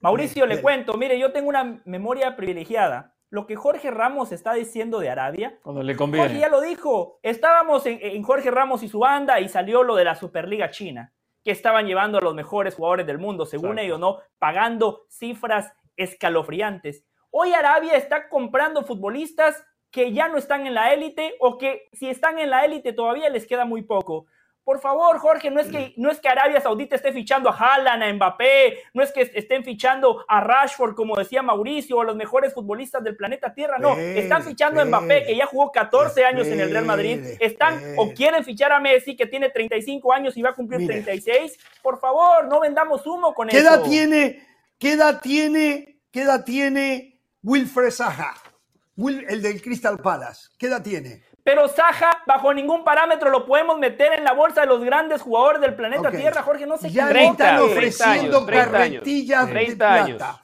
[0.00, 3.14] Mauricio, le cuento, mire, yo tengo una memoria privilegiada.
[3.30, 5.58] Lo que Jorge Ramos está diciendo de Arabia.
[5.62, 6.26] Cuando le conviene.
[6.26, 7.18] Jorge ya lo dijo.
[7.22, 11.12] Estábamos en, Jorge Ramos y su banda y salió lo de la Superliga China,
[11.44, 14.18] que estaban llevando a los mejores jugadores del mundo, según ellos, ¿no?
[14.38, 17.04] Pagando cifras escalofriantes.
[17.30, 22.08] Hoy Arabia está comprando futbolistas que ya no están en la élite o que si
[22.08, 24.26] están en la élite todavía les queda muy poco.
[24.68, 28.02] Por favor, Jorge, no es que, no es que Arabia Saudita esté fichando a Haaland,
[28.02, 32.16] a Mbappé, no es que estén fichando a Rashford, como decía Mauricio, o a los
[32.16, 36.46] mejores futbolistas del planeta Tierra, no, están fichando a Mbappé, que ya jugó 14 años
[36.48, 40.42] en el Real Madrid, están o quieren fichar a Messi, que tiene 35 años y
[40.42, 41.56] va a cumplir 36.
[41.82, 43.68] Por favor, no vendamos humo con ¿qué eso.
[43.68, 44.46] Edad tiene,
[44.78, 48.34] ¿Qué edad tiene, qué edad tiene Wilfred Zaha?
[48.98, 51.22] el del Crystal Palace, ¿qué edad tiene?
[51.48, 55.62] Pero Saja, bajo ningún parámetro lo podemos meter en la bolsa de los grandes jugadores
[55.62, 60.42] del planeta Tierra, Jorge, no se Ya están ofreciendo carretillas de plata.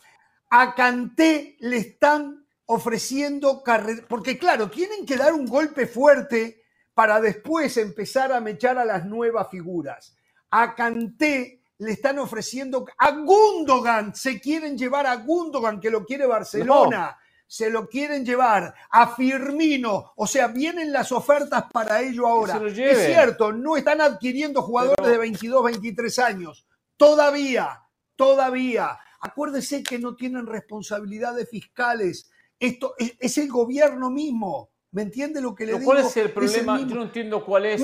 [0.48, 6.62] A Canté le están ofreciendo carretillas, porque claro, tienen que dar un golpe fuerte
[6.94, 10.16] para después empezar a mechar a las nuevas figuras.
[10.52, 16.24] A Canté le están ofreciendo a Gundogan, se quieren llevar a Gundogan que lo quiere
[16.24, 17.14] Barcelona
[17.54, 22.60] se lo quieren llevar a Firmino, o sea, vienen las ofertas para ello ahora.
[22.66, 26.66] Es cierto, no están adquiriendo jugadores de 22, 23 años.
[26.96, 27.80] Todavía,
[28.16, 28.98] todavía.
[29.20, 32.28] Acuérdese que no tienen responsabilidades fiscales.
[32.58, 34.70] Esto es el gobierno mismo.
[34.94, 35.84] ¿Me entiende lo que le digo?
[35.84, 36.78] ¿Cuál es el problema?
[36.78, 37.82] Yo no entiendo cuál es.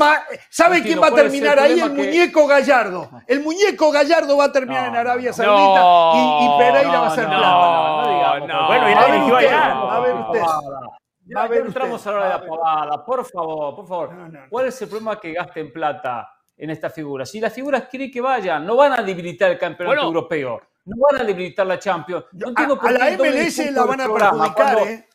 [0.48, 1.80] ¿Sabe quién va a terminar ahí?
[1.80, 3.10] El muñeco Gallardo.
[3.26, 5.82] El muñeco Gallardo va a terminar en Arabia Saudita
[6.14, 7.40] y, Pereira va a ser plata.
[7.40, 8.68] No, no, digamos.
[8.68, 9.72] Bueno, y la dirigió allá.
[9.72, 10.40] A ver usted.
[11.34, 13.04] A ver, entramos a la de la pavada.
[13.04, 14.10] Por favor, por favor.
[14.48, 17.28] ¿Cuál es el problema que gasten plata en estas figuras?
[17.28, 20.62] Si las figuras quieren que vayan, no van a debilitar el campeonato europeo.
[20.84, 22.24] No van a debilitar la Champions.
[22.32, 25.08] No a, por qué a la MLS la van a perjudicar, ¿eh?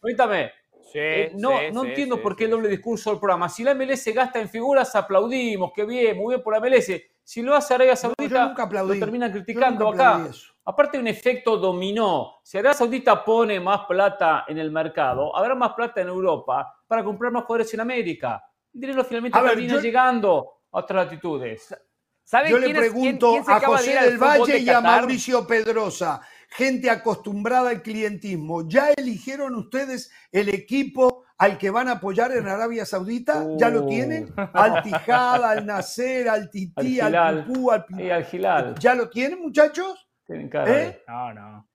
[0.97, 3.49] Eh, no, no entiendo por qué el doble discurso del programa.
[3.49, 6.89] Si la MLS gasta en figuras, aplaudimos, qué bien, muy bien por la MLS.
[7.21, 10.27] Si lo hace Arabia Saudita, lo terminan criticando acá.
[10.63, 12.37] Aparte, un efecto dominó.
[12.43, 17.03] Si Arabia Saudita pone más plata en el mercado, habrá más plata en Europa para
[17.03, 18.41] comprar más jugadores en América.
[18.73, 21.75] El dinero finalmente termina llegando a otras latitudes.
[22.49, 26.21] Yo le pregunto a José del Valle y a Mauricio Pedrosa,
[26.55, 32.47] gente acostumbrada al clientismo, ¿ya eligieron ustedes el equipo al que van a apoyar en
[32.47, 33.45] Arabia Saudita?
[33.57, 34.33] ¿Ya lo tienen?
[34.37, 34.41] Uh.
[34.53, 38.75] Al Tijad, al Nacer, al Tití, al, Pupú, al, al Gilal.
[38.79, 40.07] ¿Ya lo tienen, muchachos?
[40.25, 41.03] Tienen cara ¿Eh?
[41.07, 41.67] No, no.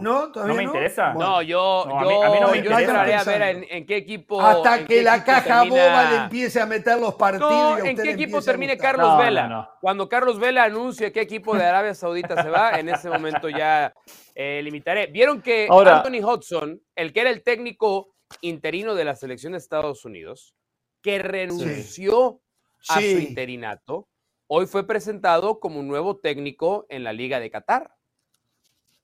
[0.00, 1.14] No, ¿No, me interesa.
[1.14, 3.20] No, yo, yo, a mí, no me interesa.
[3.20, 4.40] a ver en, qué equipo.
[4.40, 7.80] Hasta que la caja boba le empiece a meter los partidos.
[7.84, 9.70] ¿En qué equipo termine Carlos Vela?
[9.80, 13.92] Cuando Carlos Vela anuncie qué equipo de Arabia Saudita se va, en ese momento ya
[14.34, 15.06] eh, limitaré.
[15.06, 20.04] Vieron que Anthony Hudson, el que era el técnico interino de la selección de Estados
[20.04, 20.54] Unidos,
[21.02, 22.40] que renunció
[22.88, 24.08] a su interinato,
[24.46, 27.94] hoy fue presentado como un nuevo técnico en la Liga de Qatar.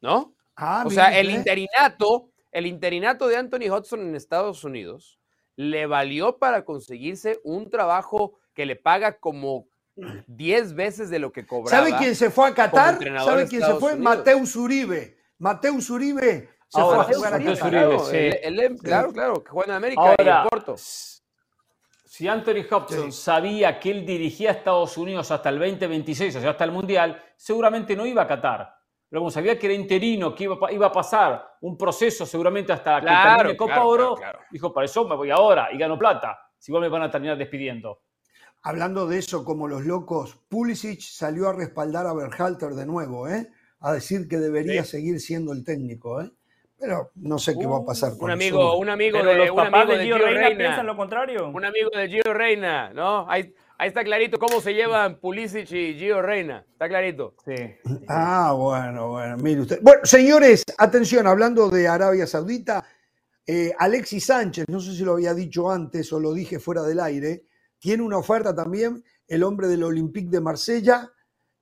[0.00, 0.34] ¿No?
[0.62, 5.18] Ah, o sea, el interinato, el interinato de Anthony Hudson en Estados Unidos
[5.56, 9.68] le valió para conseguirse un trabajo que le paga como
[10.26, 11.70] 10 veces de lo que cobraba.
[11.70, 12.98] ¿Sabe quién se fue a Qatar?
[13.24, 13.96] ¿Sabe quién se fue?
[13.96, 15.16] Mateus Uribe.
[15.38, 18.78] Mateus Uribe se fue a jugar a Qatar.
[18.82, 20.76] claro, claro, que juega en América y en Porto.
[20.76, 26.50] Si Anthony Hudson sabía que él dirigía a Estados Unidos hasta el 2026, o sea,
[26.50, 28.79] hasta el Mundial, seguramente no iba a Qatar
[29.10, 33.00] pero como sabía que era interino, que iba, iba a pasar un proceso seguramente hasta
[33.00, 34.16] que termine Copa Oro,
[34.50, 37.36] dijo, para eso me voy ahora y gano plata, si igual me van a terminar
[37.36, 38.02] despidiendo.
[38.62, 43.48] Hablando de eso, como los locos, Pulisic salió a respaldar a Berhalter de nuevo, ¿eh?
[43.80, 46.20] a decir que debería seguir siendo el técnico.
[46.20, 46.30] ¿eh?
[46.78, 49.96] Pero no sé qué va a pasar con un amigo, Un amigo de, un amigo
[49.96, 51.48] de Gio Reina, Reina piensan lo contrario.
[51.48, 53.28] Un amigo de Gio Reina, ¿no?
[53.28, 56.66] Hay, Ahí está clarito cómo se llevan Pulisic y Gio Reina.
[56.70, 57.34] Está clarito.
[57.46, 57.54] Sí.
[58.08, 59.78] Ah, bueno, bueno, mire usted.
[59.80, 62.84] Bueno, señores, atención, hablando de Arabia Saudita,
[63.46, 67.00] eh, Alexis Sánchez, no sé si lo había dicho antes o lo dije fuera del
[67.00, 67.44] aire,
[67.78, 71.10] tiene una oferta también, el hombre del Olympique de Marsella.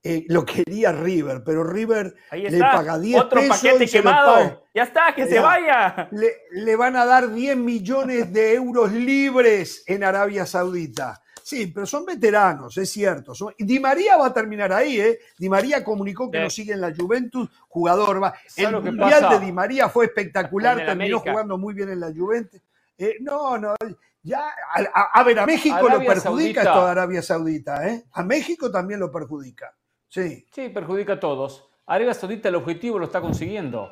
[0.02, 4.64] Eh, lo quería River, pero River le paga 10 Otro paquete quemado.
[4.74, 6.08] Ya está, que se vaya.
[6.10, 11.22] Le, le van a dar 10 millones de euros libres en Arabia Saudita.
[11.48, 13.32] Sí, pero son veteranos, es cierto.
[13.58, 15.18] Di María va a terminar ahí, ¿eh?
[15.38, 18.34] Di María comunicó que no sigue en la Juventus, jugador va.
[18.54, 22.60] El mundial de Di María fue espectacular, terminó jugando muy bien en la Juventus.
[22.98, 23.74] Eh, no, no,
[24.22, 24.44] ya,
[25.14, 28.04] a, ver, a México lo perjudica esto de Arabia Saudita, ¿eh?
[28.12, 29.74] A México también lo perjudica.
[30.06, 30.46] Sí.
[30.52, 31.70] Sí, perjudica a todos.
[31.86, 33.90] Arabia Saudita el objetivo lo está consiguiendo.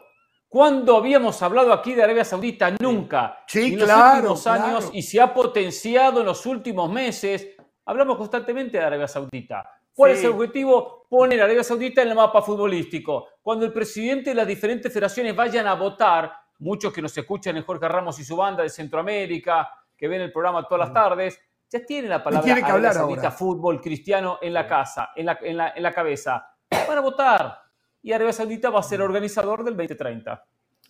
[0.57, 2.71] ¿Cuándo habíamos hablado aquí de Arabia Saudita?
[2.81, 3.45] Nunca.
[3.47, 7.49] Sí, en los últimos años y se ha potenciado en los últimos meses.
[7.85, 9.71] Hablamos constantemente de Arabia Saudita.
[9.93, 11.05] ¿Cuál es el objetivo?
[11.11, 13.27] Poner a Arabia Saudita en el mapa futbolístico.
[13.43, 17.63] Cuando el presidente de las diferentes federaciones vayan a votar, muchos que nos escuchan en
[17.63, 21.39] Jorge Ramos y su banda de Centroamérica, que ven el programa todas las tardes,
[21.69, 25.93] ya tienen la palabra Arabia Saudita fútbol cristiano en la casa, en la, en la
[25.93, 26.49] cabeza.
[26.89, 27.66] Van a votar
[28.07, 30.45] y Arabia Saudita va a ser organizador del 2030.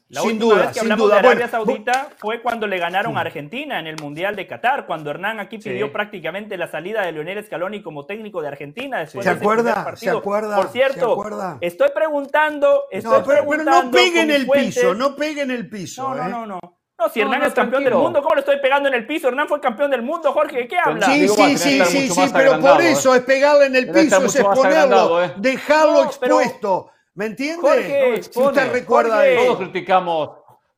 [0.08, 3.22] La sin última duda, vez que hablamos de Arabia Saudita fue cuando le ganaron a
[3.22, 7.42] Argentina en el Mundial de Qatar, cuando Hernán aquí pidió prácticamente la salida de Leonel
[7.42, 9.96] Scaloni como técnico de Argentina después ¿Se de acuerda?
[9.96, 10.56] ¿Se acuerda?
[10.56, 16.02] Por cierto, estoy preguntando, estoy preguntando pero no peguen el piso, no peguen el piso.
[16.10, 16.28] No, no, ¿eh?
[16.28, 16.60] no, no.
[16.98, 19.28] No, si Hernán es campeón del mundo, ¿cómo le estoy pegando en el piso?
[19.28, 21.06] Hernán fue campeón del mundo, Jorge, ¿de qué habla?
[21.06, 25.24] Sí, sí, sí, sí, sí, pero por eso es pegarle en el piso, es exponerlo,
[25.24, 25.32] ¿eh?
[25.38, 26.90] dejarlo expuesto.
[27.16, 27.62] ¿Me entiende?
[27.62, 30.30] Jorge, si usted recuerda Todos criticamos,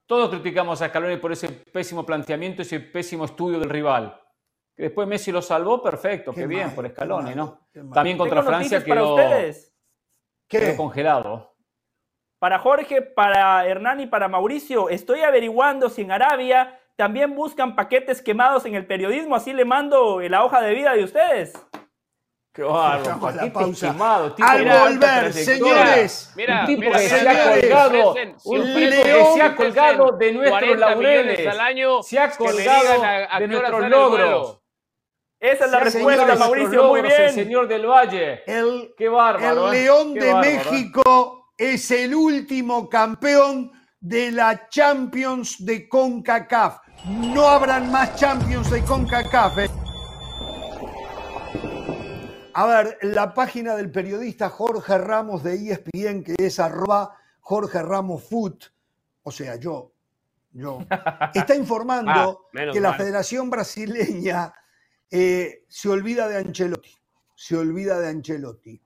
[0.07, 4.21] todos criticamos a Scaloni por ese pésimo planteamiento, ese pésimo estudio del rival.
[4.77, 7.69] Que después Messi lo salvó, perfecto, qué, bien por Scaloni, ¿no?
[7.93, 9.75] También contra Francia quedó, para ustedes.
[10.47, 11.57] quedó congelado.
[12.39, 18.23] Para Jorge, para Hernán y para Mauricio, estoy averiguando si en Arabia también buscan paquetes
[18.23, 21.53] quemados en el periodismo, así le mando la hoja de vida de ustedes.
[22.59, 23.95] Qué bárbaro, la pausa.
[24.41, 26.33] Al volver, señores.
[26.35, 28.15] Mira, un tipo que se ha colgado,
[28.47, 33.05] un tipo que se ha colgado de nuestros laureles, al año se ha colgado
[33.39, 34.61] de nuestros logros.
[35.39, 37.23] Esa es la respuesta, Mauricio, muy bien.
[37.23, 38.43] El señor del Valle.
[38.45, 39.69] El, Qué bárbaro.
[39.69, 39.83] El ¿eh?
[39.85, 43.71] León de México es el último campeón
[44.01, 46.81] de la Champions de CONCACAF.
[47.07, 49.59] No habrán más Champions de CONCACAF.
[49.59, 49.71] ¿eh?
[52.59, 58.25] A ver, la página del periodista Jorge Ramos de ESPN, que es arroba Jorge Ramos
[58.25, 58.65] Foot,
[59.23, 59.93] o sea, yo,
[60.51, 60.81] yo,
[61.35, 62.99] está informando Ah, que la mal.
[62.99, 64.53] Federación Brasileña
[65.09, 66.93] eh, se olvida de Ancelotti,
[67.37, 68.83] se olvida de Ancelotti.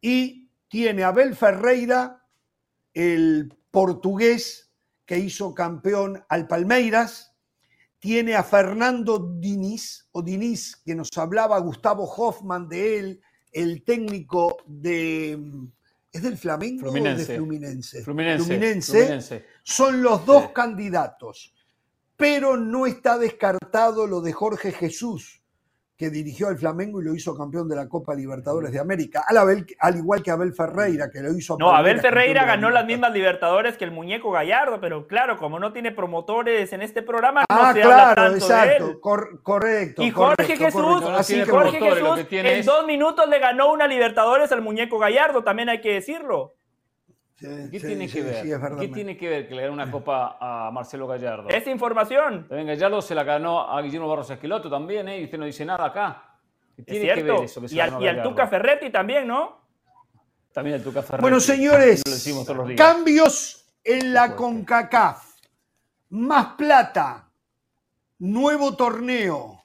[0.00, 2.20] Y tiene a Abel Ferreira,
[2.94, 4.72] el portugués
[5.06, 7.33] que hizo campeón al Palmeiras,
[8.04, 13.20] tiene a Fernando Diniz, o Diniz, que nos hablaba Gustavo Hoffman de él,
[13.50, 15.38] el técnico de...
[16.12, 17.32] ¿Es del Flamengo o Fluminense.
[17.32, 18.02] de Fluminense?
[18.02, 18.44] Fluminense.
[18.44, 18.92] Fluminense.
[18.92, 19.46] Fluminense.
[19.62, 21.54] Son los dos candidatos,
[22.14, 25.40] pero no está descartado lo de Jorge Jesús,
[25.96, 29.36] que dirigió al Flamengo y lo hizo campeón de la Copa Libertadores de América, al,
[29.36, 32.68] Abel- al igual que Abel Ferreira, que lo hizo a No, Abel Ferreira de ganó
[32.70, 37.02] las mismas Libertadores que el muñeco Gallardo, pero claro, como no tiene promotores en este
[37.02, 39.00] programa, no Ah, se habla claro, tanto de exacto, él.
[39.00, 40.02] cor- correcto.
[40.02, 41.10] Y Jorge correcto, Jesús, correcto.
[41.12, 43.86] No Así tiene que Jorge Jesús que tiene en es- dos minutos le ganó una
[43.86, 46.54] Libertadores al muñeco Gallardo, también hay que decirlo.
[47.36, 48.46] Sí, ¿Qué sí, tiene sí, que ver?
[48.46, 48.78] es verdad.
[48.80, 51.48] ¿Qué tiene que ver que le gane una copa a Marcelo Gallardo?
[51.48, 52.46] Esta información.
[52.48, 55.20] También Gallardo se la ganó a Guillermo Barros Esqueloto también, ¿eh?
[55.20, 56.36] Y usted no dice nada acá.
[56.76, 57.34] ¿Qué Es tiene que cierto.
[57.34, 58.22] ver eso que se y, al, ganó y al?
[58.22, 59.60] Tuca Ferretti también, ¿no?
[60.52, 61.22] También el Tuca Ferretti.
[61.22, 62.78] Bueno, señores, Lo decimos todos los días.
[62.80, 64.34] cambios en la.
[64.36, 65.34] CONCACAF.
[66.10, 67.28] Más plata,
[68.20, 69.64] nuevo torneo,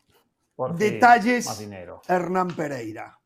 [0.55, 2.01] Por fin, detalles, Más dinero.
[2.07, 3.18] Hernán Pereira.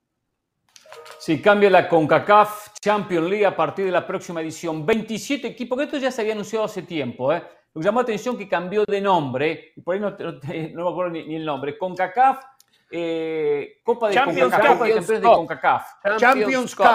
[1.25, 4.85] Sí, cambia la CONCACAF Champions League a partir de la próxima edición.
[4.85, 7.31] 27 equipos, que esto ya se había anunciado hace tiempo.
[7.31, 7.41] ¿eh?
[7.73, 10.69] Lo que llamó la atención que cambió de nombre, y por ahí no, no te-
[10.73, 11.77] no me acuerdo ni, ni el nombre.
[11.77, 12.43] CONCACAF,
[12.91, 14.73] eh, Copa de Champions CONCACAF, Cup.
[14.73, 15.35] Copa de Campeones de Cup.
[15.37, 15.87] CONCACAF.
[16.17, 16.85] Champions Cup.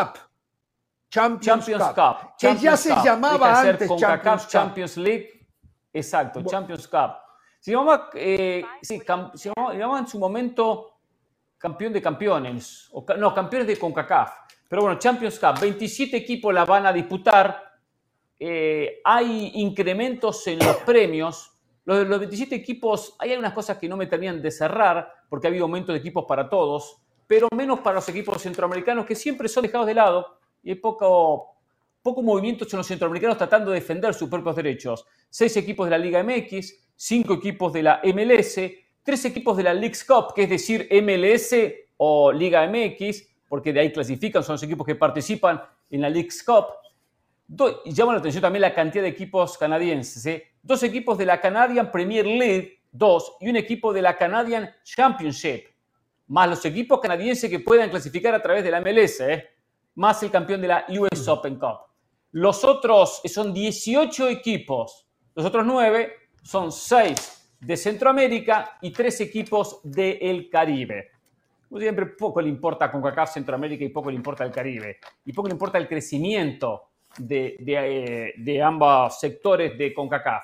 [1.10, 1.94] Champions, Champions Cup.
[1.94, 2.30] Cup.
[2.38, 3.04] Que ya se Cup.
[3.04, 5.48] llamaba Deja de ser antes CONCACAF Champions League.
[5.90, 7.12] Exacto, Champions Cup.
[7.60, 10.97] Se llamaba, eh, sí, cam- se llamaba, llamaba en su momento
[11.58, 12.90] campeón de campeones.
[13.18, 14.32] No, campeones de CONCACAF.
[14.68, 15.60] Pero bueno, Champions Cup.
[15.60, 17.62] 27 equipos la van a disputar.
[18.38, 21.52] Eh, hay incrementos en los premios.
[21.84, 25.50] Los, los 27 equipos, hay algunas cosas que no me terminan de cerrar, porque ha
[25.50, 29.62] habido aumentos de equipos para todos, pero menos para los equipos centroamericanos, que siempre son
[29.62, 31.56] dejados de lado y hay poco,
[32.02, 35.06] poco movimiento en los centroamericanos tratando de defender sus propios derechos.
[35.30, 38.60] Seis equipos de la Liga MX, cinco equipos de la MLS,
[39.08, 41.54] tres equipos de la Leagues Cup, que es decir, MLS
[41.96, 46.42] o Liga MX, porque de ahí clasifican, son los equipos que participan en la Leagues
[46.42, 46.66] Cup.
[47.86, 50.26] Y llama la atención también la cantidad de equipos canadienses.
[50.26, 50.48] ¿eh?
[50.62, 55.68] Dos equipos de la Canadian Premier League, dos, y un equipo de la Canadian Championship,
[56.26, 59.48] más los equipos canadienses que puedan clasificar a través de la MLS, ¿eh?
[59.94, 61.78] más el campeón de la US Open Cup.
[62.32, 66.12] Los otros son 18 equipos, los otros 9
[66.42, 71.10] son 6 de Centroamérica y 3 equipos del Caribe.
[71.68, 74.98] Como siempre, poco le importa CONCACAF Centroamérica y poco le importa el Caribe.
[75.24, 80.42] Y poco le importa el crecimiento de, de, eh, de ambos sectores de CONCACAF.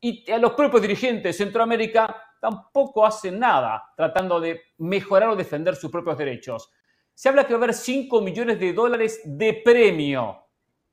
[0.00, 5.76] Y a los propios dirigentes de Centroamérica tampoco hacen nada tratando de mejorar o defender
[5.76, 6.70] sus propios derechos.
[7.14, 10.44] Se habla que va a haber 5 millones de dólares de premio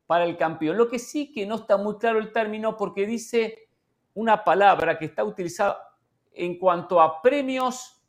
[0.06, 0.78] para el campeón.
[0.78, 3.70] Lo que sí que no está muy claro el término porque dice
[4.14, 5.78] una palabra que está utilizada
[6.34, 8.02] en cuanto a premios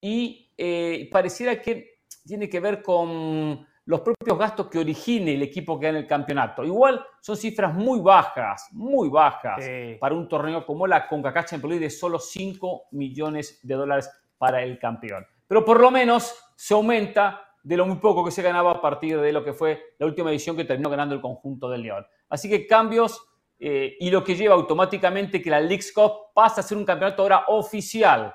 [0.00, 5.78] y eh, pareciera que tiene que ver con los propios gastos que origine el equipo
[5.80, 6.62] que gana el campeonato.
[6.62, 9.96] Igual son cifras muy bajas, muy bajas Sí.
[9.98, 14.62] para un torneo como la CONCACAF Champions League de solo 5 millones de dólares para
[14.62, 15.26] el campeón.
[15.46, 19.18] Pero por lo menos se aumenta de lo muy poco que se ganaba a partir
[19.20, 22.06] de lo que fue la última edición que terminó ganando el conjunto del León.
[22.28, 23.26] Así que cambios
[23.58, 27.22] eh, y lo que lleva automáticamente que la Leagues Cup pasa a ser un campeonato
[27.22, 28.34] ahora oficial.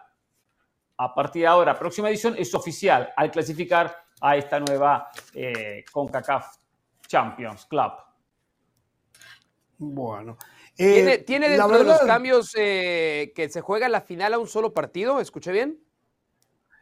[0.98, 6.58] A partir de ahora, próxima edición es oficial al clasificar a esta nueva eh, CONCACAF
[7.08, 7.92] Champions Club.
[9.78, 10.38] Bueno.
[10.76, 14.40] ¿Tiene, Eh, tiene la dentro de los cambios eh, que se juega la final a
[14.40, 15.20] un solo partido?
[15.20, 15.80] ¿Escuché bien?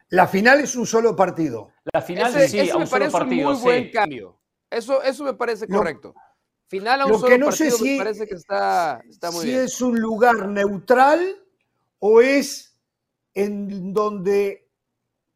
[0.08, 1.72] La final es un solo partido.
[1.92, 3.48] La final Ese, sí, ese a un me solo parece partido.
[3.48, 3.90] un muy buen sí.
[3.90, 4.38] cambio.
[4.70, 6.14] Eso, eso me parece correcto.
[6.72, 9.40] Final a un lo solo que no sé si- me parece que está, está muy
[9.42, 9.60] si bien.
[9.60, 11.20] es un lugar neutral
[11.98, 12.80] o es
[13.34, 14.70] en donde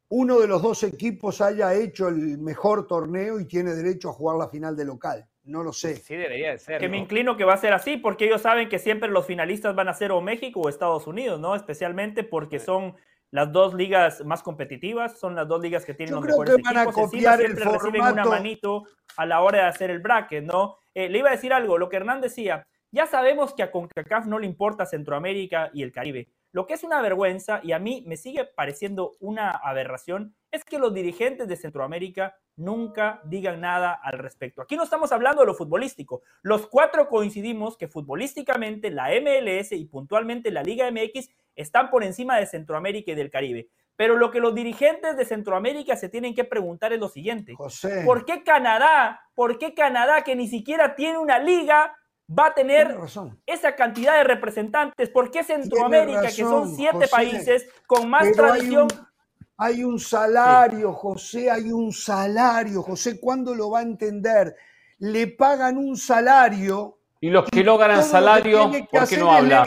[0.09, 4.37] uno de los dos equipos haya hecho el mejor torneo y tiene derecho a jugar
[4.37, 5.27] la final de local.
[5.43, 5.97] No lo sé.
[5.97, 6.79] Sí, debería de ser.
[6.79, 6.93] Que ¿no?
[6.93, 9.89] me inclino que va a ser así, porque ellos saben que siempre los finalistas van
[9.89, 11.55] a ser o México o Estados Unidos, ¿no?
[11.55, 12.95] Especialmente porque son
[13.29, 16.55] las dos ligas más competitivas, son las dos ligas que tienen Yo los creo mejores
[16.55, 17.03] que van a equipos.
[17.13, 18.29] Encima copiar el siempre reciben una formato.
[18.31, 18.83] manito
[19.17, 20.77] a la hora de hacer el bracket, ¿no?
[20.97, 24.25] Eh, le iba a decir algo, lo que Hernán decía, ya sabemos que a CONCACAF
[24.25, 26.27] no le importa Centroamérica y el Caribe.
[26.51, 30.79] Lo que es una vergüenza y a mí me sigue pareciendo una aberración es que
[30.79, 34.63] los dirigentes de Centroamérica nunca digan nada al respecto.
[34.63, 36.23] Aquí no estamos hablando de lo futbolístico.
[36.41, 42.37] Los cuatro coincidimos que futbolísticamente la MLS y puntualmente la Liga MX están por encima
[42.37, 43.69] de Centroamérica y del Caribe.
[43.97, 47.55] Pero lo que los dirigentes de Centroamérica se tienen que preguntar es lo siguiente.
[47.55, 48.03] José.
[48.05, 51.97] ¿Por qué Canadá, por qué Canadá que ni siquiera tiene una liga
[52.29, 52.95] va a tener
[53.47, 55.09] esa cantidad de representantes?
[55.09, 58.87] ¿Por qué Centroamérica, que son siete países con más tradición?
[59.57, 62.83] Hay un, salario, José, hay un salario.
[62.83, 64.55] José, ¿cuándo lo va a entender?
[64.99, 66.99] Le pagan un salario.
[67.19, 69.65] Y los que no ganan salario, ¿por qué no hablan?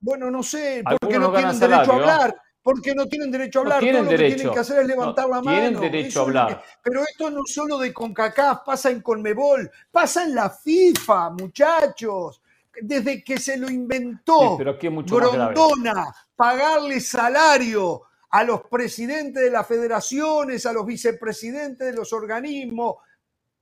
[0.00, 2.36] Bueno, no sé, porque no tienen derecho a hablar
[2.68, 3.80] porque no tienen derecho a hablar.
[3.80, 4.24] tienen Todo derecho.
[4.24, 5.58] lo que tienen que hacer es levantar la mano.
[5.58, 6.62] Tienen derecho a hablar.
[6.82, 12.42] Pero esto no solo de CONCACAF, pasa en CONMEBOL, pasa en la FIFA, muchachos.
[12.82, 19.50] Desde que se lo inventó pero aquí mucho Grondona, pagarle salario a los presidentes de
[19.50, 22.96] las federaciones, a los vicepresidentes de los organismos,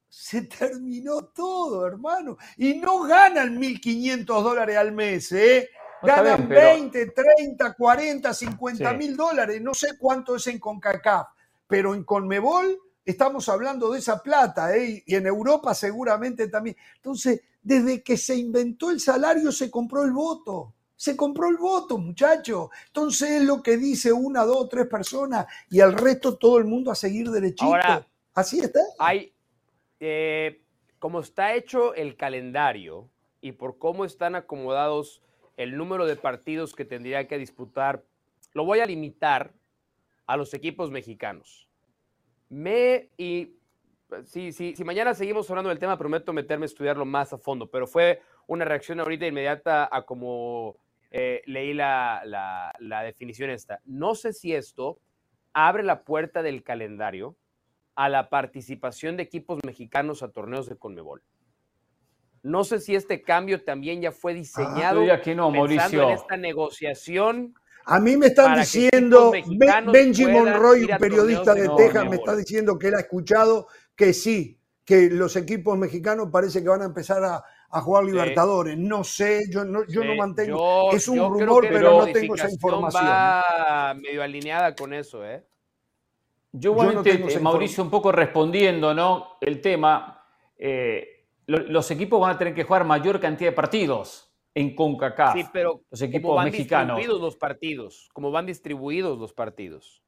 [0.09, 2.39] se terminó todo, hermano.
[2.57, 5.71] Y no ganan 1.500 dólares al mes, ¿eh?
[6.07, 9.61] Ganan 20, 30, 40, 50 mil dólares.
[9.61, 11.29] No sé cuánto es en CONCACAF,
[11.67, 15.03] pero en CONMEBOL estamos hablando de esa plata, ¿eh?
[15.07, 16.77] y en Europa seguramente también.
[16.97, 20.73] Entonces, desde que se inventó el salario, se compró el voto.
[20.95, 22.71] Se compró el voto, muchacho.
[22.87, 26.91] Entonces es lo que dice una, dos, tres personas y al resto todo el mundo
[26.91, 27.65] a seguir derechito.
[27.65, 28.07] Ahora,
[28.37, 28.81] Así está.
[28.99, 29.33] Hay,
[29.99, 30.63] eh,
[30.99, 33.09] como está hecho el calendario
[33.41, 35.23] y por cómo están acomodados
[35.57, 38.05] el número de partidos que tendría que disputar,
[38.53, 39.53] lo voy a limitar
[40.27, 41.69] a los equipos mexicanos.
[42.49, 43.57] Me y
[44.25, 47.87] si, si, mañana seguimos hablando del tema, prometo meterme a estudiarlo más a fondo, pero
[47.87, 50.77] fue una reacción ahorita inmediata a como
[51.11, 53.81] eh, leí la, la, la definición esta.
[53.85, 55.01] No sé si esto
[55.53, 57.37] abre la puerta del calendario
[57.95, 61.23] a la participación de equipos mexicanos a torneos de Conmebol.
[62.47, 66.05] No sé si este cambio también ya fue diseñado ah, que no, Mauricio.
[66.05, 67.55] en esta negociación.
[67.87, 69.33] A mí me están diciendo,
[69.93, 73.67] Benji Monroy, un periodista de, de Texas, me está diciendo que él ha escuchado
[73.97, 78.79] que sí, que los equipos mexicanos parece que van a empezar a, a jugar Libertadores.
[78.79, 80.93] No sé, yo no, yo no mantengo.
[80.93, 83.05] Yo, es un rumor, pero no tengo esa información.
[83.05, 85.45] Va medio alineada con eso, ¿eh?
[86.53, 89.37] Yo, igualmente, yo no Mauricio, un poco respondiendo, ¿no?
[89.41, 90.25] El tema.
[90.57, 91.16] Eh,
[91.47, 95.35] los equipos van a tener que jugar mayor cantidad de partidos en CONCACAF.
[95.35, 96.97] Sí, pero los equipos ¿cómo van mexicanos.
[96.97, 98.09] distribuidos los partidos?
[98.13, 100.03] ¿Cómo van distribuidos los partidos?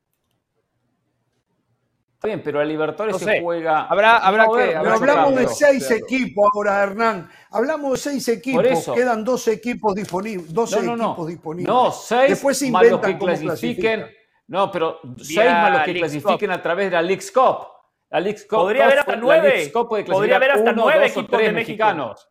[2.14, 3.36] Está bien, pero a Libertadores no sé.
[3.36, 3.82] se juega.
[3.82, 4.64] Habrá, habrá no, que.
[4.64, 7.30] Pero habrá hablamos que de seis equipos ahora, Hernán.
[7.50, 8.90] Hablamos de seis equipos.
[8.92, 10.52] Quedan 12 equipos disponibles.
[10.52, 11.68] 12 no, no, equipos disponibles.
[11.72, 13.46] No, seis Después se más los que clasifiquen.
[13.46, 14.06] clasifican.
[14.48, 16.58] No, pero Vía seis más los que Leagues clasifiquen Cup.
[16.58, 17.77] a través de la Leagues Cup.
[18.10, 19.70] La Leagues Cup Podría haber hasta nueve.
[19.72, 22.30] Podría haber hasta nueve equipos tres de mexicanos.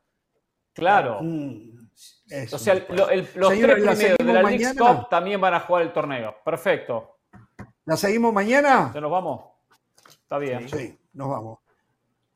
[0.74, 1.20] Claro.
[1.22, 1.88] Mm,
[2.30, 4.74] eso O sea, lo- el- los Señores, tres ¿la primeros de la Leagues?
[4.78, 6.36] Cup también van a jugar el torneo.
[6.44, 7.20] Perfecto.
[7.86, 8.92] ¿La seguimos mañana?
[8.94, 9.46] ¿Ya nos vamos?
[10.08, 10.68] Está bien.
[10.68, 11.60] Sí, nos vamos.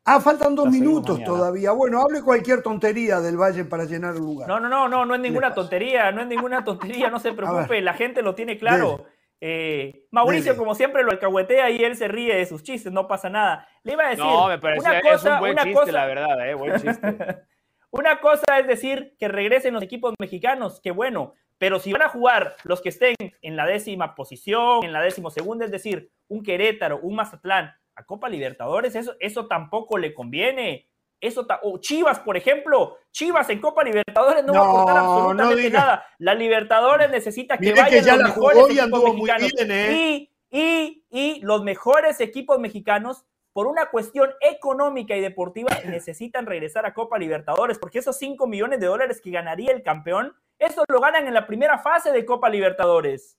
[0.05, 1.25] Ah, faltan dos minutos mañana.
[1.25, 1.71] todavía.
[1.73, 4.47] Bueno, hable cualquier tontería del Valle para llenar el lugar.
[4.47, 7.67] No, no, no, no, no es ninguna tontería, no es ninguna tontería, no se preocupe,
[7.75, 7.83] ver.
[7.83, 9.05] la gente lo tiene claro.
[9.43, 13.27] Eh, Mauricio, como siempre, lo alcahuetea y él se ríe de sus chistes, no pasa
[13.27, 13.67] nada.
[13.83, 15.91] Le iba a decir, No, me parecía una es cosa, un buen una chiste, cosa,
[15.91, 16.53] la verdad, ¿eh?
[16.53, 17.01] Buen chiste.
[17.89, 22.09] una cosa es decir que regresen los equipos mexicanos, qué bueno, pero si van a
[22.09, 26.43] jugar los que estén en la décima posición, en la décimo segunda, es decir, un
[26.43, 30.87] Querétaro, un Mazatlán, a Copa Libertadores, eso, eso tampoco le conviene.
[31.21, 36.05] Eso o Chivas, por ejemplo, Chivas en Copa Libertadores no, va a aportar absolutamente nada.
[36.17, 39.51] La Libertadores necesita que Mire que vayan ya los la mejores jugó y equipos mexicanos.
[39.55, 39.93] bien, ¿eh?
[39.93, 43.23] Y, y, y los mejores equipos mexicanos,
[43.53, 48.79] por una cuestión económica y deportiva, necesitan regresar a Copa Libertadores, porque esos 5 millones
[48.79, 52.49] de dólares que ganaría el campeón, eso lo ganan en la primera fase de Copa
[52.49, 53.37] Libertadores.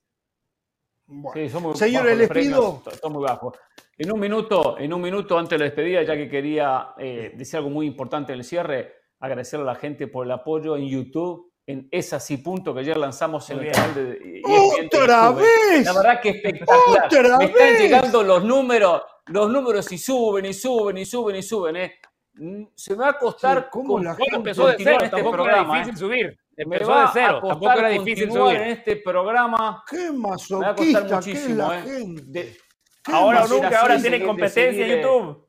[1.14, 1.40] Bueno.
[1.40, 3.54] Sí, son muy Señores, les pido- son- muy bajos.
[3.98, 7.58] En un minuto, en un minuto antes de la despedida, ya que quería eh, decir
[7.58, 11.52] algo muy importante en el cierre, agradecerle a la gente por el apoyo en YouTube,
[11.66, 15.42] en Es Así Punto, que ayer lanzamos en el canal de ¡Otra YouTube.
[15.42, 15.84] vez!
[15.84, 17.04] La verdad que espectacular.
[17.06, 17.80] ¡Otra Me están vez!
[17.80, 21.76] llegando los números, los números y suben y suben y suben y suben.
[21.76, 21.92] eh.
[22.34, 25.16] Mm, Se me va a costar Sí, ¿cómo la gente- Empezó de continuar cero, este
[25.16, 25.98] tampoco era programa, difícil eh.
[25.98, 26.38] subir.
[26.56, 28.56] Me Empezó va de a cero, tampoco era difícil subir.
[28.56, 29.84] en este programa.
[29.88, 31.56] Qué Me va a costar masoquista es muchísimo.
[31.68, 31.82] la eh.
[31.82, 32.22] gente.
[32.26, 32.56] De-
[33.04, 35.48] Qué Ahora o nunca, ahora de tiene de competencia en eh, YouTube.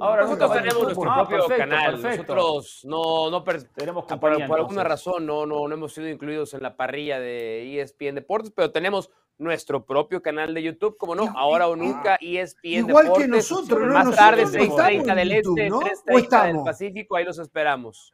[0.00, 2.00] Ahora, nosotros tenemos nuestro Ah, propio perfecto, canal.
[2.00, 2.34] perfecto.
[2.34, 6.08] Nosotros no, no Tenemos Ah, por, compañía, por alguna razón no, no, no hemos sido
[6.08, 9.08] incluidos en la parrilla de ESPN Deportes, pero tenemos
[9.38, 13.28] nuestro propio canal de YouTube, como no, ahora o nunca E ESPN Igual que Deportes.
[13.28, 13.92] nosotros, ¿no?
[13.92, 15.78] Más tarde, no estamos 6.30 en del YouTube, Este, ¿no?
[15.78, 16.64] ¿O 3.30 del?
[16.64, 18.12] Pacífico, ahí los esperamos.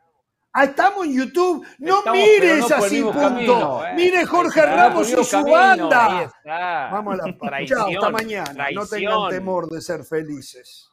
[0.54, 1.66] Ah, estamos en YouTube.
[1.78, 3.18] No Estamos, mires no así, punto.
[3.18, 3.92] camino, eh.
[3.94, 6.18] Mire Jorge está, Ramos y su camino, banda.
[6.18, 6.88] Ahí está.
[6.92, 8.52] Vamos a la Traición, Chao, hasta mañana.
[8.52, 9.30] No tengan traición.
[9.30, 10.91] temor de ser felices.